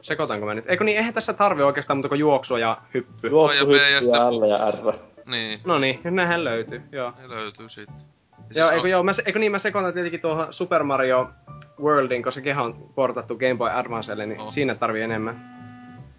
[0.00, 0.64] Sekoitanko mä nyt?
[0.68, 3.28] Eikö niin, eihän tässä tarvi oikeastaan muuta kuin juoksua ja hyppy.
[3.28, 4.96] Juoksu, ja B ja hyppy sitten ja L ja R.
[5.26, 7.12] Niin, No niin, nämähän löytyy, joo.
[7.22, 7.96] ne löytyy sitten.
[8.54, 11.30] Joo, eikö, joo, mä, eikö niin, mä sekoitan tietenkin tuohon Super Mario
[11.82, 14.48] Worldin, koska sekin on portattu Game Boy Advancelle, niin Oh.
[14.48, 15.54] siinä tarvii enemmän.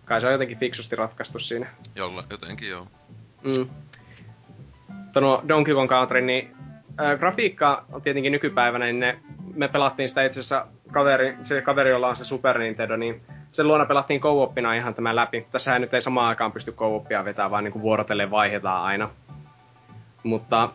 [0.05, 1.67] Kai se on jotenkin fiksusti ratkaistu siinä.
[1.95, 2.87] Jolla, jotenkin joo.
[3.57, 3.67] Mm.
[5.15, 6.55] Mutta nuo Donkey Kong Country, niin
[6.97, 9.19] ää, grafiikka on tietenkin nykypäivänä, niin ne,
[9.53, 13.21] me pelattiin sitä itse asiassa kaveri, se kaveri, jolla on se Super Nintendo, niin
[13.51, 15.47] sen luona pelattiin co ihan tämä läpi.
[15.51, 19.09] Tässähän nyt ei samaan aikaan pysty co vetämään, vaan niin vuorotellen vaihdetaan aina.
[20.23, 20.69] Mutta,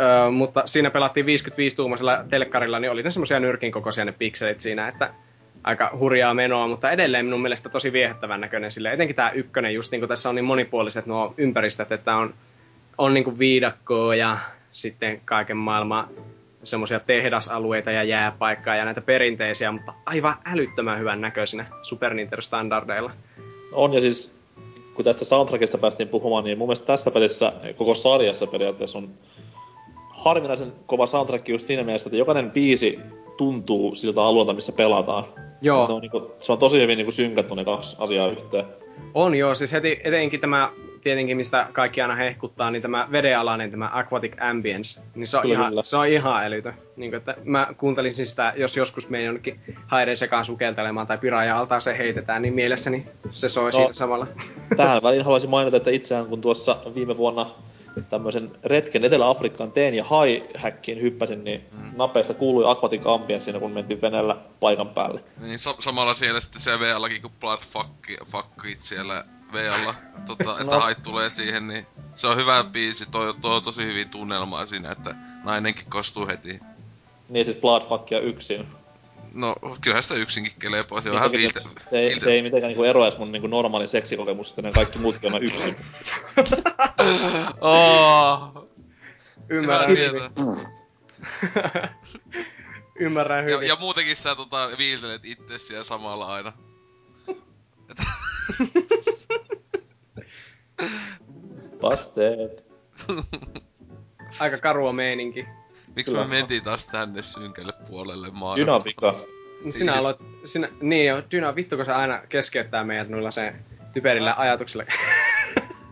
[0.00, 4.88] ö, mutta siinä pelattiin 55-tuumaisella telkkarilla, niin oli ne semmoisia nyrkin kokoisia ne pikselit siinä,
[4.88, 5.10] että
[5.64, 8.92] aika hurjaa menoa, mutta edelleen minun mielestä tosi viehättävän näköinen sille.
[8.92, 12.34] Etenkin tämä ykkönen, just niin kuin tässä on niin monipuoliset nuo ympäristöt, että on,
[13.00, 14.38] on niin kuin viidakkoa ja
[14.72, 16.08] sitten kaiken maailman
[16.62, 23.10] semmoisia tehdasalueita ja jääpaikkaa ja näitä perinteisiä, mutta aivan älyttömän hyvän näköisinä Super Nintendo-standardeilla.
[23.72, 24.32] On, ja siis
[24.94, 29.10] kun tästä soundtrackista päästiin puhumaan, niin mun mielestä tässä pelissä, koko sarjassa periaatteessa on
[30.10, 32.98] harvinaisen kova soundtrack just siinä mielessä, että jokainen biisi
[33.36, 35.24] tuntuu siltä alueelta, missä pelataan.
[35.62, 35.86] Joo.
[35.88, 38.64] Ne on, niin kuin, se on tosi hyvin niin kuin synkattu ne kaksi asiaa yhteen.
[39.14, 43.90] On joo, siis heti etenkin tämä, tietenkin mistä kaikki aina hehkuttaa, niin tämä vedenalainen, tämä
[43.92, 45.82] Aquatic Ambience, niin se on, kyllä, ihan, kyllä.
[45.82, 46.72] se on ihan älytö.
[46.96, 51.58] Niin kuin, että mä kuuntelisin sitä, jos joskus meidän jonnekin haiden sekaan sukeltelemaan tai piraaja
[51.58, 54.26] altaa se heitetään, niin mielessäni se soi no, siitä samalla.
[54.76, 57.50] Tähän väliin haluaisin mainita, että itseään kun tuossa viime vuonna
[58.10, 61.92] tämmöisen retken Etelä-Afrikkaan teen ja hai-häkkiin hyppäsin, niin mm.
[61.96, 65.20] napeista kuului Aquatic Ambient siinä, kun mentiin veneellä paikan päälle.
[65.40, 67.60] Niin, sa- samalla siellä sitten se VLkin, kun Blood
[68.26, 69.94] fuckit siellä VLlla,
[70.26, 70.80] tota, että no.
[70.80, 74.92] hait tulee siihen, niin se on hyvä biisi, toi, toi on tosi hyvin tunnelmaa siinä,
[74.92, 75.14] että
[75.44, 76.60] nainenkin kostuu heti.
[77.28, 78.66] Niin siis Bloodfuckia yksin.
[79.34, 81.00] No, kyllähän sitä yksinkin kelepaa.
[81.00, 81.60] Se, on vähän viilte...
[81.90, 85.42] se, ei, se ei mitenkään niinku eroaisi mun niinku normaali seksikokemusta, ne kaikki muutkin on
[85.42, 85.76] yksin.
[87.60, 88.68] oh.
[89.48, 90.22] Ymmärrän hyvin.
[93.00, 93.60] Ymmärrän hyvin.
[93.60, 96.52] Ja, ja muutenkin sä tota, viiltelet itse siellä samalla aina.
[101.80, 102.62] Busted.
[104.40, 105.46] Aika karua meininki.
[105.96, 108.56] Miksi me mentiin taas tänne synkälle puolelle maailmaa?
[108.56, 109.14] Dynamika.
[109.70, 113.54] Sinä aloit, sinä, niin jo, Dyna, vittu kun se aina keskeyttää meidät noilla se
[113.92, 114.84] typerillä ajatuksilla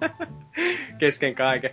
[0.98, 1.70] kesken kaiken.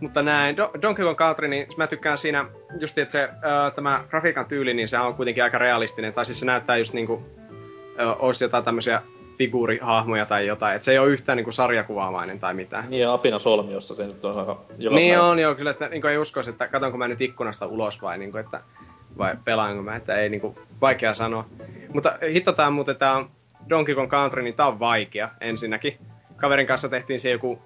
[0.00, 2.46] Mutta näin, Do- Donkey Kong Country, niin mä tykkään siinä
[2.80, 6.12] just, että se, ö, tämä grafiikan tyyli, niin se on kuitenkin aika realistinen.
[6.12, 7.26] Tai siis se näyttää just niinku,
[8.00, 9.02] ö, olisi jotain tämmöisiä
[9.40, 10.74] figuurihahmoja tai jotain.
[10.74, 12.90] Että se ei ole yhtään niinku sarjakuvaamainen tai mitään.
[12.90, 16.18] Niin ja Apina Solmiossa se nyt on joka Niin on joo, kyllä, että niinku ei
[16.18, 18.60] uskoisi, että katsonko mä nyt ikkunasta ulos vai niinku, että
[19.18, 21.46] vai pelaanko mä, että ei niinku, vaikea sanoa.
[21.94, 23.30] Mutta hitto tää muuten tää on
[23.68, 25.98] Donkey Kong Country, niin tää on vaikea ensinnäkin.
[26.36, 27.62] Kaverin kanssa tehtiin se joku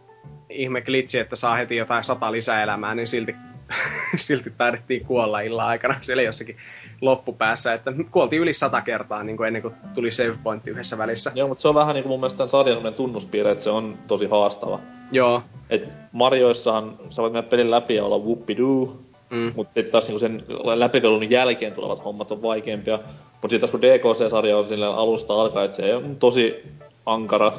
[0.48, 3.34] ihme glitchi, että saa heti jotain sata lisäelämää, niin silti,
[4.16, 6.56] silti taidettiin kuolla illan aikana siellä jossakin
[7.00, 11.32] loppupäässä, että kuoltiin yli sata kertaa niin kuin ennen kuin tuli save pointti yhdessä välissä.
[11.34, 13.98] Joo, mutta se on vähän niin kuin mun mielestä tämän sarjan tunnuspiirre, että se on
[14.06, 14.80] tosi haastava.
[15.12, 15.42] Joo.
[15.70, 18.96] Et Marioissahan sä voit mennä pelin läpi ja olla whoopidoo,
[19.30, 19.52] mm.
[19.56, 20.42] mutta sitten taas niin sen
[20.74, 22.98] läpipelun jälkeen tulevat hommat on vaikeampia.
[23.42, 26.62] Mutta sitten taas kun DKC-sarja on alusta alkaen, että se on tosi
[27.06, 27.52] ankara,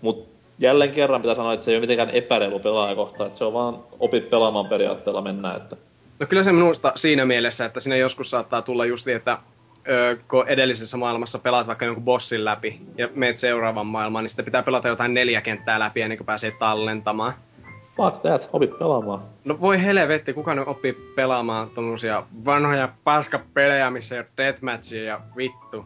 [0.00, 3.52] mutta jälleen kerran pitää sanoa, että se ei ole mitenkään epäreilu pelaajakohta, että se on
[3.52, 5.76] vaan opit pelaamaan periaatteella mennä, että
[6.20, 9.38] No kyllä se minusta siinä mielessä, että sinne joskus saattaa tulla just niin, että
[9.88, 14.44] ö, kun edellisessä maailmassa pelaat vaikka jonkun bossin läpi ja meet seuraavan maailmaan, niin sitten
[14.44, 17.32] pitää pelata jotain neljä kenttää läpi ennen kuin pääsee tallentamaan.
[17.96, 19.20] Fuck that, opit pelaamaan.
[19.44, 25.20] No voi helvetti, kuka nyt oppii pelaamaan tommosia vanhoja paskapelejä, missä ei ole deathmatchia ja
[25.36, 25.84] vittu.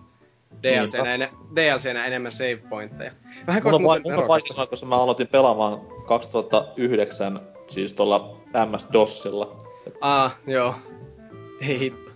[0.63, 3.13] DLCnä, en, DLCnä enemmän save pointteja.
[3.47, 4.03] Vähän koska muuten
[4.49, 9.65] sanoa, koska mä aloitin pelaamaan 2009, siis tuolla MS-DOSilla.
[10.01, 10.75] Ah, joo.
[11.69, 12.11] Ei hitto.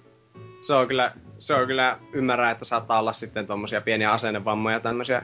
[0.60, 5.22] Se on kyllä, se on kyllä ymmärrä, että saattaa olla sitten tommosia pieniä asennevammoja tämmöisiä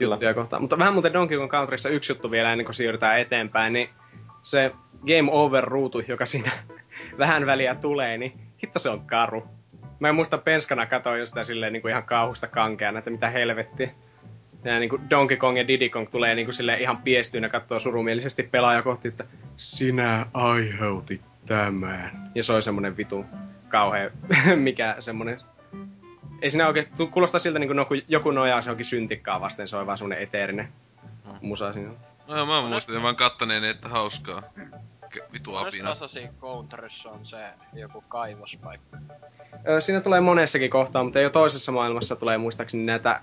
[0.00, 0.62] juttuja kohtaan.
[0.62, 3.90] Mutta vähän muuten Donkey Kong Countryssa yksi juttu vielä ennen kuin siirrytään eteenpäin, niin
[4.42, 4.72] se
[5.06, 6.50] Game Over-ruutu, joka siinä
[7.18, 8.32] vähän väliä tulee, niin
[8.62, 9.42] hitto se on karu.
[10.00, 13.90] Mä en muista penskana katoa jostain silleen niin kuin ihan kauhusta kankeana, että mitä helvettiä.
[14.64, 17.78] Ja niin kuin Donkey Kong ja Diddy Kong tulee niin kuin sille ihan piestyynä katsoa
[17.78, 19.24] surumielisesti pelaaja kohti, että
[19.56, 22.30] sinä aiheutit tämän.
[22.34, 23.26] Ja se oli semmonen vitu
[23.68, 24.10] kauhea,
[24.56, 25.38] mikä semmonen...
[26.42, 29.86] Ei siinä oikeesti, kuulostaa siltä niin kuin joku nojaa se onkin syntikkaa vasten, se on
[29.86, 30.68] vaan semmonen eteerinen
[31.24, 31.32] mm.
[31.42, 31.90] musa siinä.
[32.28, 34.42] No mä muistin vaan kattoneen, että hauskaa.
[35.32, 35.94] Vitu apina.
[36.40, 37.36] Countryssa on se
[37.72, 38.96] joku kaivospaikka?
[39.80, 43.20] Siinä tulee monessakin kohtaa, mutta jo toisessa maailmassa tulee muistaakseni näitä,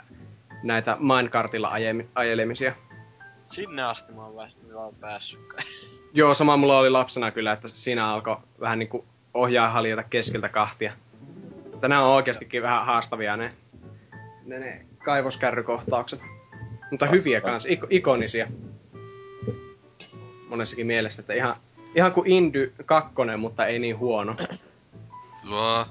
[0.64, 1.72] näitä minecartilla
[2.16, 2.74] ajelemisia.
[3.52, 5.40] Sinne asti mä oon vaan päässyt.
[6.14, 10.94] Joo, sama mulla oli lapsena kyllä, että siinä alkoi vähän niinku ohjaa haljeta keskeltä kahtia.
[11.72, 13.54] Mutta nämä on oikeastikin vähän haastavia ne,
[14.46, 16.22] ne, ne kaivoskärrykohtaukset.
[16.92, 17.18] Mutta Vasta.
[17.18, 18.48] hyviä kans, ik- ikonisia.
[20.50, 21.56] Monessakin mielessä, että ihan,
[21.96, 24.36] ihan kuin Indy 2, mutta ei niin huono.
[25.42, 25.86] Tuo.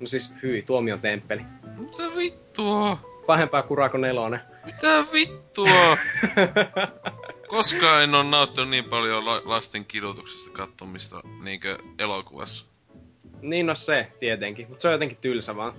[0.00, 1.42] No siis hyi, tuomion temppeli.
[1.92, 2.98] Se vittua.
[3.26, 4.40] pahempaa kuraa kuin nelonen.
[4.64, 5.96] Mitä vittua?
[7.48, 12.66] Koskaan en oo nauttinut niin paljon la- lasten kidutuksesta kattomista niinkö elokuvassa.
[13.42, 14.68] Niin no se, tietenkin.
[14.68, 15.72] Mutta se on jotenkin tylsä vaan.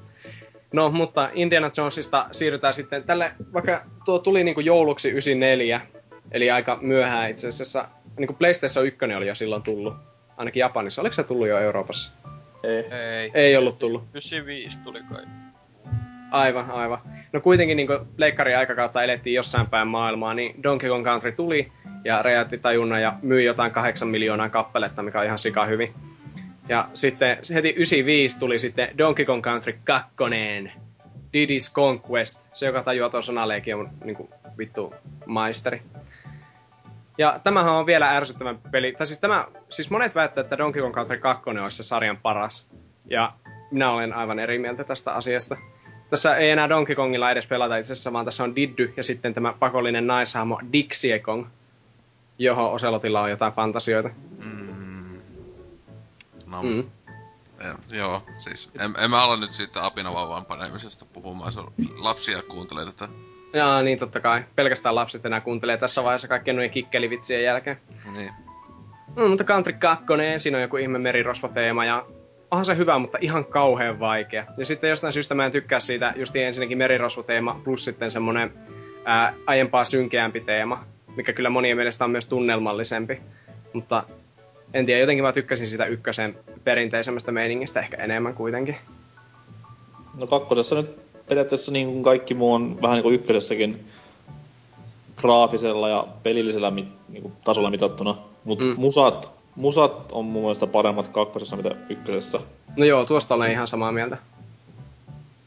[0.73, 5.81] No, mutta Indiana Jonesista siirrytään sitten tälle, vaikka tuo tuli niinku jouluksi 94,
[6.31, 7.87] eli aika myöhään itse asiassa.
[8.19, 9.93] Niinku PlayStation 1 oli jo silloin tullut,
[10.37, 11.01] ainakin Japanissa.
[11.01, 12.11] Oliko se tullut jo Euroopassa?
[12.63, 12.85] Ei.
[12.91, 13.31] Ei.
[13.33, 14.03] Ei ollut tullut.
[14.13, 15.23] 95 tuli kai.
[16.31, 16.99] Aivan, aivan.
[17.33, 21.71] No kuitenkin niin pleikkarin aikakautta elettiin jossain päin maailmaa, niin Donkey Kong Country tuli
[22.03, 25.93] ja räjäytti tajunnan ja myi jotain kahdeksan miljoonaa kappaletta, mikä on ihan sika hyvin.
[26.69, 30.09] Ja sitten heti 95 tuli sitten Donkey Kong Country 2,
[31.37, 34.93] Diddy's Conquest, se joka tajuaa tuon sanaleekin on niinku vittu
[35.25, 35.81] maisteri.
[37.19, 38.91] Ja tämähän on vielä ärsyttävän peli.
[38.97, 42.67] Tai siis, tämä, siis monet väittävät, että Donkey Kong Country 2 olisi se sarjan paras.
[43.09, 43.33] Ja
[43.71, 45.57] minä olen aivan eri mieltä tästä asiasta.
[46.09, 49.33] Tässä ei enää Donkey Kongilla edes pelata itse asiassa, vaan tässä on Diddy ja sitten
[49.33, 51.47] tämä pakollinen naishahmo Dixie Kong,
[52.37, 54.09] johon Oselotilla on jotain fantasioita.
[54.43, 54.69] Mm.
[56.45, 56.69] No, Mm.
[56.69, 56.83] mm.
[57.97, 62.85] joo, siis en, en mä ala nyt siitä apinavauvan panemisesta puhumaan, se on, lapsia kuuntelee
[62.85, 63.07] tätä.
[63.53, 64.43] Jaa, niin totta kai.
[64.55, 67.79] Pelkästään lapset enää kuuntelee tässä vaiheessa kaikkien noiden kikkelivitsien jälkeen.
[68.13, 68.31] Niin.
[69.15, 70.05] No, mutta Country 2,
[70.37, 72.05] siinä on joku ihme merirosvoteema ja
[72.51, 74.45] onhan se hyvä, mutta ihan kauhean vaikea.
[74.57, 78.53] Ja sitten jostain syystä mä en tykkää siitä just ensinnäkin merirosvoteema plus sitten semmonen
[79.05, 80.83] ää, aiempaa synkeämpi teema,
[81.15, 83.21] mikä kyllä monien mielestä on myös tunnelmallisempi.
[83.73, 84.03] Mutta
[84.73, 88.75] en tiedä, jotenkin mä tykkäsin sitä ykkösen perinteisemmästä meiningistä ehkä enemmän kuitenkin.
[90.19, 93.85] No kakkosessa nyt periaatteessa niin kuin kaikki muu on vähän niin kuin ykkösessäkin
[95.17, 98.15] graafisella ja pelillisellä mit, niin kuin tasolla mitattuna.
[98.43, 98.73] Mutta Mm.
[98.77, 102.39] musat, musat on mun mielestä paremmat kakkosessa mitä ykkösessä.
[102.77, 104.17] No joo, tuosta olen ihan samaa mieltä.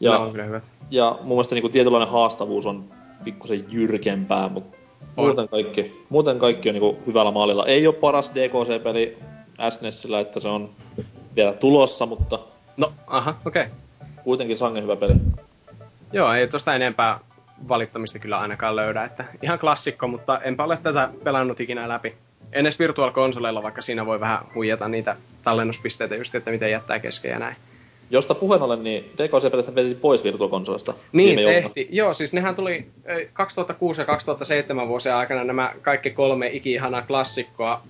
[0.00, 0.70] Ja, Ja, ne on kyllä hyvät.
[0.90, 2.84] ja mun mielestä niin kuin tietynlainen haastavuus on
[3.24, 4.76] pikkusen jyrkempää, mutta
[5.16, 5.24] On.
[5.26, 7.66] muuten kaikki, muuten kaikki on niin kuin hyvällä maalilla.
[7.66, 9.18] Ei ole paras DKC-peli
[9.70, 10.70] SNESillä, että se on
[11.36, 12.38] vielä tulossa, mutta
[12.76, 13.62] No, aha, okei.
[13.62, 13.74] Okay.
[14.24, 15.14] kuitenkin sangen hyvä peli.
[16.12, 17.18] Joo, ei tosta enempää
[17.68, 19.04] valittamista kyllä ainakaan löydä.
[19.04, 22.14] Että ihan klassikko, mutta enpä ole tätä pelannut ikinä läpi.
[22.52, 26.98] En edes Virtual Consolella, vaikka siinä voi vähän huijata niitä tallennuspisteitä just, että miten jättää
[26.98, 27.56] kesken ja näin.
[28.10, 30.94] Josta puheen ollen, niin DKC-pelit vetit pois Virtual-konsolista.
[31.12, 31.88] Niin, tehti.
[31.90, 37.82] Joo, siis nehän tuli ö, 2006 ja 2007 vuosien aikana nämä kaikki kolme iki-ihanaa klassikkoa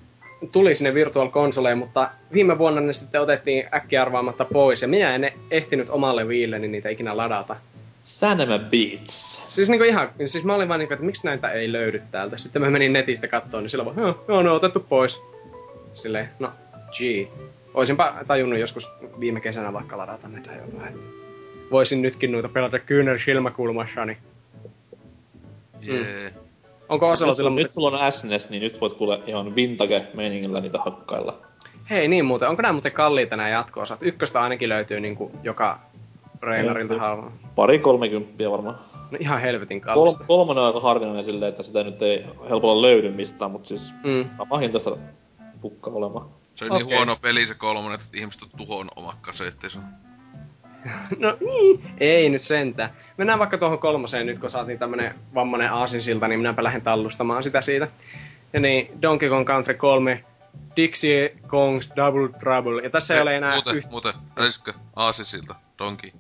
[0.53, 5.15] tuli sinne Virtual Consoleen, mutta viime vuonna ne sitten otettiin äkkiä arvaamatta pois, ja minä
[5.15, 7.57] en ehtinyt omalle viilleni niitä ikinä ladata.
[8.05, 9.45] Sanema Beats.
[9.49, 12.39] Siis niinku ihan, siis mä olin vaan niinku, että miksi näitä ei löydy täältä.
[12.39, 15.23] Sitten mä menin netistä kattoon, niin silloin vaan, joo, ne on otettu pois.
[15.95, 16.53] Silleen, no,
[16.99, 17.29] gee.
[17.75, 21.07] Oisinpa tajunnut joskus viime kesänä vaikka ladata näitä jotain, että
[21.71, 24.19] voisin nytkin noita pelata kyynär silmäkulmassani.
[25.81, 26.33] Jee.
[26.89, 27.63] Onko Nyt, Oselotilla mutta...
[27.63, 31.39] nyt sulla on SNES, niin nyt voit kuule ihan vintage-meiningillä niitä hakkailla.
[31.91, 34.03] Hei, niin muuten, onko nämä muuten kalliita nämä jatko-osat?
[34.03, 35.81] Ykköstä ainakin löytyy niinku joka
[36.43, 36.99] Reinarilta Löytyy.
[36.99, 37.33] halvaa.
[37.55, 38.79] Pari kolmekymppiä varmaan.
[39.11, 40.25] No ihan helvetin Kol- kallista.
[40.25, 44.29] kolmonen on aika harvinainen silleen, että sitä nyt ei helpolla löydy mistään, mutta siis Mm.
[44.33, 44.97] sama hintaista
[45.61, 46.27] pukka olemaan.
[46.55, 46.97] Se on niin Okei.
[46.97, 49.79] huono peli se kolmonen, että ihmiset on tuhon oma kasettinsa.
[51.19, 52.91] No niin, ei nyt sentään.
[53.17, 57.61] Mennään vaikka tuohon kolmoseen nyt, kun saatiin tämmönen vammanen aasinsilta, niin minäpä lähden tallustamaan sitä
[57.61, 57.89] siitä.
[58.53, 60.25] Ja niin, Donkey Kong Country 3,
[60.77, 62.83] Dixie Kong's Double Trouble.
[62.83, 63.91] Ja tässä ei ole enää Muuten, yhtä...
[63.91, 66.13] muuten, älyskö Aasisilta, Donki.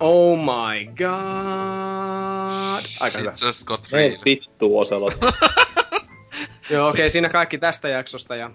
[0.00, 0.98] Oh my god!
[3.00, 3.34] Aika hyvä.
[3.34, 4.20] Shit just got Ei real.
[4.24, 5.18] vittu Oselot.
[6.70, 8.50] Joo, okei, okay, siinä kaikki tästä jaksosta ja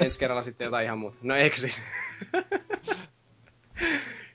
[0.00, 1.18] ensi kerralla sitten jotain ihan muuta.
[1.22, 1.82] No eikö siis?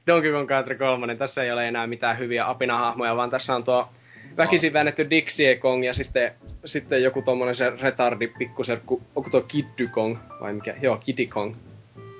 [0.08, 3.90] Donkey Kong Country 3, tässä ei ole enää mitään hyviä apinahahmoja, vaan tässä on tuo
[4.38, 6.32] väkisin väännetty Dixie Kong ja sitten,
[6.66, 10.76] sitten joku tommonen se retardi pikkuserkku, onko tuo Kiddy Kong vai mikä?
[10.82, 11.56] Joo, Kitty Kong.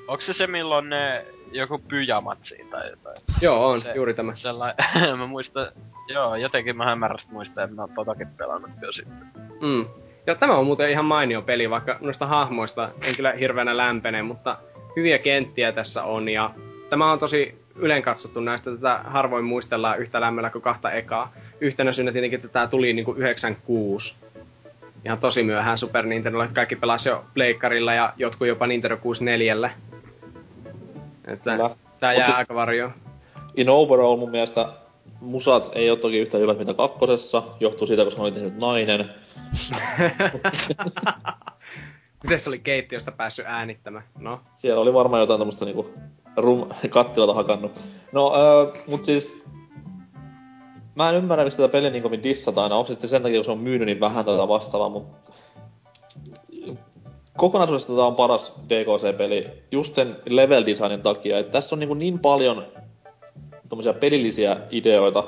[0.08, 3.18] Onko se se milloin ne joku pyjamat siitä tai jotain?
[3.42, 4.36] Joo, on, Se- juuri tämä.
[4.36, 4.86] Sellainen,
[5.20, 5.68] mä muistan,
[6.08, 9.32] joo, jotenkin mä hämärästi muistan, että mä oon totakin pelannut jo sitten.
[9.62, 9.86] Mm.
[10.28, 14.58] Ja tämä on muuten ihan mainio peli, vaikka noista hahmoista en kyllä hirveänä lämpene, mutta
[14.96, 16.50] hyviä kenttiä tässä on ja
[16.90, 21.34] tämä on tosi ylen katsottu näistä, tätä harvoin muistellaan yhtä lämmöllä kuin kahta ekaa.
[21.62, 24.16] Yhtenä syynä tietenkin, että tämä tuli niinku 96.
[25.06, 29.72] Ihan tosi myöhään Super Nintendolla, että kaikki pelasi jo Pleikkarilla ja jotkut jopa Nintendo 64.
[31.34, 31.76] Että Kyllä.
[32.00, 32.94] tää jää siis- aika varjoon.
[33.56, 34.70] In overall mun mielestä
[35.22, 37.44] musat ei ole toki yhtä hyvät mitä kakkosessa.
[37.60, 39.10] Johtuu siitä, koska ne oli tehnyt nainen.
[42.24, 44.04] Miten se oli keittiöstä päässyt äänittämään?
[44.20, 45.94] No, Siellä oli varmaan jotain tämmöstä niinku
[46.38, 47.72] rum, kattilata hakannut.
[48.12, 49.44] No, öö, mut siis...
[50.96, 52.76] mä en ymmärrä, miksi tätä peliä niin kovin dissataan aina.
[52.76, 55.31] Onko sitten sen takia, kun se on myynyt niin vähän tätä vastaavaa, mutta...
[57.38, 62.20] Kokonaisuudesta tämä on paras DKC-peli just sen level designin takia, että tässä on niin, niin
[62.20, 62.66] paljon
[63.70, 65.24] tommosia pelillisiä ideoita,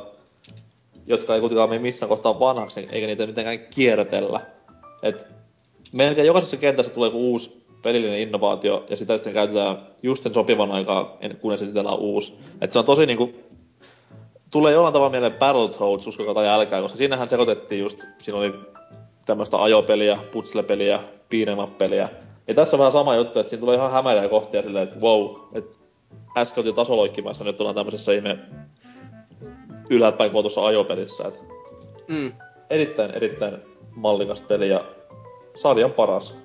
[1.07, 4.41] jotka ei kuitenkaan mene missään kohtaa vanhaksi, eikä niitä mitenkään kierretellä.
[5.03, 5.27] Et
[5.91, 10.71] melkein jokaisessa kentässä tulee joku uusi pelillinen innovaatio, ja sitä sitten käytetään just sen sopivan
[10.71, 12.33] aikaa, kunnes esitellään uusi.
[12.61, 13.33] Et se on tosi niinku...
[14.51, 18.53] Tulee jollain tavalla mieleen Battletoads, uskokaa tai älkää, koska siinähän sekoitettiin just, siinä oli
[19.25, 20.99] tämmöistä ajopeliä, putslepeliä,
[21.33, 21.87] beat'em
[22.47, 25.35] Ja tässä on vähän sama juttu, että siinä tulee ihan hämärää kohtia silleen, että wow,
[25.53, 25.77] että
[26.37, 28.39] äsken oltiin tasoloikkimassa, nyt ollaan tämmöisessä ihme
[29.89, 31.27] ylhäältäpäin kootussa ajopelissä.
[31.27, 31.43] Et
[32.07, 32.31] Mm.
[32.69, 33.57] Erittäin, erittäin
[33.95, 34.85] mallikas peli ja
[35.55, 36.37] sarjan paras.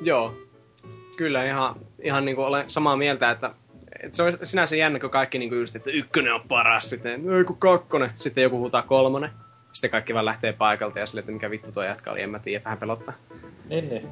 [0.00, 0.32] Joo.
[1.16, 3.50] Kyllä ihan, ihan niinku olen samaa mieltä, että,
[4.02, 7.44] että se on sinänsä jännä, kun kaikki niinku just, että ykkönen on paras, sitten ei
[7.44, 9.30] kun kakkonen, sitten joku huutaa kolmonen.
[9.76, 12.38] Sitten kaikki vaan lähtee paikalta ja sille, että mikä vittu tuo jatka oli, en mä
[12.38, 13.14] tiedä, vähän pelottaa.
[13.68, 14.08] Niin, niin.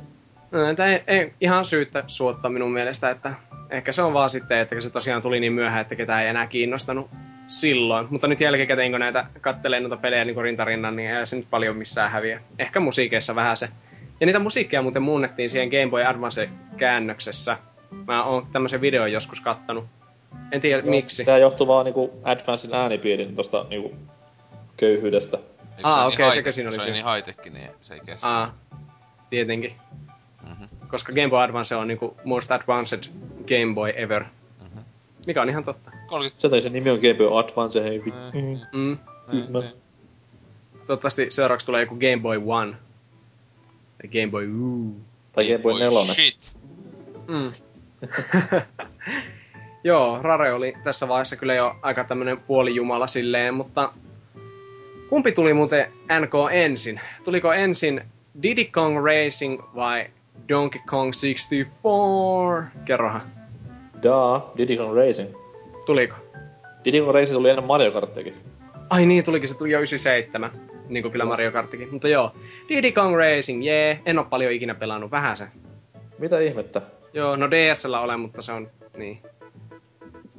[0.51, 3.35] No, että ei, ei, ihan syyttä suottaa minun mielestä, että
[3.71, 6.47] ehkä se on vaan sitten, että se tosiaan tuli niin myöhään, että ketään ei enää
[6.47, 7.11] kiinnostanut
[7.49, 8.07] silloin.
[8.11, 11.77] Mutta nyt jälkikäteen, kun näitä kattelee noita pelejä niin rintarinnan, niin ei se nyt paljon
[11.77, 12.41] missään häviä.
[12.59, 13.69] Ehkä musiikeissa vähän se.
[14.21, 17.57] Ja niitä musiikkeja muuten muunnettiin siihen Game Boy Advance-käännöksessä.
[18.07, 19.85] Mä oon tämmöisen videon joskus kattanut.
[20.53, 21.25] En tiedä Joo, miksi.
[21.25, 23.95] Tää johtuu vaan niinku Advancein äänipiirin tosta niinku
[24.77, 25.39] köyhyydestä.
[25.77, 26.93] Eikö Aa, se okei, niin sekö high- siinä oli Se syy?
[26.93, 28.29] oli niin high niin se ei kestä.
[28.29, 28.51] Aa,
[29.31, 29.73] tietenkin.
[30.43, 30.65] Mhm.
[30.89, 33.05] Koska Game Boy Advance on niinku most advanced
[33.49, 34.25] Game Boy ever.
[34.61, 34.79] Mhm.
[35.27, 35.91] Mikä on ihan totta.
[36.07, 36.43] 30...
[36.43, 38.39] Se tai se nimi on Game Boy Advance, hei vittu.
[38.39, 38.81] Mm.
[38.81, 38.99] Mm.
[39.31, 39.61] Kyllä.
[39.61, 39.73] Niin.
[40.87, 42.73] Toivottavasti seuraavaksi tulee joku Game Boy One.
[43.99, 44.93] Tai Game Boy Woo.
[45.33, 46.15] Tai Game Boy 4.
[46.15, 46.57] Shit.
[47.29, 47.53] Mm.
[49.85, 53.93] Joo, Rare oli tässä vaiheessa kyllä jo aika tämmönen puolijumala silleen, mutta
[55.15, 57.01] kumpi tuli muuten NK ensin?
[57.25, 58.03] Tuliko ensin
[58.43, 60.07] Diddy Kong Racing vai
[60.49, 62.71] Donkey Kong 64?
[62.85, 63.23] Kerrohan,
[64.03, 65.35] Daa, Diddy Kong Racing.
[65.87, 66.17] tuliko?
[66.85, 68.35] Diddy Kong Racing tuli ennen Mario Karttiakin.
[68.91, 70.51] Ai niin, tulikin, se tuli jo 97,
[70.89, 71.89] niin kuin kyllä Mario Karttikin.
[71.91, 72.33] Mutta joo,
[72.69, 75.49] Diddy Kong Racing, jee, en oo paljon ikinä pelannut, vähän se.
[76.19, 76.83] Mitä ihmettä?
[77.13, 79.19] Joo, no DSllä olen, mutta se on, niin,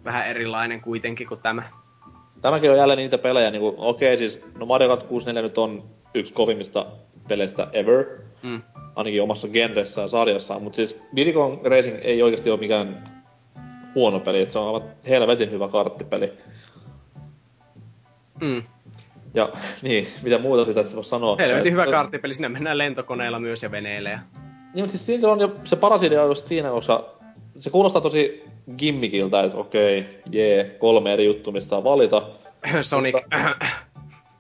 [0.03, 1.64] vähän erilainen kuitenkin kuin tämä.
[2.41, 5.84] Tämäkin on jälleen niitä pelejä, niinku, okei siis, no Mario Kart 64 nyt on
[6.14, 6.86] yksi kovimmista
[7.28, 8.06] peleistä ever,
[8.44, 8.62] Mm.
[8.95, 13.03] ainakin omassa genressään ja sarjassaan, mutta siis Diddy Kong Racing ei oikeasti ole mikään
[13.95, 16.34] huono peli, että se on aivan helvetin hyvä karttipeli.
[18.41, 18.64] Mm.
[19.34, 19.49] Ja
[19.82, 21.36] niin, mitä muuta sitä että voi sanoa.
[21.40, 24.10] Helvetin hyvä karttipeli, sinne mennään lentokoneella myös ja veneillä.
[24.10, 24.20] Ja...
[24.74, 27.16] Niin, mutta siis siinä se on jo, se paras idea just siinä, koska
[27.60, 28.44] se kuulostaa tosi
[28.78, 32.30] gimmikiltä, että okei, jee, kolme eri juttua, mistä saa valita.
[32.82, 33.16] Sonic.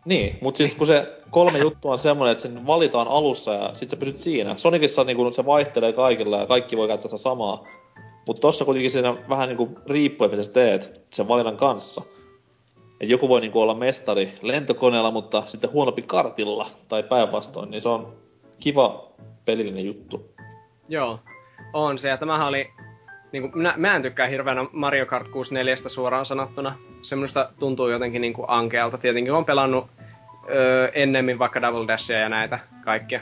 [0.05, 3.89] Niin, mutta siis kun se kolme juttua on semmoinen, että sen valitaan alussa ja sit
[3.89, 4.57] sä pysyt siinä.
[4.57, 7.67] Sonicissa niin se vaihtelee kaikilla ja kaikki voi käyttää sitä samaa.
[8.27, 12.01] Mutta tossa kuitenkin siinä vähän niinku riippuu, mitä sä teet sen valinnan kanssa.
[13.01, 17.89] Et joku voi niinku olla mestari lentokoneella, mutta sitten huonompi kartilla tai päinvastoin, niin se
[17.89, 18.13] on
[18.59, 19.11] kiva
[19.45, 20.29] pelillinen juttu.
[20.89, 21.19] Joo,
[21.73, 22.09] on se.
[22.09, 22.67] Ja tämähän oli...
[23.31, 26.75] Niin kuin, minä, mä en tykkää hirveänä Mario Kart 64 suoraan sanottuna.
[27.01, 28.97] Se minusta tuntuu jotenkin niin kuin ankealta.
[28.97, 29.87] Tietenkin on pelannut
[30.49, 33.19] öö, ennemmin vaikka Double Dashia ja näitä kaikkea.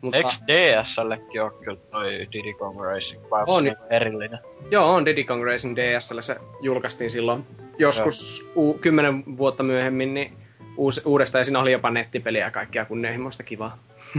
[0.00, 3.30] Mutta, Eiks DSLlekin oo kyllä toi Diddy Kong Racing?
[3.30, 3.64] Vai On.
[3.64, 4.38] niinku erillinen?
[4.70, 6.20] joo, on Diddy Kong Racing DSL.
[6.20, 7.46] Se julkaistiin silloin
[7.78, 10.32] joskus u- kymmenen vuotta myöhemmin niin
[10.76, 11.40] uus, uudestaan.
[11.40, 13.78] Ja siinä oli jopa nettipeliä ja kaikkea kunnianhimoista kivaa.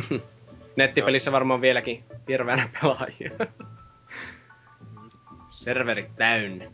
[0.76, 3.32] Nettipelissä varmaan vieläkin hirveänä pelaajia.
[5.58, 6.66] Serverit täynnä.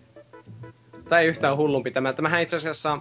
[1.10, 2.14] Tai yhtään hullumpi tämä.
[2.14, 3.00] Tämähän itse asiassa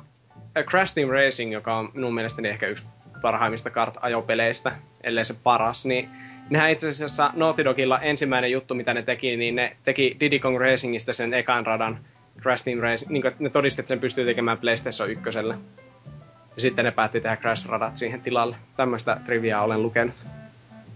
[0.65, 2.85] Crash Team Racing, joka on minun mielestäni ehkä yksi
[3.23, 4.73] parhaimmista kart-ajopeleistä,
[5.03, 6.09] ellei se paras, niin
[6.51, 10.61] nehän itse asiassa Naughty Dogilla ensimmäinen juttu, mitä ne teki, niin ne teki Diddy Kong
[10.61, 11.99] Racingista sen ekan radan
[12.41, 15.23] Crash Team Racing, niin ne todisti, että sen pystyy tekemään PlayStation 1.
[16.57, 18.57] Ja sitten ne päätti tehdä Crash-radat siihen tilalle.
[18.77, 20.27] Tämmöistä triviaa olen lukenut.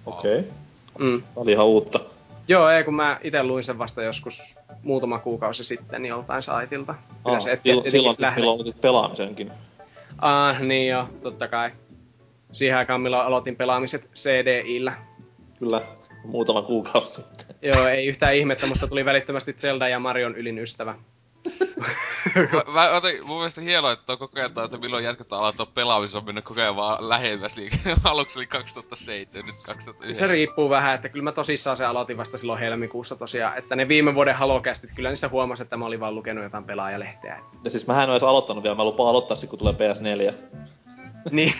[0.06, 0.38] Okei.
[0.38, 0.50] Okay.
[0.98, 1.22] Mm.
[1.36, 2.15] Oli ihan uutta.
[2.48, 6.94] Joo, ei kun mä itse luin sen vasta joskus muutama kuukausi sitten joltain saitilta.
[7.24, 9.52] Aa, se et, silloin, et, silloin siis milloin aloitit pelaamisenkin.
[10.18, 11.70] Ah, niin joo, totta kai.
[12.52, 14.92] Siihen aikaan, milloin aloitin pelaamiset CDIllä.
[15.58, 15.82] Kyllä,
[16.24, 17.56] muutama kuukausi sitten.
[17.62, 20.94] Joo, ei yhtään ihmettä, musta tuli välittömästi Zelda ja Marion ylin ystävä.
[22.52, 26.18] Mä, mä otin, mun mielestä hienoa, että on koko ajan, että milloin jätkät aloittaa pelaamisen,
[26.18, 27.78] on mennyt koko ajan vaan lähemmäs liikaa.
[28.04, 30.14] Aluksi oli 2007, nyt 2009.
[30.14, 33.88] Se riippuu vähän, että kyllä mä tosissaan se aloitin vasta silloin helmikuussa tosiaan, että ne
[33.88, 37.40] viime vuoden halokästit, kyllä niissä huomasi, että mä olin vaan lukenut jotain pelaajalehteä.
[37.64, 40.34] Ja siis mä en ole edes aloittanut vielä, mä lupaan aloittaa sit, kun tulee PS4.
[41.30, 41.52] niin.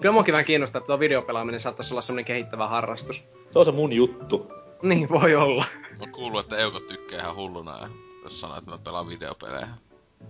[0.00, 3.26] kyllä muakin vähän kiinnostaa, että tuo videopelaaminen saattaisi olla semmonen kehittävä harrastus.
[3.50, 4.52] Se on se mun juttu.
[4.82, 5.64] Niin, voi olla.
[5.98, 7.88] Mä kuullut, että Euko tykkää ihan hulluna ja
[8.24, 9.68] jos sanoo, että mä pelaan videopelejä.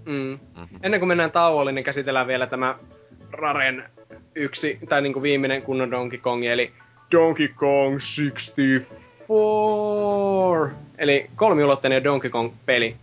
[0.07, 0.13] Mm.
[0.13, 0.79] Mm-hmm.
[0.83, 2.79] Ennen kuin mennään tauolle, niin käsitellään vielä tämä
[3.33, 3.85] Raren
[4.35, 6.73] yksi, tai niinku viimeinen kunnon Donkey Kong, eli
[7.13, 7.99] Donkey Kong
[9.27, 10.77] 64.
[10.99, 12.97] Eli kolmiulotteinen Donkey Kong-peli,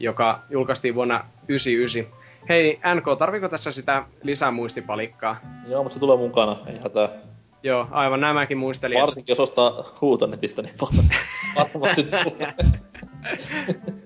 [0.00, 2.26] joka julkaistiin vuonna 1999.
[2.48, 5.36] Hei, NK, tarviko tässä sitä lisämuistipalikkaa?
[5.68, 7.08] Joo, mutta se tulee mukana, ei hätää.
[7.62, 9.02] Joo, aivan nämäkin muistelin.
[9.02, 12.54] Varsinkin jos ostaa huutonetistä, niin varmasti tulee.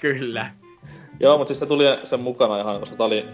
[0.00, 0.50] Kyllä.
[1.20, 3.26] Joo, mutta siis se tuli sen mukana ihan, koska tää oli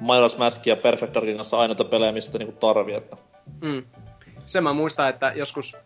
[0.00, 3.16] Majora's Mask ja Perfect Darkin kanssa ainoita pelejä, mistä niinku tarvii, että...
[3.60, 3.82] Mm.
[4.46, 5.76] Sen mä muistan, että joskus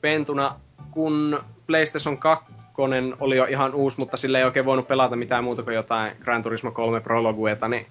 [0.00, 0.60] pentuna,
[0.90, 2.52] kun PlayStation 2
[3.20, 6.42] oli jo ihan uusi, mutta sillä ei oikein voinut pelata mitään muuta kuin jotain Gran
[6.42, 7.86] Turismo 3 Prologueta, niin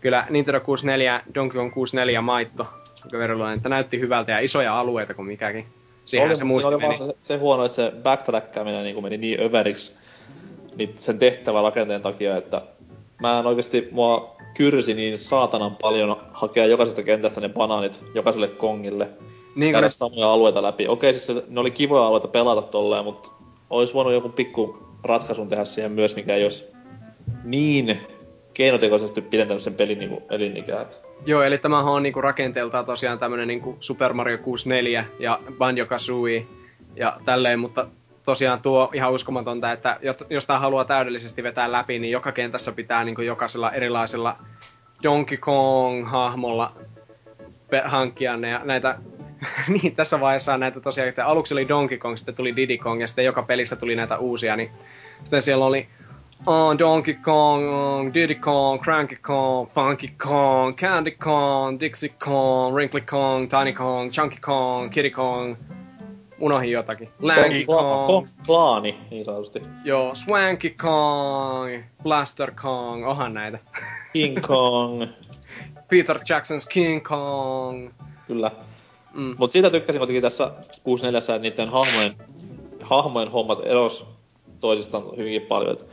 [0.00, 2.66] kyllä Nintendo 64, Donkey Kong 64 maitto
[3.12, 5.66] verran, että näytti hyvältä ja isoja alueita kuin mikäkin.
[6.04, 6.96] Siihen oli, se muisti oli meni.
[6.96, 9.96] Se, se, huono, että se backtrackaminen niin meni niin överiksi
[10.94, 12.62] sen tehtävän rakenteen takia, että
[13.20, 19.08] mä en oikeasti, mua kyrsi niin saatanan paljon hakea jokaisesta kentästä ne banaanit jokaiselle kongille.
[19.56, 19.90] Niin käydä ne...
[19.90, 20.88] samoja alueita läpi.
[20.88, 23.30] Okei, siis ne oli kivoja alueita pelata tolleen, mutta
[23.70, 26.66] olisi voinut joku pikku ratkaisun tehdä siihen myös, mikä ei olisi
[27.44, 27.98] niin
[28.54, 30.86] keinotekoisesti pidentänyt sen pelin niinku elinikää.
[31.26, 36.46] Joo, eli tämähän on niinku rakenteeltaan tosiaan tämmönen niinku Super Mario 64 ja Banjo-Kazooie
[36.96, 37.86] ja tälleen, mutta
[38.30, 39.98] tosiaan tuo ihan uskomatonta, että
[40.30, 44.36] jos tämä haluaa täydellisesti vetää läpi, niin joka kentässä pitää niin jokaisella erilaisella
[45.02, 46.72] Donkey Kong-hahmolla
[47.84, 48.48] hankkia ne.
[48.48, 48.98] Ja näitä,
[49.82, 53.06] niin, tässä vaiheessa näitä tosiaan, että aluksi oli Donkey Kong, sitten tuli Diddy Kong ja
[53.06, 54.70] sitten joka pelissä tuli näitä uusia, niin
[55.22, 55.88] sitten siellä oli
[56.46, 63.48] oh, Donkey Kong, Diddy Kong, Cranky Kong, Funky Kong, Candy Kong, Dixie Kong, Wrinkly Kong,
[63.48, 65.56] Tiny Kong, Chunky Kong, Kitty Kong,
[66.40, 67.08] unohin jotakin.
[67.20, 68.26] Lanky Kong.
[68.46, 69.62] Klaani, niin sanotusti.
[69.84, 73.58] Joo, Swanky Kong, Blaster Kong, ohan näitä.
[74.12, 75.06] King Kong.
[75.90, 77.90] Peter Jackson's King Kong.
[78.26, 78.50] Kyllä.
[79.14, 79.34] Mm.
[79.38, 80.52] Mut siitä tykkäsin kuitenkin tässä
[80.84, 82.14] 64 että niiden hahmojen,
[82.82, 84.06] hahmojen hommat eros
[84.60, 85.72] toisistaan hyvinkin paljon.
[85.72, 85.86] Et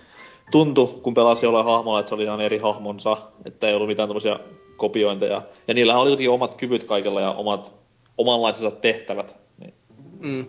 [0.52, 4.10] tuntui, kun pelasi jollain hahmolla, että se oli ihan eri hahmonsa, että ei ollut mitään
[4.10, 4.40] tämmöisiä
[4.78, 5.42] kopiointeja.
[5.68, 7.74] Ja niillä oli kuitenkin omat kyvyt kaikilla ja omat
[8.18, 9.47] omanlaisensa tehtävät.
[10.20, 10.46] Mm.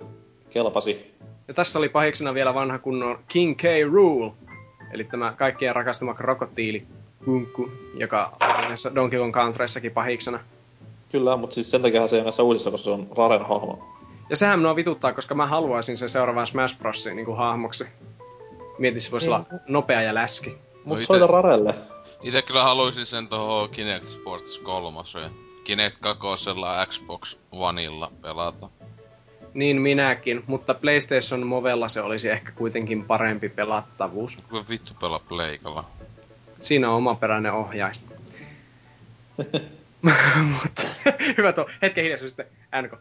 [0.51, 1.15] Kelpasi.
[1.49, 3.63] Ja tässä oli pahiksena vielä vanha kunnon King K.
[3.93, 4.33] Rule.
[4.93, 6.87] Eli tämä kaikkien rakastama krokotiili
[7.25, 10.41] Kunkku, joka on näissä Donkey Kong Countryissakin pahiksena.
[11.13, 13.97] Kyllä, mutta siis sen takia se on näissä uusissa, koska se on Raren hahmo.
[14.31, 17.87] Ja sehän minua vituttaa, koska mä haluaisin sen seuraavan Smash Brosin niin kuin hahmoksi.
[18.79, 20.57] Mietin, se voisi olla nopea ja läski.
[20.85, 21.75] Mutta no soita Rarelle.
[22.23, 24.99] Itse kyllä haluaisin sen toho Kinect Sports 3
[25.65, 26.27] Kinect 2
[26.89, 28.69] Xbox Oneilla pelata.
[29.59, 34.37] Niin minäkin, mutta PlayStation Movella se olisi ehkä kuitenkin parempi pelattavuus.
[34.37, 35.85] Kuinka vittu pelaa Pleikalla?
[36.61, 38.01] Siinä on omaperäinen ohjais.
[40.63, 40.83] mutta
[41.39, 41.69] hyvä tuo.
[41.83, 42.47] Hetken hiljaisuus sitten.
[42.83, 42.93] NK.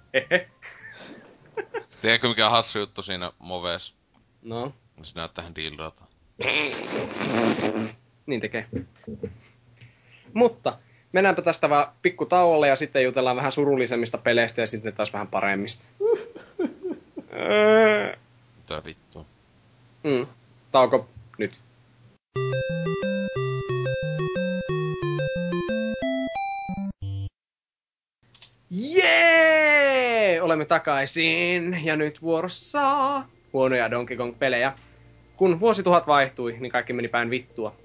[2.02, 3.94] Tiedätkö mikä hassu juttu siinä Moves?
[4.42, 4.74] No.
[5.04, 6.04] Se näyttää tähän dilrata.
[8.26, 8.68] niin tekee.
[10.34, 10.78] Mutta
[11.12, 15.28] mennäänpä tästä vaan pikku tauolle ja sitten jutellaan vähän surullisemmista peleistä ja sitten taas vähän
[15.28, 15.86] paremmista.
[18.58, 19.26] Mitä vittua?
[20.04, 20.28] Mm.
[20.72, 21.08] Tauko
[21.38, 21.60] nyt.
[28.70, 30.42] Jee!
[30.42, 33.24] Olemme takaisin ja nyt vuorossa
[33.54, 34.74] huonoja Donkey Kong-pelejä.
[35.38, 37.76] Kun vuosituhat vaihtui, niin kaikki meni päin vittua.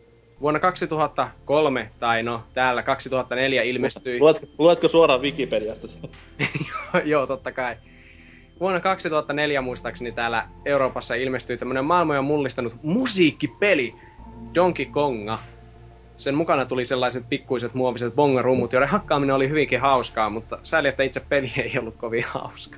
[0.43, 4.21] Vuonna 2003, tai no täällä 2004 ilmestyi...
[4.21, 5.87] Luetko, luetko suoraan Wikipediasta
[7.05, 7.77] Joo, totta kai.
[8.61, 13.95] Vuonna 2004 muistaakseni täällä Euroopassa ilmestyi tämmönen maailmoja mullistanut musiikkipeli
[14.55, 15.39] Donkey Konga.
[16.17, 21.03] Sen mukana tuli sellaiset pikkuiset muoviset bongarummut, joiden hakkaaminen oli hyvinkin hauskaa, mutta sääli, että
[21.03, 22.77] itse peli ei ollut kovin hauska.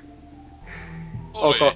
[1.33, 1.73] Onko,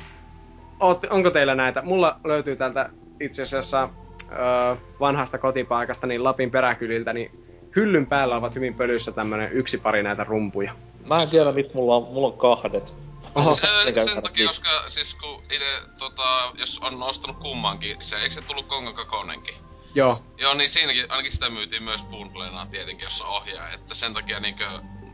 [0.80, 1.82] oot, onko teillä näitä?
[1.82, 2.90] Mulla löytyy täältä
[3.20, 3.90] itse asiassa
[4.32, 7.32] ö, vanhasta kotipaikasta, niin Lapin peräkyliltä, niin
[7.76, 10.74] hyllyn päällä ovat hyvin pölyssä tämmönen yksi pari näitä rumpuja.
[11.10, 12.94] Mä en tiedä, mistä mulla on, mulla on kahdet.
[13.36, 18.36] Oho, se, sen takia, koska siis kun ite, tota, jos on ostanut kummankin, se, eikö
[18.36, 19.56] se tullut Konga kakonenkin?
[19.96, 20.24] Joo.
[20.38, 24.66] Joo, niin siinäkin, ainakin sitä myytiin myös bundlena tietenkin, jossa ohjaa, että sen takia niinkö...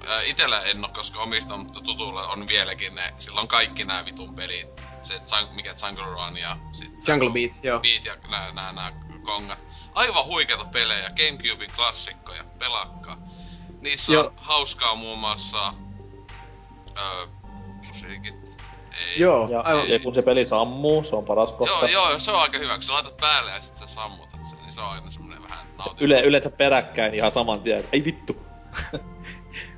[0.08, 4.06] Ää, itellä en oo koska omista, mutta tutulla on vieläkin ne, sillä on kaikki nämä
[4.06, 4.68] vitun pelit.
[5.02, 5.14] Se,
[5.56, 7.80] mikä Jungle Run ja sit Jungle Beat, joo.
[7.80, 9.60] Beat ja nää, nää, nää kongat.
[9.94, 13.18] Aivan huikeita pelejä, Gamecubein klassikkoja, pelakkaa.
[13.82, 14.26] Niissä Joo.
[14.26, 15.74] on hauskaa muun muassa...
[16.98, 17.28] Öö,
[17.88, 18.36] musiikit.
[19.00, 19.20] Ei.
[19.20, 19.90] Joo, Ja, aivan.
[19.90, 21.90] ja kun se peli sammuu, se on paras kohta.
[21.90, 24.58] Joo, joo, se on aika hyvä, kun sä laitat päälle ja sit sä sammutat sen,
[24.62, 26.04] niin se on aina semmonen vähän nautinto.
[26.04, 27.84] Yle, yleensä peräkkäin ihan saman tien.
[27.92, 28.38] Ei vittu.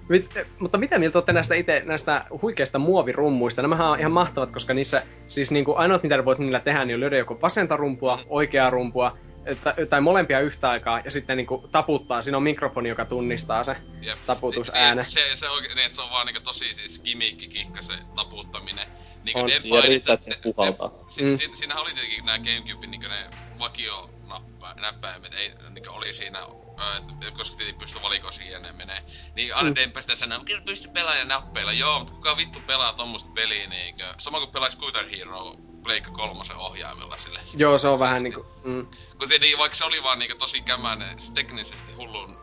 [0.10, 0.30] Mit,
[0.60, 3.61] mutta mitä mieltä olette näistä itse näistä huikeista muovirummuista?
[3.61, 6.99] Nämähän on ihan mahtavat, koska niissä siis niinku ainoat mitä voit niillä tehdä, niin on
[6.99, 9.18] löydä joko vasenta rumpua, oikeaa rumpua,
[9.56, 12.22] tai, tai molempia yhtä aikaa, ja sitten niinku taputtaa.
[12.22, 14.19] Siinä on mikrofoni, joka tunnistaa se Jep.
[14.26, 15.02] taputusääne.
[15.02, 18.88] Niin, Se, se oikein, niin, että se on vaan niinku tosi siis gimmickikikka se taputtaminen.
[19.24, 19.48] Niinku On.
[19.48, 20.91] ne Ja riittää, että ne puhaltaa.
[21.10, 21.38] Si, Mm.
[21.38, 23.26] si, siinähän oli tietenkin nää Gamecubein niinku ne
[23.60, 26.98] vakionäppäimet, ei niinku oli siinä, ö,
[27.28, 29.03] et, koska tietenkin pystyi valikoon siihen ja ne menee.
[29.36, 29.76] Niin aina Mm.
[29.76, 34.14] dempä sitä sanoo, kyllä pysty pelaamaan nappeilla, joo, mutta kuka vittu pelaa tommoista peliä niinkö.
[34.18, 35.56] Sama kuin pelaa Scooter Hero
[35.88, 37.39] Pleikka kolmosen ohjaimella sille.
[37.53, 38.45] Joo, se on vähän niinku...
[38.64, 38.88] Mm.
[39.19, 42.38] Kun tietenkin vaikka se oli vaan niinku tosi kämänen, se teknisesti hullun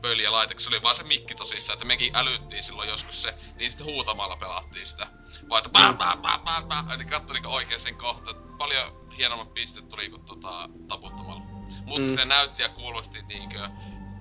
[0.00, 3.34] pöliä laite, kun se oli vaan se mikki tosissaan, että mekin älyttiin silloin joskus se,
[3.56, 5.06] niin sitten huutamalla pelattiin sitä.
[5.48, 9.54] Vaan että pää, pää, pää, pää, pää, eli katsoi niinku oikein sen kohta, paljon hienommat
[9.54, 11.42] pisteet tuli kuin tota, taputtamalla.
[11.84, 12.14] Mutta Mm.
[12.14, 13.68] se näytti ja kuulosti niinkö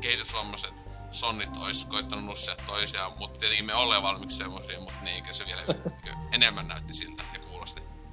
[0.01, 0.73] kehitysvammaiset
[1.11, 5.61] sonnit ois koittanut nussia toisiaan, mutta tietenkin me ollaan valmiiksi semmosia, mutta niinkö se vielä
[6.35, 7.40] enemmän näytti siltä ja.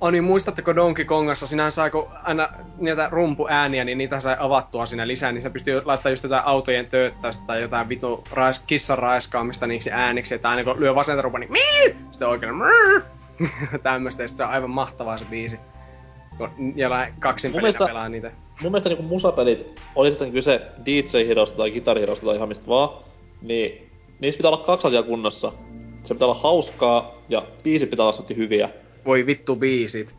[0.01, 2.49] Oh niin, muistatteko Donkey Kongassa, sinähän sai kun aina
[2.79, 6.87] niitä rumpuääniä, niin niitä sai avattua siinä lisää, niin se pystyy laittaa just jotain autojen
[6.87, 11.39] tööttäystä tai jotain vitu rais, kissan raiskaamista niiksi ääniksi, että aina kun lyö vasenta rumpa,
[11.39, 11.97] niin mii!
[12.11, 13.03] Sitten oikein mii!
[13.83, 15.59] Tämmöstä, ja se on aivan mahtavaa se biisi.
[16.77, 18.31] Jollain kaksin Mun pelillä mielestä- pelaa niitä.
[18.63, 22.89] Mun mielestä niinku musapelit, oli sitten kyse DJ-hirosta tai kitarihirosta tai ihan mistä vaan,
[23.43, 25.53] niin niissä pitää olla kaksi asiaa kunnossa.
[26.05, 28.71] Se pitää olla hauskaa ja biisit pitää olla hyviä.
[29.09, 30.15] Voi vittu biisit.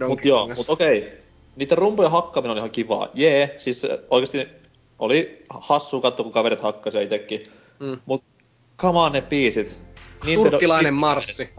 [0.00, 1.12] Donkey Mut joo, mut okei.
[1.56, 3.08] Niiden rumpujen hakkaaminen oli ihan kivaa.
[3.14, 4.46] Jee, siis äh, oikeesti
[4.98, 7.42] oli hassua katsoa, kun kaverit hakkasi ja itekin.
[7.80, 8.00] Mm.
[8.06, 8.24] Mut
[8.78, 9.78] come on ne biisit.
[10.34, 11.50] Turkkilainen marssi.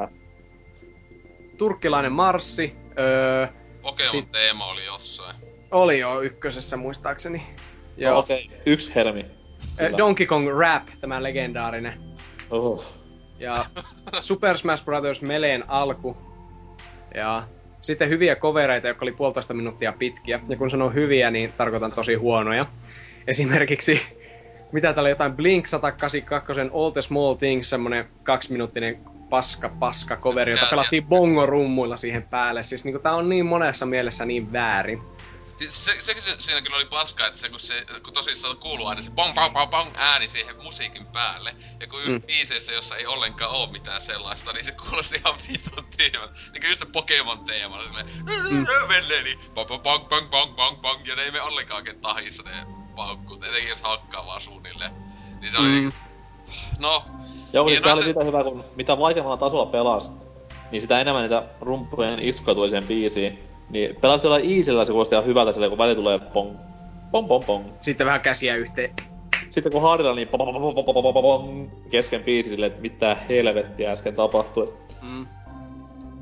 [1.57, 2.75] Turkkilainen marssi.
[2.99, 3.47] Öö,
[3.81, 5.35] Pokemon Sit- teema oli jossain.
[5.71, 7.43] oli jo ykkösessä muistaakseni.
[7.97, 8.13] Joo.
[8.13, 9.25] No, okei, yksi hermi.
[9.77, 9.97] Kyllä.
[9.97, 11.93] Donkey Kong Rap, tämä legendaarinen.
[12.51, 12.85] Oh.
[13.39, 13.65] Ja
[14.21, 15.21] Super Smash Bros.
[15.21, 16.32] Meleen alku.
[17.13, 17.43] Ja
[17.81, 20.39] sitten hyviä kovereita, jotka oli puolitoista minuuttia pitkiä.
[20.49, 22.65] Ja kun sanon hyviä, niin tarkoitan tosi huonoja.
[23.27, 24.01] Esimerkiksi,
[24.71, 28.97] mitä täällä oli jotain Blink 182, All the Small Things, semmonen kaksiminuuttinen
[29.29, 32.63] paska paska coveri, jota pelattiin bongorummuilla siihen päälle.
[32.63, 35.01] Siis niinku tää on niin monessa mielessä niin väärin.
[35.57, 38.87] Siis Se, se, se, siinä kyllä oli paska, että se, kun, se, kun tosissaan kuuluu
[38.87, 41.55] aina se pong pong pong pong ääni siihen musiikin päälle.
[41.79, 42.21] Ja kun just Mm.
[42.21, 46.33] biiseissä, jossa ei ollenkaan oo mitään sellaista, niin se kuulosti ihan vitun tyhmältä.
[46.51, 48.05] Niinku just se Pokemon teema, silleen
[48.49, 48.87] mm.
[48.87, 52.01] menee niin pong pong pong pong pong pong pong, ja ne ei me ollenkaan oikein
[52.01, 52.51] tahissa ne
[52.95, 54.91] paukkut, etenkin jos hakkaa vaan suunnilleen.
[55.41, 55.83] Niin se oli Mm.
[55.83, 55.91] mm.
[56.79, 57.03] no,
[57.53, 60.11] Joo, siis Hienoa, se oli sitä hyvä, kun mitä vaikeammalla tasolla pelas,
[60.71, 63.39] niin sitä enemmän niitä rumpujen iskuja tuli siihen biisiin.
[63.73, 66.57] Niin pelasit jollain easyllä se kuulosti ihan hyvältä silleen, kun väli tulee pong,
[67.11, 67.65] pong, pong, pong.
[67.81, 68.89] Sitten vähän käsiä yhteen.
[69.49, 73.91] Sitten kun haarilla niin pong, pong, pong, pong, pong, kesken biisi silleen, että mitä helvettiä
[73.91, 74.73] äsken tapahtui.
[75.01, 75.27] Mm.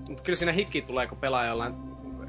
[0.10, 1.74] Mut kyllä siinä hikki tulee, kun pelaa jollain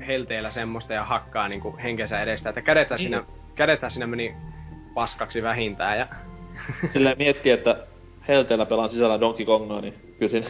[0.06, 2.48] helteellä semmoista ja hakkaa niinku henkensä edestä.
[2.48, 3.02] Että kädethän Niin.
[3.02, 3.24] siinä,
[3.54, 4.34] kädethän siinä meni
[4.94, 5.98] paskaksi vähintään.
[5.98, 6.06] Ja...
[6.92, 7.76] Silleen miettii, että
[8.28, 10.46] helteellä pelaan sisällä Donkey Kongaa, niin kyllä siinä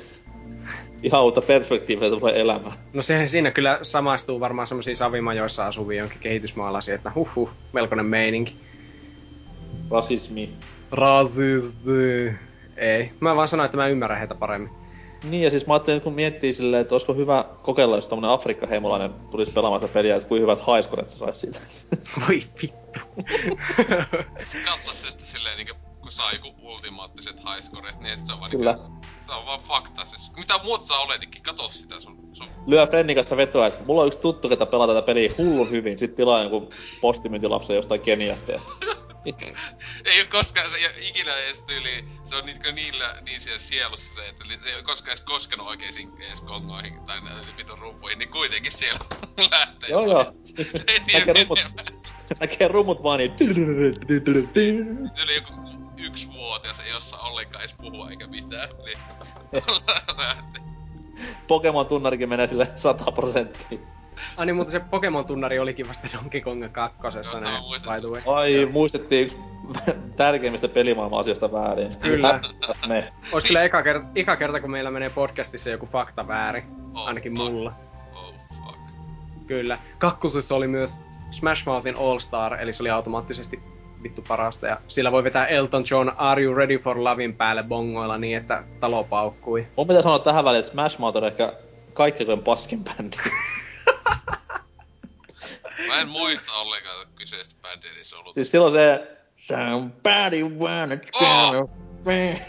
[1.02, 2.72] ihan uutta perspektiiviä tulee elämään.
[2.92, 8.06] No sehän siinä kyllä samaistuu varmaan semmoisiin savimajoissa asuvia jonkin kehitysmaalaisiin, että huh huh, melkoinen
[8.06, 8.56] meininki.
[9.90, 10.50] Rasismi.
[10.90, 12.32] Rasisti.
[12.76, 13.12] Ei.
[13.20, 14.70] Mä vaan sanoin, että mä ymmärrän heitä paremmin.
[15.24, 19.10] Niin ja siis mä ajattelin, kun miettii silleen, että olisiko hyvä kokeilla, jos tommonen Afrikka-heimolainen
[19.30, 21.58] tulisi pelaamaan sitä peliä, että kuinka hyvät haiskoret se saisi siitä.
[22.20, 23.00] Voi vittu.
[24.64, 28.78] katso sitten silleen niinku, kun sai joku ultimaattiset highscoret, niin et se on vaan Kyllä.
[29.32, 30.04] Se on vaan fakta.
[30.04, 34.00] Siis, mitä muut sä oletikin, kato sitä sun, sun Lyö Frennin kanssa vetoa, että mulla
[34.00, 38.52] on yksi tuttu, ketä pelaa tätä peliä hullun hyvin, sit tilaa jonkun postimyyntilapsen jostain Keniasta.
[40.04, 44.14] Ei oo koskaan, se ei ikinä edes tyyli, se on niinkö niillä, niin siellä sielussa
[44.14, 47.20] se, että se ei oo koskaan edes koskenut oikeisiin edes kongoihin tai
[47.56, 49.00] vitun rumpuihin, niin kuitenkin siellä
[49.50, 49.88] lähtee.
[49.90, 50.32] joo joo.
[50.88, 51.58] ei tiedä rummut,
[52.40, 53.32] näkee rummut vaan niin...
[55.22, 55.52] Oli joku
[55.96, 58.98] yksi vuotias, ei osaa ollenkaan edes puhua eikä mitään, niin
[60.16, 60.62] lähtee.
[61.46, 63.78] Pokemon tunnarikin menee sille 100 prosenttia.
[64.36, 68.22] Ai niin, mutta se Pokemon-tunnari olikin vasta Donkey Kong kakkosessa muistan, by the way.
[68.26, 69.36] Ai, muistettiin yksi
[70.16, 71.96] tärkeimmistä pelimaailman asioista väärin.
[72.00, 72.40] Kyllä.
[72.88, 73.12] Me.
[73.32, 76.64] Ois kyllä eka kerta, eka kerta, kun meillä menee podcastissa joku fakta väärin.
[76.94, 77.44] Oh, Ainakin fuck.
[77.52, 77.72] mulla.
[78.14, 78.78] Oh, fuck.
[79.46, 79.78] Kyllä.
[79.98, 80.98] Kakkosessa oli myös
[81.30, 83.62] Smash Mouthin All Star, eli se oli automaattisesti
[84.02, 84.66] vittu parasta.
[84.66, 88.64] Ja sillä voi vetää Elton John Are You Ready for Lovin päälle bongoilla niin, että
[88.80, 89.66] talo paukkui.
[89.76, 91.52] Mun pitää sanoa tähän väliin, että Smash Mouth on ehkä
[91.94, 93.16] kaikkein paskin bändi.
[95.88, 98.34] Mä en muista ollenkaan kyseistä bändiä, niin se on ollut...
[98.34, 99.08] siis silloin se...
[99.36, 101.70] Somebody wanna Oh!
[102.04, 102.42] me.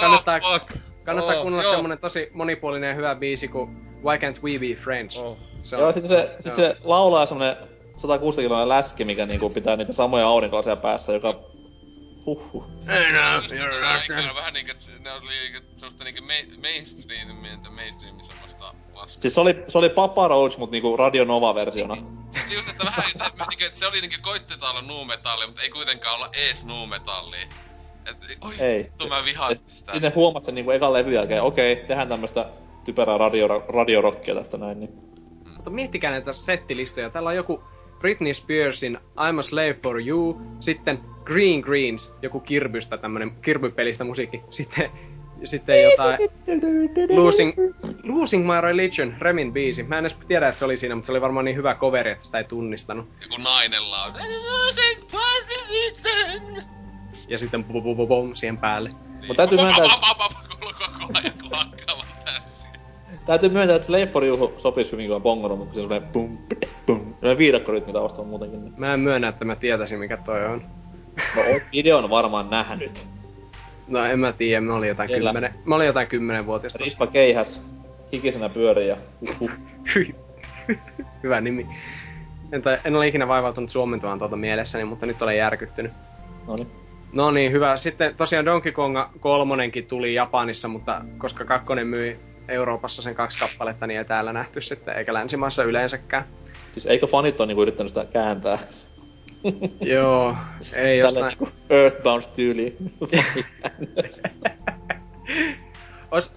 [0.00, 0.72] kannattaa- oh, fuck.
[1.04, 1.72] Kannattaa Oh, kuunnella joo.
[1.72, 5.16] semmonen tosi monipuolinen ja hyvä biisi kuin Why Can't We Be Friends.
[5.22, 5.38] Oh.
[5.60, 7.56] Se Joo, sit se, sit se laulaa semmonen
[8.00, 11.40] 160 kiloinen läski, mikä niinku pitää niitä samoja aurinkolaseja päässä, joka...
[12.26, 12.64] Huhhuh.
[12.64, 13.48] Just
[14.08, 19.22] tätä, ne on vähän niinkö, ne oli niinkö sellaista niinkö ma- mainstreamia, mainstreamin semmoista lasku.
[19.22, 21.96] Siis se oli, se oli Papa Roach, mut niinku Radio Nova-versiona.
[22.30, 23.04] Siis just, että vähän,
[23.48, 27.36] niinkö, että se oli niinkö koittetaan olla nu-metalli, mutta ei kuitenkaan olla ees nu-metalli.
[28.10, 28.82] Et, oi, Ei.
[28.84, 29.72] vittu mä vihaan sitä.
[29.72, 32.46] Sitten ne huomas sen niinku ekan levyn jälkeen, okei, tehdään tämmöstä
[32.84, 34.90] typerää radio, radiorockia tästä näin, niin...
[35.56, 37.10] Mutta miettikää näitä settilistoja.
[37.10, 37.64] Täällä on joku
[38.00, 44.40] Britney Spearsin I'm a Slave for You, sitten Green Greens, joku kirbystä tämmönen kirbypelistä musiikki,
[44.50, 44.90] sitten,
[45.44, 46.18] sitten jotain
[47.10, 47.52] Losing,
[48.02, 49.82] Losing My Religion, Remin biisi.
[49.82, 52.10] Mä en edes tiedä, että se oli siinä, mutta se oli varmaan niin hyvä coveri,
[52.10, 53.08] että sitä ei tunnistanut.
[53.22, 54.12] Joku nainen lau.
[57.28, 58.90] Ja sitten pum, pum, pum siihen päälle.
[59.26, 59.96] Mut täytyy myöntää, että-
[63.26, 66.38] Täytyy myöntää, että Slave for You sopis hyvin kyllä bongoron, mutta se on semmonen pum,
[66.38, 67.00] pum, pum.
[67.14, 68.60] Semmonen viidakkorytmi taustalla muutenkin.
[68.62, 70.62] niin- Mä en myönnä, että mä tietäisin, mikä toi on.
[71.36, 73.06] No oot videon varmaan nähnyt.
[73.88, 75.30] No en mä tiedä, mä olin jotain Kyllä.
[75.30, 76.84] kymmenen, mä olin jotain kymmenenvuotias tossa.
[76.84, 77.60] Rispa keihäs,
[78.12, 79.50] hikisenä pyörii ja uhuh.
[81.22, 81.66] Hyvä nimi.
[82.52, 85.92] En, tai, en ole ikinä vaivautunut suomentamaan tuota mielessäni, mutta nyt olen järkyttynyt.
[86.46, 86.68] Noniin.
[87.12, 87.76] No niin, hyvä.
[87.76, 92.18] Sitten tosiaan Donkey Kong kolmonenkin tuli Japanissa, mutta koska kakkonen myi
[92.50, 96.24] Euroopassa sen kaksi kappaletta, niin ei täällä nähty sitten, eikä länsimaissa yleensäkään.
[96.72, 98.58] Siis eikö fanit ole niinku yrittänyt sitä kääntää?
[99.80, 100.36] Joo,
[100.72, 101.26] ei jostain...
[101.26, 102.76] niinku Earthbound-tyyliin.
[106.10, 106.34] Ois...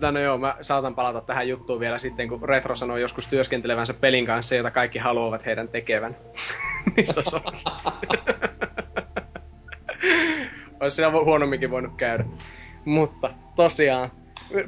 [0.00, 3.94] Tai no joo, mä saatan palata tähän juttuun vielä sitten, kun Retro sanoi joskus työskentelevänsä
[3.94, 6.16] pelin kanssa, jota kaikki haluavat heidän tekevän.
[6.96, 7.22] niin se
[10.80, 12.24] olisi siinä huonomminkin voinut käydä.
[12.84, 14.10] Mutta tosiaan,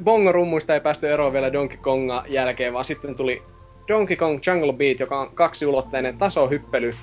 [0.05, 3.43] Bongo-rummuista ei päästy eroon vielä Donkey Konga jälkeen, vaan sitten tuli
[3.89, 6.95] Donkey Kong Jungle Beat, joka on kaksiulotteinen tasohyppely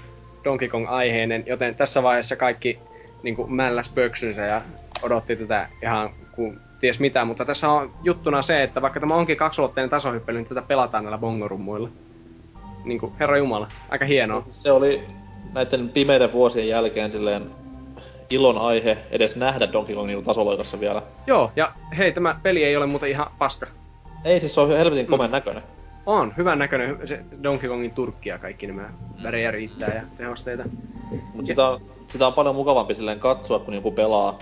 [0.43, 2.79] Donkey Kong-aiheinen, joten tässä vaiheessa kaikki
[3.23, 4.61] niin kuin mälläs pöksynsä ja
[5.01, 9.37] odotti tätä ihan kuin ties mitä, mutta tässä on juttuna se, että vaikka tämä onkin
[9.37, 11.89] kaksulotteinen tasohyppely, niin tätä pelataan näillä bongorummuilla.
[12.83, 14.43] Niin kuin, herra Jumala, aika hienoa.
[14.47, 15.01] Se oli
[15.53, 17.62] näiden pimeiden vuosien jälkeen silleen
[18.33, 21.01] ilon aihe edes nähdä Donkey Kongin tasoloikassa vielä.
[21.27, 23.67] Joo, ja hei, tämä peli ei ole muuten ihan paska.
[24.25, 25.63] Ei siis se on helvetin komeen näköinen.
[26.05, 28.89] On, hyvän näköinen se Donkey Kongin turkki ja kaikki nämä
[29.23, 30.63] värejä riittää ja tehosteita.
[31.33, 34.39] Mutta sitä, on, sitä on paljon mukavampi silleen katsoa, kun joku pelaa.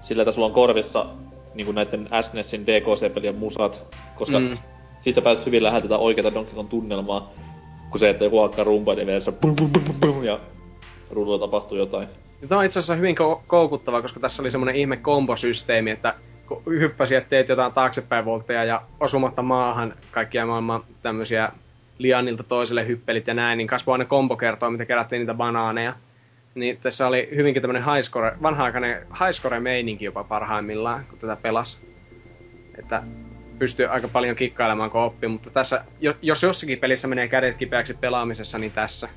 [0.00, 1.06] Sillä, että sulla on korvissa
[1.54, 3.96] niinku näiden SNESin DKC-pelien musat.
[4.16, 4.46] Koska Mm.
[4.46, 4.58] mm.
[5.00, 7.30] sit sä pääset hyvin läheltä tätä oikeata Donkey Kong tunnelmaa.
[7.90, 9.32] Kun se, että joku hakkaa rumpaa ja vielä se
[10.24, 10.40] ja
[11.10, 12.08] ruudulla tapahtuu jotain.
[12.48, 16.14] Tämä on itse asiassa hyvin kou- koukuttava, koska tässä oli semmoinen ihme kombosysteemi, että
[16.46, 21.52] kun hyppäsi, että teet jotain taaksepäin voltteja ja osumatta maahan kaikkia maailman tämmöisiä
[21.98, 25.94] lianilta toiselle hyppelit ja näin, niin kasvoi aina kombokertoa, mitä kerättiin niitä banaaneja.
[26.54, 31.78] Niin tässä oli hyvinkin tämmöinen highscore, vanha-aikainen highscore-meininki jopa parhaimmillaan, kun tätä pelasi.
[32.78, 33.02] Että
[33.58, 37.94] pystyy aika paljon kikkailemaan, kun oppi, mutta tässä, jo- jos jossakin pelissä menee kädet kipeäksi
[37.94, 39.08] pelaamisessa, niin tässä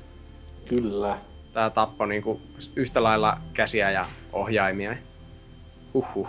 [0.68, 1.18] Kyllä.
[1.58, 2.40] Tää tappo niinku
[2.76, 4.96] yhtä lailla käsiä ja ohjaimia.
[5.94, 6.28] Huhhuh.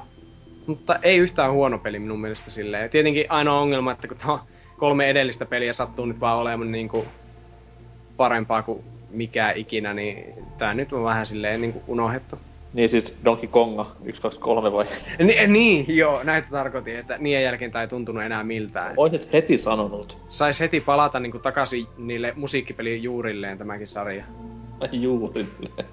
[0.68, 2.90] Mutta ei yhtään huono peli minun mielestä silleen.
[2.90, 4.40] Tietenkin ainoa ongelma, että kun tuo
[4.78, 7.06] kolme edellistä peliä sattuu nyt vaan olemaan niinku
[8.18, 12.40] parempaa kuin mikä ikinä, niin tää nyt on vähän silleen niinku unohdettu.
[12.74, 14.86] Niin siis Donkey Konga 1, 2, 3 vai?
[15.20, 18.94] Ni- niin, joo, näitä tarkoitin, että niiden jälkeen tää ei tuntunut enää miltään.
[18.98, 20.18] Oisit heti sanonut.
[20.30, 24.26] Sais heti palata niinku takaisin niille musiikkipelin juurilleen tämäkin sarja.
[24.80, 25.86] Ai juurille.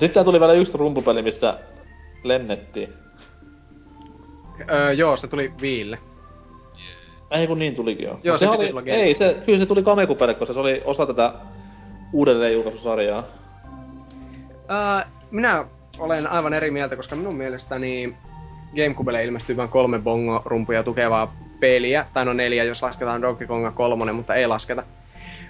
[0.00, 1.58] Sitten tuli vielä yksi rumpupeli, missä
[2.24, 2.88] lennettiin.
[4.70, 5.98] öö, joo, se tuli viille.
[7.30, 8.20] Ei kun niin tulikin jo.
[8.22, 10.82] Joo, Mut se piti oli, tulla Ei, se, kyllä se tuli Kamekupelle, koska se oli
[10.84, 11.32] osa tätä
[12.12, 13.24] uudelleen julkaisusarjaa.
[14.68, 15.64] Ää, minä
[15.98, 18.16] olen aivan eri mieltä, koska minun mielestäni
[18.76, 24.14] Gamecubelle ilmestyy vain kolme bongo-rumpuja tukevaa peliä, tai no neljä, jos lasketaan Donkey Konga kolmonen,
[24.14, 24.82] mutta ei lasketa.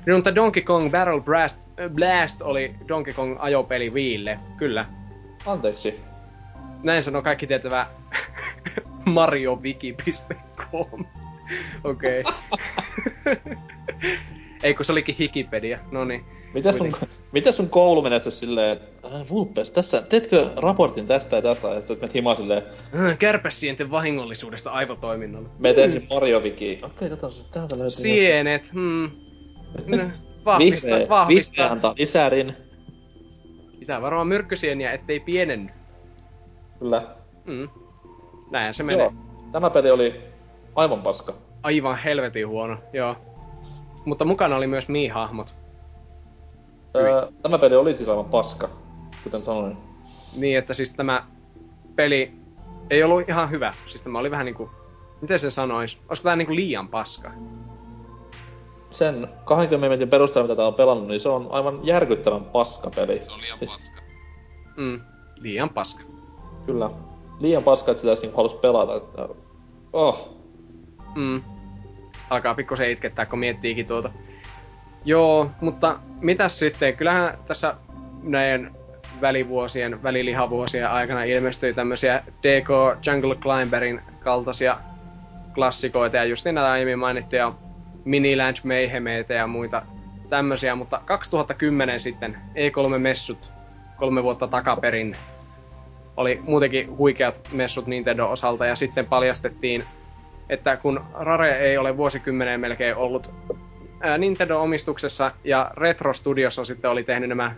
[0.07, 1.57] No, mutta Donkey Kong Barrel Blast,
[1.95, 4.87] Blast oli Donkey Kong ajopeli Viille, kyllä.
[5.47, 6.01] Anteeksi.
[6.83, 7.87] Näin sanoo kaikki tietävä
[9.05, 11.05] mariowiki.com.
[11.85, 12.24] Okei.
[14.62, 16.24] Ei kun se olikin Hikipedia, no niin.
[16.55, 16.97] Miten sun,
[17.33, 21.81] miten sun koulu menee silleen, että äh, Vulpes, tässä, teetkö raportin tästä ja tästä, ja
[21.81, 22.62] sitten menet himaan silleen,
[22.95, 25.49] Äh, Kärpäsienten vahingollisuudesta aivotoiminnalle.
[25.59, 26.79] meet ensin Mario Wiki.
[26.83, 27.91] Okei, okay, katsotaan, täältä löytyy.
[27.91, 29.11] Sienet, hmm.
[29.86, 30.11] No,
[30.44, 31.53] vahvista, Vihreä, vahvista.
[31.57, 32.57] vihreä antaa lisärin.
[33.78, 35.70] Pitää varoa myrkkysieniä, ettei pienenny.
[36.78, 37.07] Kyllä.
[37.44, 37.69] Mm.
[38.51, 39.03] Näin se menee.
[39.05, 39.12] Joo.
[39.53, 40.20] Tämä peli oli
[40.77, 41.35] aivan paska.
[41.62, 43.16] Aivan helvetin huono, joo.
[44.05, 45.55] Mutta mukana oli myös Mii-hahmot.
[46.97, 48.69] Öö, tämä peli oli siis aivan paska,
[49.24, 49.77] kuten sanoin.
[50.36, 51.27] Niin, että siis tämä
[51.97, 52.32] peli
[52.90, 53.74] ei ollut ihan hyvä.
[53.86, 54.70] Siis tämä oli vähän niinku...
[55.20, 56.01] Miten se sanois?
[56.09, 57.31] Olisiko tää niinku liian paska?
[58.93, 63.20] Sen 20 minuutin perusteella, mitä tää on pelannut, niin se on aivan järkyttävän paska peli.
[63.23, 64.02] Se on liian Siis- paska.
[64.77, 65.01] Mm.
[65.40, 66.02] Liian paska.
[66.66, 66.90] Kyllä.
[67.40, 68.97] Liian paska, että sitä edes niinku halus pelata.
[68.97, 69.28] Että...
[69.93, 70.28] Oh.
[71.14, 71.43] Mm.
[72.31, 74.10] Alkaa pikkusen itkettää, kun miettiikin tuota.
[75.05, 76.97] Joo, mutta mitäs sitten?
[76.97, 77.74] Kyllähän tässä
[78.23, 78.70] näiden
[79.20, 82.69] välivuosien, välilihavuosien aikana ilmestyi tämmöisiä DK
[83.06, 84.78] Jungle Climberin kaltaisia
[85.55, 87.52] klassikoita ja just näitä aiemmin mainittuja
[88.05, 89.83] Miniland Mayhemeitä ja muita
[90.29, 93.51] tämmöisiä, mutta 2010 sitten E3-messut
[93.97, 95.16] kolme vuotta takaperin
[96.16, 99.85] oli muutenkin huikeat messut Nintendo osalta ja sitten paljastettiin
[100.53, 103.31] että kun Rare ei ole vuosikymmeneen melkein ollut
[104.19, 107.55] Nintendo-omistuksessa ja Retro Studiossa sitten oli tehnyt nämä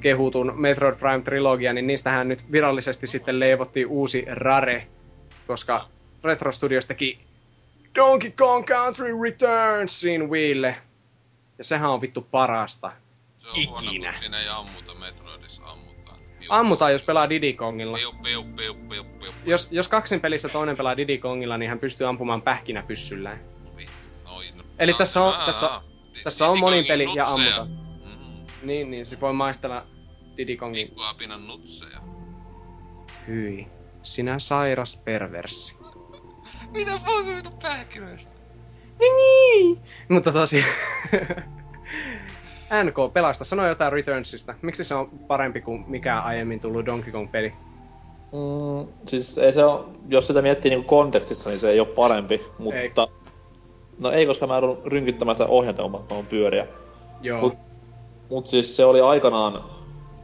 [0.00, 4.86] kehutun Metroid Prime trilogia, niin niistähän nyt virallisesti sitten leivottiin uusi Rare,
[5.46, 5.86] koska
[6.24, 7.18] Retro Studios teki
[7.94, 10.76] Donkey Kong Country Returnsin Wiille.
[11.58, 12.92] Ja sehän on vittu parasta.
[13.38, 14.10] Se on huono, Ikinä.
[14.10, 16.18] kun siinä ei ammuta Metroidissa ammutaan.
[16.38, 17.96] Piu, Ammutaan, jos pelaa Diddy Kongilla.
[17.98, 19.32] Piu, piu, piu, piu, piu.
[19.46, 23.40] Jos, jos kaksin pelissä toinen pelaa Diddy Kongilla, niin hän pystyy ampumaan pähkinäpyssyllään.
[24.26, 24.64] Oi, no.
[24.78, 25.84] Eli Aa, tässä on- aa, tässä- aa.
[26.14, 27.56] Di- tässä on monin peli ja nutseja.
[27.56, 27.68] ammutaan.
[28.04, 29.86] Mm, Niin, niin sit voi maistella
[30.36, 30.86] Diddy Kongin.
[30.88, 32.00] Pikkuapinan nutseja.
[33.28, 33.66] Hyi,
[34.02, 35.78] sinä sairas perverssi.
[36.70, 38.30] Mitä puhuu vittu pähkinöistä?
[39.00, 39.78] Niin.
[40.08, 40.64] Mutta tosi...
[42.84, 44.54] NK, pelasta, sano jotain Returnsista.
[44.62, 47.52] Miksi se on parempi kuin mikään aiemmin tullut Donkey Kong-peli?
[48.32, 52.44] Mm, siis ei se on, jos sitä miettii niinku kontekstissa, niin se ei ole parempi,
[52.58, 52.80] mutta...
[52.80, 52.92] Ei.
[53.98, 56.66] No ei, koska mä joudun rynkyttämään sitä ohjantamattoman pyöriä.
[57.22, 57.40] Joo.
[57.40, 57.68] Mut-
[58.30, 59.64] Mut siis se oli aikanaan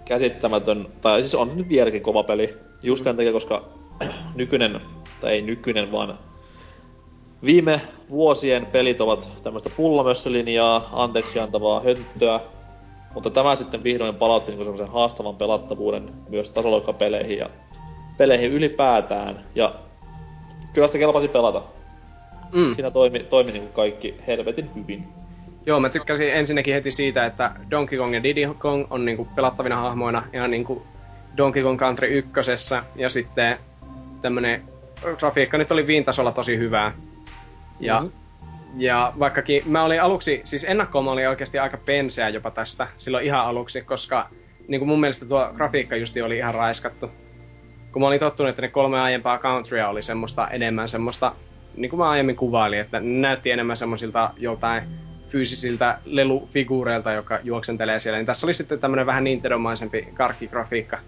[0.04, 2.56] käsittämätön, tai siis on nyt vieläkin kova peli.
[2.82, 3.64] Just sen takia, koska
[4.34, 4.80] nykyinen,
[5.24, 6.18] tai ei nykyinen, vaan
[7.44, 7.80] viime
[8.10, 12.40] vuosien pelit ovat tämmöistä pullamössölinjaa, anteeksi antavaa hönttöä.
[13.14, 17.50] Mutta tämä sitten vihdoin palautti niinku semmoisen haastavan pelattavuuden myös tasoloikkapeleihin ja
[18.18, 19.40] peleihin ylipäätään.
[19.54, 19.74] Ja
[20.72, 21.62] kyllä sitä kelpasi pelata.
[22.52, 22.74] Mm.
[22.74, 25.08] Siinä toimi, toimi niinku kaikki helvetin hyvin.
[25.66, 29.76] Joo, mä tykkäsin ensinnäkin heti siitä, että Donkey Kong ja Diddy Kong on niinku pelattavina
[29.76, 30.82] hahmoina ihan niinku
[31.36, 33.58] Donkey Kong Country ykkösessä ja sitten
[34.22, 34.73] tämmönen
[35.18, 36.92] grafiikka nyt oli viintasolla tosi hyvää.
[37.80, 38.04] Ja, Mhm.
[38.06, 38.80] mm-hmm.
[38.80, 43.26] ja vaikkakin mä olin aluksi, siis ennakkoon mä olin oikeasti aika penseä jopa tästä silloin
[43.26, 44.28] ihan aluksi, koska
[44.68, 47.10] niin kuin mun mielestä tuo grafiikka justi oli ihan raiskattu.
[47.92, 51.32] Kun mä olin tottunut, että ne kolme aiempaa countrya oli semmoista enemmän semmoista,
[51.76, 54.82] niin kuin mä aiemmin kuvailin, että ne näytti enemmän semmoisilta joltain
[55.28, 58.18] fyysisiltä lelufiguureilta, joka juoksentelee siellä.
[58.18, 60.98] Niin tässä oli sitten tämmönen vähän Nintendo-maisempi karkkigrafiikka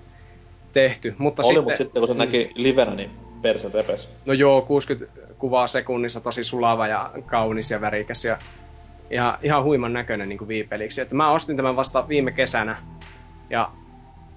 [0.72, 1.14] tehty.
[1.18, 3.10] Mutta Oli, sitten, mutta sitten kun se näki livenä, niin
[3.42, 4.08] perse repes.
[4.26, 8.38] No joo, 60 kuvaa sekunnissa, tosi sulava ja kaunis ja värikäs ja
[9.10, 11.00] ihan, ihan huiman näköinen niin kuin viipeliksi.
[11.00, 12.76] Että mä ostin tämän vasta viime kesänä
[13.50, 13.70] ja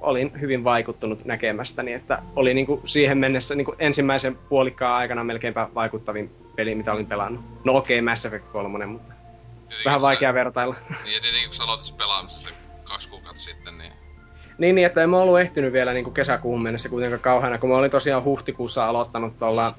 [0.02, 5.24] olin hyvin vaikuttunut näkemästäni, että oli niin kuin siihen mennessä niin kuin ensimmäisen puolikkaan aikana
[5.24, 7.42] melkeinpä vaikuttavin peli, mitä olin pelannut.
[7.64, 10.76] No okei, okay, Mass Effect 3, mutta Tietenkin vähän se- vaikea vertailla.
[11.04, 13.94] Niin, ja tietenkin kun sä aloitit pelaamassa se kaksi kuukautta sitten, niin...
[14.60, 17.70] Niin, niin, että en mä ollut ehtinyt vielä niin kuin kesäkuun mennessä kuitenkaan kauheana, kun
[17.70, 19.76] mä olin tosiaan huhtikuussa aloittanut tuolla,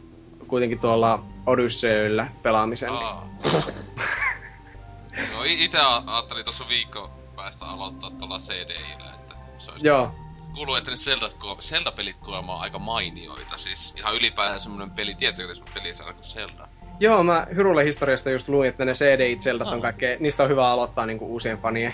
[0.46, 2.88] kuitenkin tuolla Odysseyllä pelaamisen.
[2.92, 3.28] niin- Aa.
[5.36, 9.86] no i- ite a- ajattelin tossa viikko päästä aloittaa tuolla CDIllä, että se olisi...
[9.86, 10.14] Joo,
[10.54, 11.30] Kuuluu, että ne Zelda,
[11.60, 16.68] Zelda-pelit kuulemma on aika mainioita, siis ihan ylipäätään semmonen peli, semmonen pelisarja kuin Zelda?
[17.00, 19.80] Joo, mä Hyrulle historiasta just luin, että ne CD Zeldat on Aa.
[19.80, 21.92] kaikkea, niistä on hyvä aloittaa niinku uusien fanien.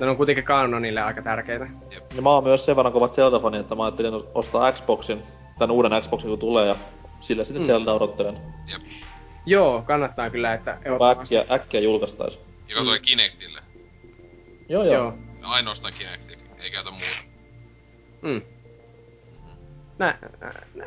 [0.00, 1.66] Ne on kuitenkin kanonille aika tärkeitä.
[2.14, 5.22] Niin mä oon myös sen verran kovat Zelda-fani, että mä ajattelin ostaa Xboxin,
[5.58, 6.76] tän uuden Xboxin kun tulee, ja
[7.20, 7.66] sillä sitten mm.
[7.66, 8.38] Zelda odottelen.
[8.72, 8.82] Jep.
[9.46, 12.40] Joo, kannattaa kyllä, että Mä Äkkiä, äkkiä julkaistais.
[12.68, 13.02] Joka mm.
[13.02, 13.60] Kinectille.
[14.68, 14.94] Joo, joo.
[14.94, 15.14] joo.
[15.42, 17.22] Ainoastaan Kinectille, ei käytä muuta.
[18.22, 18.42] Mm.
[19.98, 20.84] Nä, nä, nä,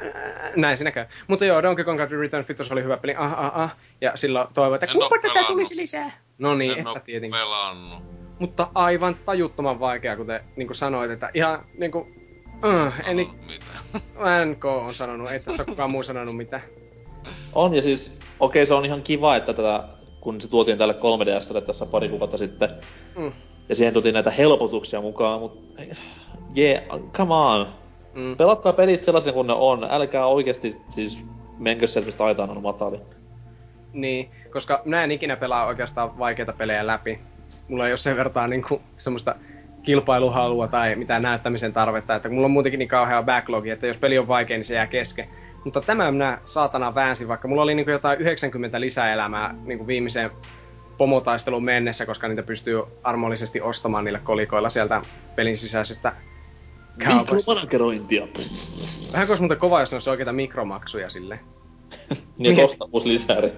[0.55, 1.05] näin siinä käy.
[1.27, 3.15] Mutta joo, Donkey Kong Country Returns pitos oli hyvä peli.
[3.17, 3.75] Ah, ah, ah.
[4.01, 6.11] Ja silloin toivoin, että kumpa tätä tulisi lisää.
[6.37, 7.39] No niin, että tietenkin.
[7.39, 12.15] pelannut mutta aivan tajuttoman vaikea, kuten niin kuin sanoit, että ihan äh, niin kuin,
[12.65, 13.17] uh, en,
[14.51, 16.63] NK on sanonut, ei tässä kukaan muu sanonut mitään.
[17.53, 19.83] On, ja siis, okei, okay, se on ihan kiva, että tätä,
[20.21, 22.69] kun se tuotiin tälle 3 ds tässä pari kuukautta sitten,
[23.17, 23.31] mm.
[23.69, 25.81] ja siihen tuotiin näitä helpotuksia mukaan, mutta
[26.57, 26.83] yeah,
[27.13, 27.67] come on.
[28.13, 28.37] Mm.
[28.37, 31.23] Pelatkaa pelit sellaisen kuin ne on, älkää oikeasti siis
[31.57, 32.99] menkö sieltä, mistä aitaan on matali.
[33.93, 37.19] Niin, koska mä en ikinä pelaa oikeastaan vaikeita pelejä läpi
[37.67, 39.35] mulla ei ole sen vertaa niin kuin, semmoista
[39.83, 44.17] kilpailuhalua tai mitään näyttämisen tarvetta, että mulla on muutenkin niin kauhea backlogi, että jos peli
[44.17, 45.27] on vaikea, niin se jää kesken.
[45.63, 49.87] Mutta tämä minä saatana väänsin, vaikka mulla oli niin kuin jotain 90 lisäelämää niin kuin
[49.87, 50.31] viimeiseen
[50.97, 55.01] pomotaistelun mennessä, koska niitä pystyy armollisesti ostamaan niillä kolikoilla sieltä
[55.35, 56.13] pelin sisäisestä
[57.03, 57.35] kaupasta.
[57.35, 58.27] Mikromanagerointia.
[59.11, 61.39] Vähän kuin muuten kova, jos ne olisi oikeita mikromaksuja sille.
[62.37, 62.55] niin.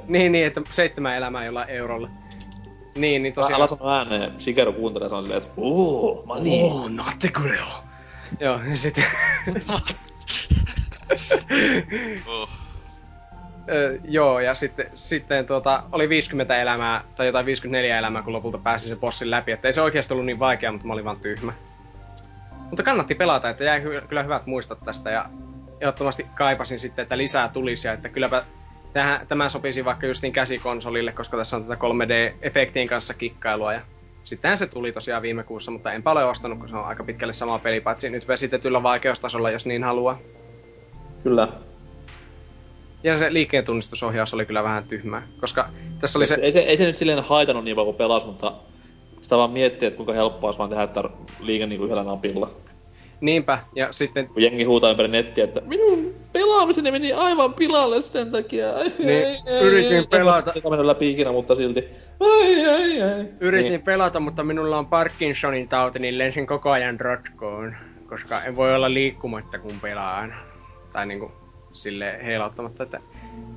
[0.07, 2.09] Niin, niin, että seitsemän elämää jollain eurolla.
[2.95, 3.61] Niin, niin tosiaan...
[3.61, 6.65] Älä sano ääneen, Shigeru kuuntelee, se on silleen, että ooo, mä niin.
[6.65, 7.65] Oo, natte kureo.
[8.39, 9.05] Joo, niin sitten...
[12.27, 12.49] oh.
[13.71, 14.91] Öö, joo, ja sitten, oh.
[14.93, 19.51] sitten tuota, oli 50 elämää, tai jotain 54 elämää, kun lopulta pääsi se bossin läpi.
[19.51, 21.53] Että ei se oikeasti ollut niin vaikea, mutta mä olin vaan tyhmä.
[22.69, 25.29] Mutta kannatti pelata, että jäi hy- kyllä hyvät muistot tästä, ja
[25.81, 28.45] ehdottomasti kaipasin sitten, että lisää tulisi, ja että kylläpä
[28.93, 33.81] Tämä, tämä sopisi vaikka justin käsikonsolille, koska tässä on tätä 3D-efektien kanssa kikkailua ja
[34.23, 37.33] Sittenhän se tuli tosiaan viime kuussa, mutta en paljon ostanut, kun se on aika pitkälle
[37.33, 40.19] sama peli, paitsi nyt vesitetyllä vaikeustasolla, jos niin haluaa.
[41.23, 41.47] Kyllä.
[43.03, 46.37] Ja se liikkeen tunnistusohjaus oli kyllä vähän tyhmää, koska tässä oli se...
[46.41, 48.53] Ei se, ei se nyt silleen haitanut niin paljon kuin pelas, mutta
[49.21, 51.03] sitä vaan miettii, että kuinka helppoa olisi vaan tehdä että
[51.39, 52.51] liike niin kuin yhdellä napilla.
[53.21, 54.27] Niinpä, ja sitten...
[54.27, 58.71] Kun jengi huutaa ympäri nettiä, että minun pelaamiseni meni aivan pilalle sen takia.
[58.71, 60.53] Ai, niin, ei, ei, yritin ei, pelata...
[60.55, 61.85] Ei mennyt läpi ikinä, mutta silti.
[62.19, 63.25] Ai, ai, ai.
[63.39, 63.81] Yritin niin.
[63.81, 67.75] pelata, mutta minulla on Parkinsonin tauti, niin lensin koko ajan rotkoon.
[68.09, 70.35] Koska en voi olla liikkumatta, kun pelaan.
[70.93, 71.31] Tai niinku
[71.73, 72.99] sille heilauttamatta, että...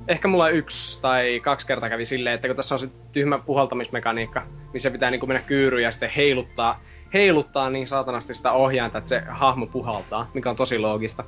[0.07, 4.43] Ehkä mulla yksi tai kaksi kertaa kävi silleen, että kun tässä on se tyhmä puhaltamismekaniikka,
[4.73, 6.81] niin se pitää niinku mennä kyyryyn ja sitten heiluttaa
[7.13, 11.23] heiluttaa niin saatanasti sitä ohjainta, että se hahmo puhaltaa, mikä on tosi loogista.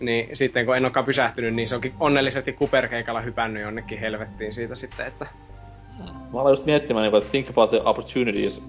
[0.00, 4.74] Niin sitten kun en olekaan pysähtynyt, niin se onkin onnellisesti kuperkeikalla hypännyt jonnekin helvettiin siitä
[4.74, 5.26] sitten, että...
[6.32, 8.62] Mä aloin just miettimään, niin että think about the opportunities.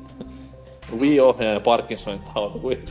[0.99, 2.83] Wii ohjaa ja Parkinsonin tauti, kuin,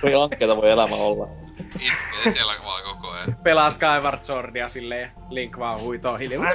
[0.00, 1.28] kuin ankeita voi elämä olla.
[1.60, 3.36] Itkee siellä vaan koko ajan.
[3.42, 6.52] Pelaa Skyward Swordia silleen, Link vaan huitoo hiljaa.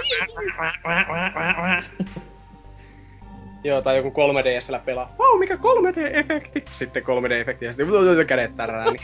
[3.66, 5.16] Joo, tai joku 3DSllä pelaa.
[5.20, 6.64] Vau, wow, mikä 3D-efekti!
[6.72, 9.02] Sitten 3D-efekti ja sitten kädet tärrää, niin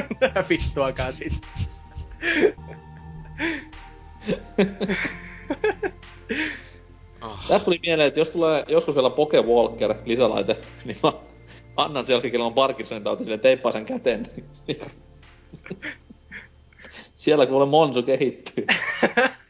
[0.50, 1.32] vittuakaan sit.
[7.22, 7.30] Oh.
[7.30, 7.48] Ah.
[7.48, 11.12] Tästä tuli mieleen, että jos tulee joskus vielä Poke Walker lisälaite, niin mä
[11.76, 14.26] annan sen jälkeen, on Parkinsonin tauti, sille teippaa sen käteen.
[17.14, 18.66] Siellä kuule Monsu kehittyy.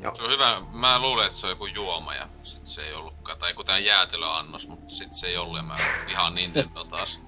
[0.00, 0.14] Joo.
[0.14, 0.62] Se on hyvä.
[0.72, 3.38] Mä luulen, että se on joku juoma ja sit se ei ollutkaan.
[3.38, 5.76] Tai joku tää jäätelöannos, mutta sit se ei ollut ja mä
[6.08, 7.20] ihan Nintendo taas.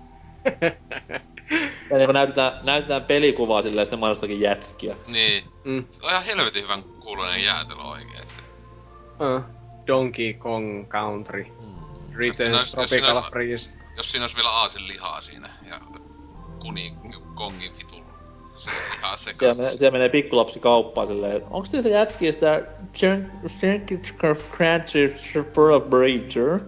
[1.91, 4.97] Ja niin kun näytetään, näytetään pelikuvaa silleen, sitten mainostakin jätskiä.
[5.07, 5.45] Niin.
[5.65, 5.87] Mm.
[5.87, 8.43] Se on ihan helvetin hyvän kuuloinen jäätelö oikeesti.
[9.21, 9.43] Uh,
[9.87, 13.71] Donkey Kong Country Jos Returns Tropical Freeze.
[13.97, 15.81] Jos siinä olisi vielä aasin lihaa siinä ja
[16.61, 16.95] kuni
[17.35, 17.73] kongin.
[18.59, 19.59] Se Siellä, sekas.
[19.59, 22.63] menee, siellä menee pikkulapsi kauppaan silleen, onks teitä jätskiä sitä
[23.63, 24.15] Jenkins
[24.57, 25.15] Crunchy
[25.55, 26.61] for Breacher?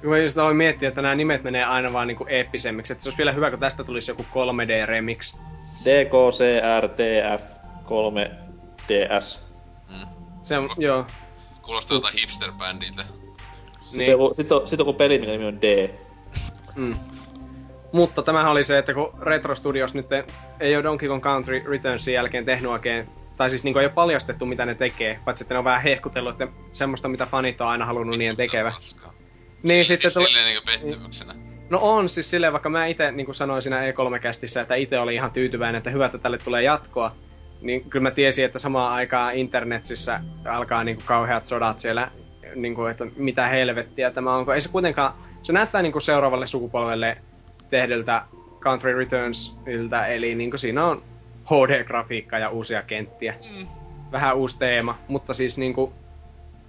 [0.00, 2.92] Kun mä just aloin miettiä, että nämä nimet menee aina vaan niinku eeppisemmiksi.
[2.92, 5.38] Että se olisi vielä hyvä, kun tästä tulisi joku 3D-remix.
[5.84, 7.42] DKCRTF
[7.84, 9.38] 3DS.
[9.88, 10.06] Mm.
[10.42, 11.06] Se on, joo.
[11.62, 13.02] Kuulostaa jotain hipster-bändiltä.
[13.04, 14.34] Sitten, Niin.
[14.34, 15.90] sitten, on, sitten on joku peli, mikä nimi on D.
[16.76, 16.94] Mm.
[17.96, 20.06] Mutta tämähän oli se, että kun Retro Studios nyt
[20.60, 24.46] ei ole Donkey Kong Country Returnsin jälkeen tehnyt oikein tai siis niinku ei ole paljastettu
[24.46, 27.84] mitä ne tekee, paitsi että ne on vähän hehkutellut, että semmoista mitä fanit on aina
[27.84, 28.70] halunnut niiden tekevä.
[28.70, 29.12] Paskaa.
[29.62, 31.34] Niin siis, sitten siis tuli- silleen niinku pettymyksenä.
[31.70, 35.14] No on siis silleen, vaikka mä itse niin kuin sanoin siinä E3-kästissä, että itse oli
[35.14, 37.16] ihan tyytyväinen, että hyvä, että tälle tulee jatkoa,
[37.60, 42.10] niin kyllä mä tiesin, että samaan aikaan internetissä alkaa niin kuin kauheat sodat siellä,
[42.54, 44.44] niin kuin, että mitä helvettiä tämä on.
[44.44, 47.16] kun Ei se kuitenkaan, se näyttää niin kuin seuraavalle sukupolvelle
[47.70, 48.22] tehdyltä
[48.60, 51.02] Country Returnsiltä, eli niin kuin siinä on
[51.44, 53.34] HD-grafiikka ja uusia kenttiä.
[53.56, 53.66] Mm.
[54.12, 55.92] Vähän uusi teema, mutta siis niin kuin,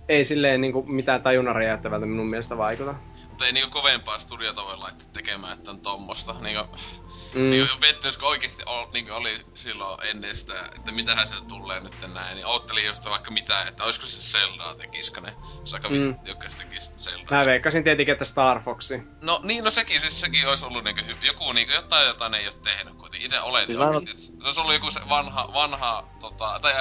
[0.09, 2.95] ei silleen niin kuin mitään tajunnan räjäyttävältä minun mielestä vaikuta.
[3.29, 6.35] Mutta ei niinku kovempaa studiota voi laittaa tekemään, että on tommosta.
[6.41, 7.06] Niinku, Mm.
[7.33, 7.49] Mm.
[7.49, 11.93] niinku pettymys, kun oikeesti ol, niinku oli silloin ennen sitä, että mitähän se tulee nyt
[12.13, 15.33] näin, niin oottelin just vaikka mitä, että olisiko se Zeldaa tekisikö ne.
[15.63, 16.15] Se aika Mm.
[16.25, 17.37] joka se tekisi Zeldaa.
[17.37, 19.01] Mä veikkasin tietenkin, että Star Foxi.
[19.21, 22.47] No niin, no sekin, siis sekin olisi ollut niinku joku niinku jotain, jota ne ei
[22.47, 23.27] oo tehnyt kuitenkin.
[23.27, 26.59] Ite oletin Siis mä en oikeesti, että se olisi ollut joku se vanha, vanha tota,
[26.61, 26.73] tai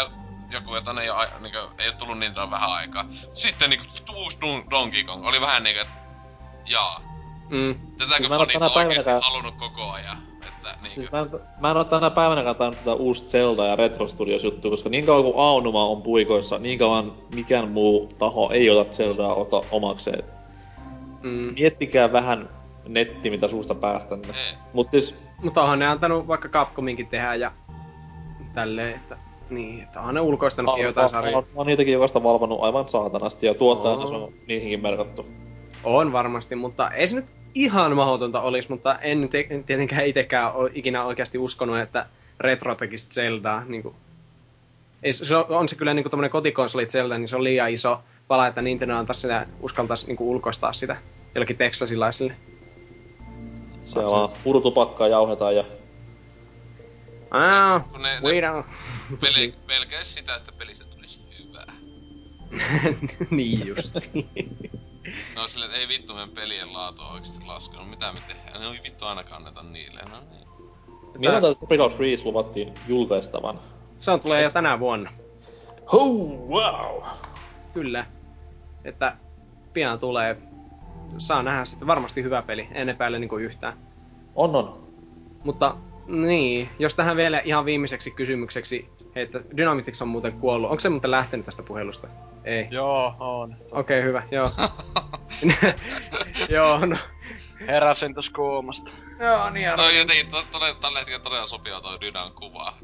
[0.51, 3.05] joku, jota ne ei ai- niinku, ei oo tullut niin vähän aikaa.
[3.33, 5.95] Sitten niinku uusi Don- Donkey Kong oli vähän niinku, että
[6.67, 7.01] jaa.
[7.51, 7.75] Mm.
[7.99, 10.26] Tätäkö Siis fanit tänä on oikeesti halunnut koko ajan?
[10.71, 11.01] Että niinku...
[11.01, 11.31] Siis mä en,
[11.61, 15.07] mä en oo tänä päivänäkään tainnut tätä uusta Zelda ja Retro Studios juttua, koska niin
[15.07, 20.25] kauan kuin Aonuma on puikoissa, niin kauan mikään muu taho ei ota Zeldaa ota omakseen.
[21.23, 21.55] Mm.
[21.59, 22.49] Miettikää vähän
[22.89, 24.29] netti, mitä suusta päästänne.
[24.29, 24.55] Ei.
[24.73, 27.53] Mut siis, Mutta onhan ne antanut vaikka Capcominkin tehdä ja
[28.55, 29.19] tälleen, että
[29.51, 31.41] niin, että onhan ne ulkoistanut jotain sarjaa.
[31.41, 34.09] Mä oon niitäkin jokaista valvonnut aivan saatanasti ja tuottajana Oo.
[34.09, 35.27] se on niihinkin merkattu.
[35.85, 37.27] On varmasti, mutta ei se nyt
[37.57, 42.07] ihan mahdotonta olisi, mutta en nyt e- tietenkään itsekään ole ikinä oikeasti uskonut, että
[42.41, 43.65] retro tekisi Zeldaa.
[43.65, 43.95] Niin kuin.
[45.03, 48.01] Ei, se on, on se kyllä niin kuin kotikonsoli Zelda, niin se on liian iso
[48.29, 50.97] pala, että Nintendo antaisi sitä, uskaltaisi niin kuin ulkoistaa sitä
[51.35, 52.37] jollekin texasilaisille.
[53.85, 55.65] Se vaan purutupakkaa jauhetaan ja
[57.31, 58.65] Ah, Kun ne, we ne don't...
[59.21, 61.73] peli, pelkäis sitä, että pelistä tulisi hyvää.
[63.37, 63.97] niin just.
[65.35, 67.91] No että ei vittu meidän pelien laatu on oikeesti laskenut.
[67.91, 68.61] Mitä me tehdään?
[68.61, 70.01] Ne ei vittu aina kanneta niille.
[70.11, 70.49] No niin.
[71.19, 73.61] milloin tätä Tropical Freeze luvattiin julkaistavan?
[74.01, 75.13] se on tulee jo tänä vuonna.
[75.93, 77.03] Oh, wow!
[77.75, 78.07] Kyllä.
[78.85, 79.17] Että
[79.73, 80.37] pian tulee.
[81.19, 82.69] Saa nähdä sitten varmasti hyvä peli.
[82.73, 83.79] En epäile niinku yhtään.
[84.35, 84.87] On on.
[85.45, 85.77] Mutta
[86.07, 90.71] niin, jos tähän vielä ihan viimeiseksi kysymykseksi, hei, että Dynamitix on muuten kuollut.
[90.71, 92.09] Onko se muuten lähtenyt tästä puhelusta?
[92.45, 92.69] Ei.
[92.71, 93.57] Joo, on.
[93.71, 94.49] Okei, okay, hyvä, joo.
[96.57, 96.97] joo, no.
[97.67, 98.91] Heräsin tossa kuumasta.
[99.21, 102.75] Joo, niin No harmi, jotenkin to, to, tällä hetkellä todella sopia toi Dynan kuva.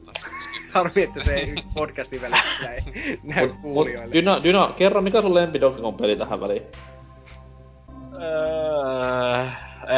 [0.73, 2.83] Harmi että se ei podcastin välityksellä ei
[3.23, 4.15] näy Mut, mut, kuulijoille.
[4.15, 6.63] Dyna, Dyna, kerro mikä sun lempi Donkey Kong peli tähän väliin?
[8.23, 9.51] Öö,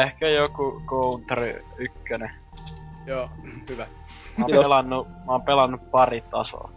[0.03, 1.97] ehkä joku Country 1.
[2.17, 2.29] Mä
[3.07, 3.29] Joo,
[3.69, 3.87] hyvä.
[4.43, 4.65] Oon Kiitos.
[4.65, 6.71] pelannut, mä oon pelannut pari tasoa.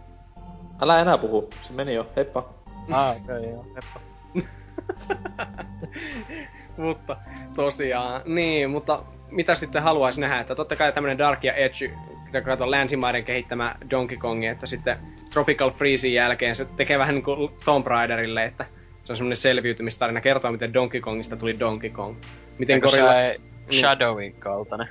[0.81, 2.45] Älä enää puhu, se meni jo, heippa.
[2.91, 3.65] Ah, okei, okay, joo.
[3.75, 3.99] Heppa.
[6.85, 7.17] mutta
[7.55, 8.99] tosiaan, niin, mutta
[9.31, 11.91] mitä sitten haluaisi nähdä, että totta kai tämmönen Dark ja Edge,
[12.33, 14.97] joka on länsimaiden kehittämä Donkey Kong, että sitten
[15.33, 18.65] Tropical Freezein jälkeen se tekee vähän niin kuin Tomb Raiderille, että
[19.03, 22.15] se on semmoinen selviytymistarina, kertoo miten Donkey Kongista tuli Donkey Kong.
[22.57, 23.11] Miten Eikö Gorilla...
[23.11, 23.79] se Niin.
[23.79, 24.89] Shadowin kaltainen?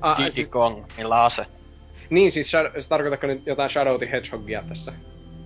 [0.00, 1.46] Ah, Diddy siis, Kong, millä ase?
[2.10, 4.92] Niin, siis Shadow, se tarkoitatko nyt jotain Shadow the Hedgehogia tässä?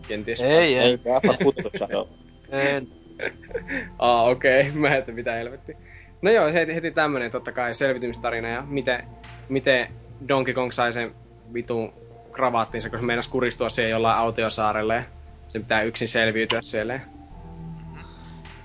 [0.08, 0.40] Kenties.
[0.40, 0.98] Ei, Ei, ei.
[1.22, 2.06] ei kutsu Shadow.
[2.50, 2.88] En.
[3.98, 4.60] Aa, okei.
[4.60, 4.72] Okay.
[4.80, 5.76] Mä että mitä helvetti.
[6.22, 9.04] No joo, heti, heti tämmönen totta kai selvitymistarina ja miten,
[9.48, 9.88] miten
[10.28, 11.14] Donkey Kong sai sen
[11.54, 11.92] vitun
[12.32, 15.02] kravaattinsa, kun se meinasi kuristua siellä jollain autiosaarelle ja
[15.48, 17.00] se pitää yksin selviytyä siellä.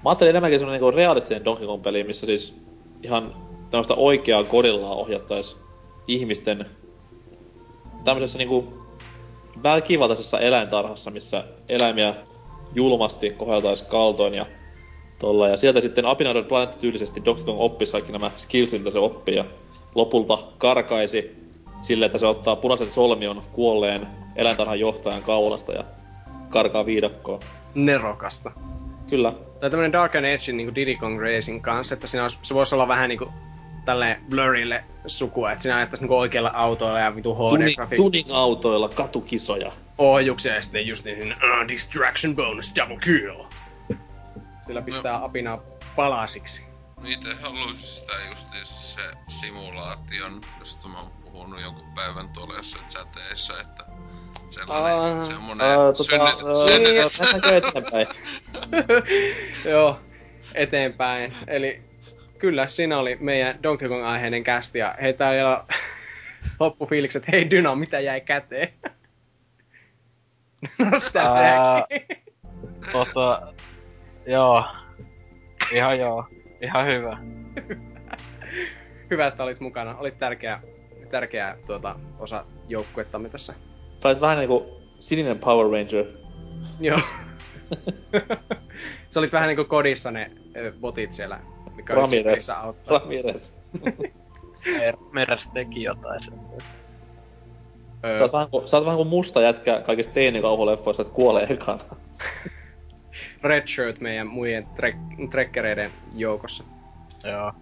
[0.03, 2.61] Mä ajattelin enemmänkin semmonen niinku realistinen Donkey Kong peli, missä siis
[3.03, 3.35] ihan
[3.71, 5.57] tämmöstä oikeaa gorillaa ohjattais
[6.07, 6.65] ihmisten
[8.05, 8.73] tämmöisessä niinku
[9.63, 12.15] väkivaltaisessa eläintarhassa, missä eläimiä
[12.75, 14.45] julmasti kohdeltais kaltoin ja
[15.19, 15.47] tolla.
[15.47, 19.35] Ja sieltä sitten Apinaudon Planet tyylisesti Donkey Kong oppisi kaikki nämä skillsit, mitä se oppii
[19.35, 19.45] ja
[19.95, 21.35] lopulta karkaisi
[21.81, 25.83] sille, että se ottaa punaisen solmion kuolleen eläintarhan johtajan kaulasta ja
[26.49, 27.39] karkaa viidakkoon.
[27.75, 28.51] Nerokasta.
[29.09, 32.53] Kyllä, Tai tämmönen Dark and Edge niin Diddy Kong Racing kanssa, että siinä olisi, se
[32.53, 33.29] voisi olla vähän niinku
[33.85, 37.95] tälle blurille sukua, että siinä ajettaisiin niinku oikealla autoilla ja vitu Tuning, HD-grafiikka.
[37.95, 39.71] tuning-autoilla katukisoja.
[39.97, 43.43] ohjuksia ja sitten just niin, uh, distraction bonus double kill.
[44.61, 45.61] Sillä pistää apinaa
[45.95, 46.65] palasiksi.
[47.05, 53.61] Itse haluaisin sitä justiinsa se simulaation, josta mä oon puhunut jonkun päivän tuolla jossain chateissa,
[53.61, 53.83] että
[54.49, 55.21] sellainen, Aa.
[55.21, 56.37] semmonen Ää, tota, synnyt,
[57.13, 58.07] synnyt, eteenpäin?
[59.71, 59.99] Joo,
[60.53, 61.33] eteenpäin.
[61.47, 61.81] Eli
[62.45, 65.65] kyllä, siinä oli meidän Donkey Kong-aiheinen kästi ja hei täällä
[66.59, 68.67] loppufiilikset, hei Dyna, mitä jäi käteen?
[70.79, 71.23] no sitä.
[72.91, 73.53] Tota,
[74.25, 74.65] joo.
[75.73, 76.25] Ihan joo.
[76.61, 77.17] Ihan hyvä.
[79.11, 79.97] Hyvä, että olit mukana.
[79.97, 80.61] Olit tärkeä,
[81.09, 83.53] tärkeä tuota, osa joukkuettamme tässä.
[84.03, 86.05] Sä olit vähän niinku sininen Power Ranger.
[86.79, 86.99] Joo.
[89.09, 90.31] Sä olit vähän niinku kodissa ne
[90.79, 91.39] botit siellä,
[91.75, 92.49] mikä Ramirez.
[92.49, 92.99] auttaa.
[92.99, 93.51] Ramirez.
[95.11, 96.33] Meres teki jotain sen.
[98.17, 101.79] Sä oot vähän kuin, sä oot vähän kuin musta jätkä kaikista teinikauhuleffoista, että kuolee ekana.
[103.43, 106.63] Red Shirt meidän muiden trek- trekkereiden joukossa.
[107.23, 107.53] Joo.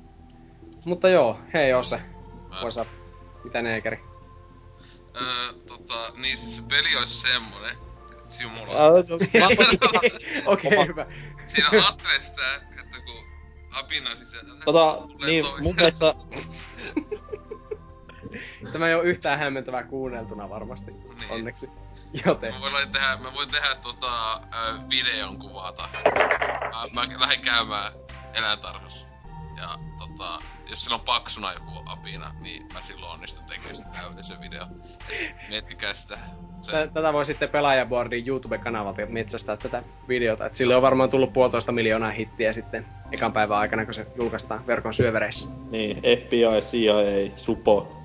[0.85, 1.97] Mutta joo, hei Jose.
[2.49, 2.87] Mä- What's up?
[3.43, 3.99] Mitä neekeri?
[5.21, 7.83] Öö, tota, niin siis se peli olisi semmonen, että.
[8.77, 8.89] Ää,
[9.41, 9.99] mä-
[10.51, 11.05] Okei, Oma- hyvä.
[11.47, 12.19] Siinä ajattelee
[13.73, 14.65] apina sisällä...
[14.65, 15.63] Tota, niin toiseen.
[15.63, 16.15] mun mielestä
[18.71, 20.91] Tämä ei ole yhtään hämmentävää kuunneltuna varmasti.
[20.91, 21.31] Niin.
[21.31, 21.69] Onneksi.
[22.25, 22.53] Joten.
[22.53, 24.39] Mä voin tehdä, mä voin tehdä tota, ö,
[24.89, 25.89] videon kuvata.
[26.93, 27.93] Mä, mä lähden käymään
[28.33, 29.07] eläintarhassa.
[29.57, 34.41] Ja tota, jos sillä on paksuna joku apina, niin mä silloin onnistun tekemään sitä täydellisen
[34.41, 34.63] video.
[35.09, 36.17] Et Miettikää sitä.
[36.61, 40.45] Se, Tä- Tätä voi sitten pelaajaboardin YouTube-kanavalta metsästää tätä videota.
[40.45, 44.67] Et sille on varmaan tullut puolitoista miljoonaa hittiä sitten ekan päivän aikana, kun se julkaistaan
[44.67, 45.47] verkon syövereissä.
[45.71, 47.97] niin, FBI, CIA, Supo,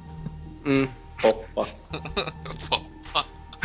[0.65, 0.89] Mm.
[1.23, 1.67] Poppa.
[2.71, 3.25] poppa.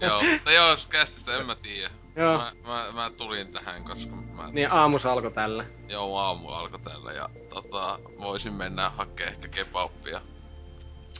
[0.00, 1.90] joo, mutta joo, kästistä en mä tiedä.
[2.16, 2.38] Joo.
[2.38, 4.50] Mä, mä, mä, tulin tähän, koska mä...
[4.52, 5.64] Niin aamus alkoi tällä.
[5.88, 10.20] Joo, aamu alkoi tällä ja tota, voisin mennä hakea ehkä kebabia.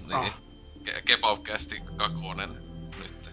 [0.00, 0.38] Niin, Ah.
[0.84, 2.48] ke- kebabkästi kakonen
[2.98, 3.30] nyt.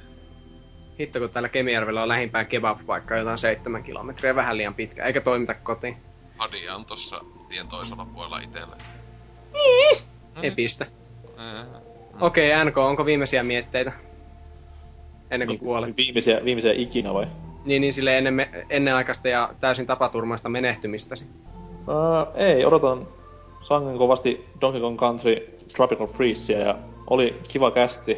[0.99, 5.53] Hitto, kun täällä Kemijärvellä on lähimpään kebab-paikka jotain seitsemän kilometriä, vähän liian pitkä, eikä toimita
[5.53, 5.97] kotiin.
[6.37, 8.75] Hadi on tossa tien toisella puolella itelle.
[10.43, 10.85] Ei pistä.
[11.25, 11.81] Mm.
[12.21, 13.91] Okei, NK, onko viimeisiä mietteitä?
[15.31, 15.97] Ennen kuin kuolet.
[15.97, 17.27] Viimeisiä, viimeisiä ikinä vai?
[17.65, 21.25] Niin, niin sille ennen ennenaikaista ja täysin tapaturmaista menehtymistäsi.
[21.87, 23.07] Uh, ei, odotan
[23.61, 26.75] sangen kovasti Donkey Kong Country Tropical Freezea ja
[27.07, 28.17] oli kiva kästi.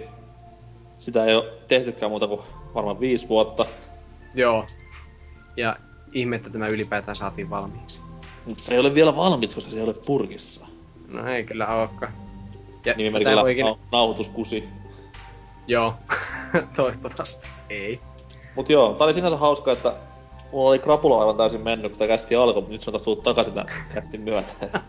[0.99, 2.41] Sitä ei ole tehtykään muuta kuin
[2.75, 3.65] varmaan viisi vuotta.
[4.35, 4.65] Joo.
[5.57, 5.75] Ja
[6.13, 8.01] ihme, että tämä ylipäätään saatiin valmiiksi.
[8.45, 10.67] Mutta se ei ole vielä valmis, koska se ei ole purkissa.
[11.07, 12.13] No ei kyllä olekaan.
[12.85, 14.69] Ja Nimimerkillä nau- nauhoituskusi.
[15.67, 15.93] Joo.
[16.75, 17.51] Toivottavasti.
[17.69, 17.99] Ei.
[18.55, 19.93] Mut joo, tää oli sinänsä hauska, että
[20.51, 23.03] mulla oli krapula aivan täysin mennyt, kun tää kästi alkoi, mutta nyt se on taas
[23.03, 24.53] tullut takaisin tän kästin myötä.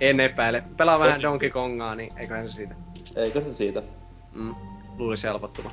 [0.00, 0.62] En epäile.
[0.76, 2.74] Pelaa vähän Donkey Kongaa, niin eiköhän se siitä.
[3.16, 3.82] Eikö se siitä?
[4.32, 4.54] Mm,
[4.98, 5.70] luulisi helpottuva.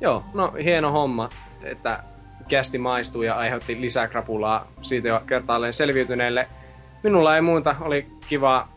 [0.00, 1.28] Joo, no hieno homma,
[1.62, 2.02] että
[2.48, 6.48] kästi maistuu ja aiheutti lisää krapulaa siitä jo kertaalleen selviytyneelle.
[7.02, 8.68] Minulla ei muuta, oli kiva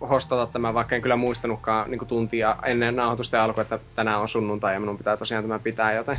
[0.00, 4.74] hostata tämä, vaikka en kyllä muistanutkaan niin tuntia ennen nauhoitusten alkua, että tänään on sunnuntai
[4.74, 6.18] ja minun pitää tosiaan tämä pitää, joten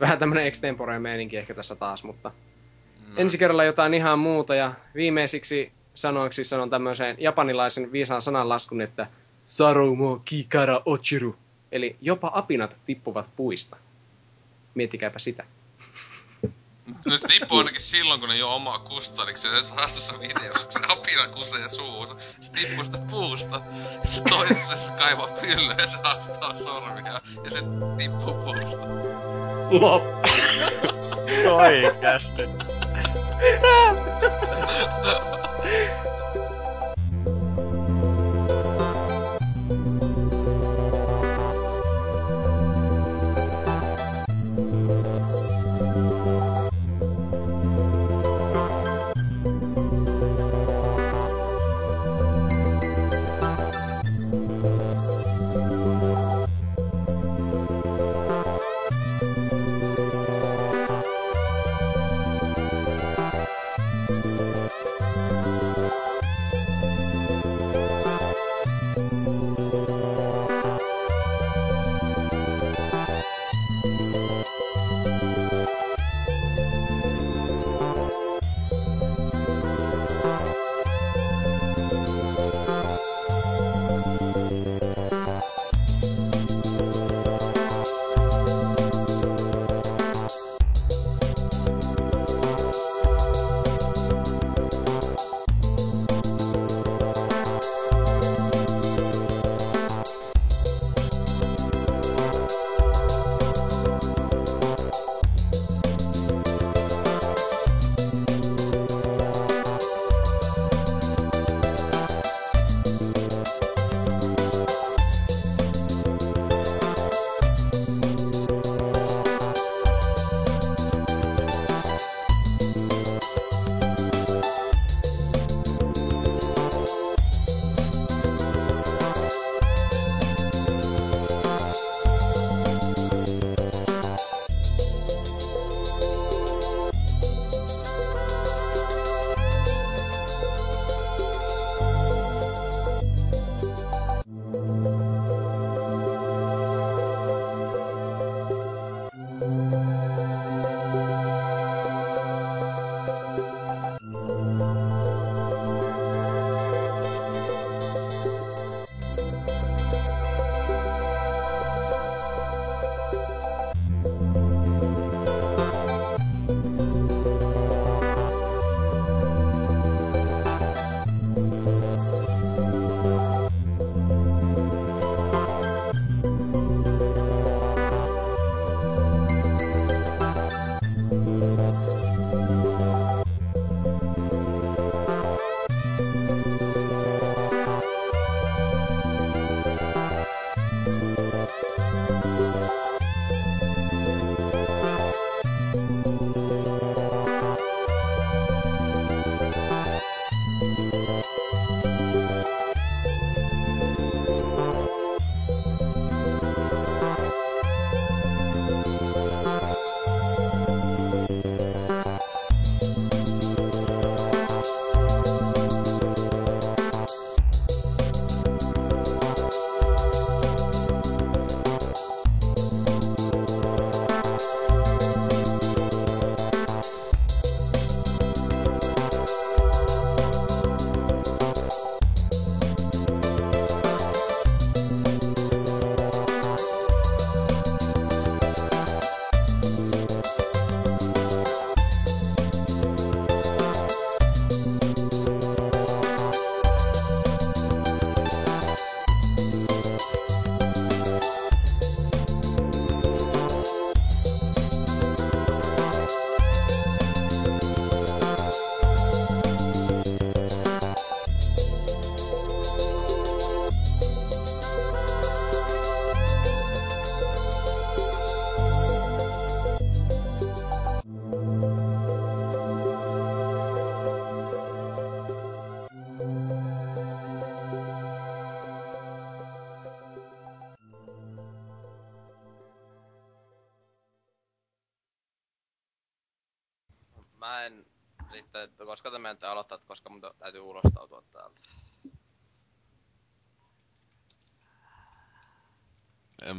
[0.00, 2.30] vähän tämmönen extempore meininki ehkä tässä taas, mutta
[3.08, 3.14] Mm.
[3.16, 9.06] ensi kerralla jotain ihan muuta ja viimeisiksi sanoiksi sanon tämmöisen japanilaisen viisaan sananlaskun, että
[9.44, 11.36] Sarumo kikara ochiru.
[11.72, 13.76] Eli jopa apinat tippuvat puista.
[14.74, 15.44] Miettikääpä sitä.
[17.06, 19.48] Nyt se tippuu ainakin silloin, kun ne juo omaa kustaniksi.
[19.62, 22.16] Se haastassa videossa, kun se apina kusee suussa.
[22.40, 23.60] Se tippuu sitä puusta.
[24.04, 27.20] Se toisessa se kaivaa pyllyä ja se haastaa sormia.
[27.44, 27.58] Ja se
[27.98, 28.86] tippuu puusta.
[29.70, 30.02] Lop.
[31.46, 32.42] Oikeesti.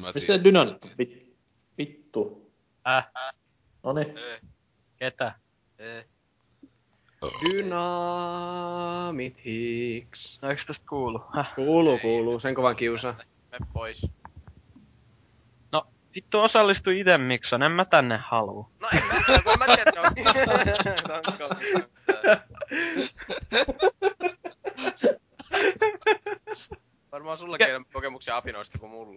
[0.10, 0.40] mä Missä tiedä.
[0.40, 0.92] se Dyna nyt on?
[0.92, 1.34] Vit-
[1.78, 2.52] Vittu.
[2.88, 3.08] Äh,
[3.84, 4.18] Noniin.
[4.18, 4.40] Ei,
[4.98, 5.36] ketä?
[5.80, 6.04] ei.
[7.52, 10.40] Dynamit Hicks.
[10.42, 11.22] No eiks tästä kuulu?
[11.36, 11.56] Häh?
[11.56, 12.40] Kuuluu, kuuluu.
[12.40, 13.16] Sen kovan kiusaa.
[13.52, 14.08] Me pois.
[15.72, 18.70] No, vittu osallistu ite Mikson, en mä tänne haluu.
[18.82, 20.08] No en mä, kun mä tiedä, että on...
[21.50, 21.56] on
[27.12, 29.08] Varmaan sullakin enemmän kokemuksia apinoista kuin mulla.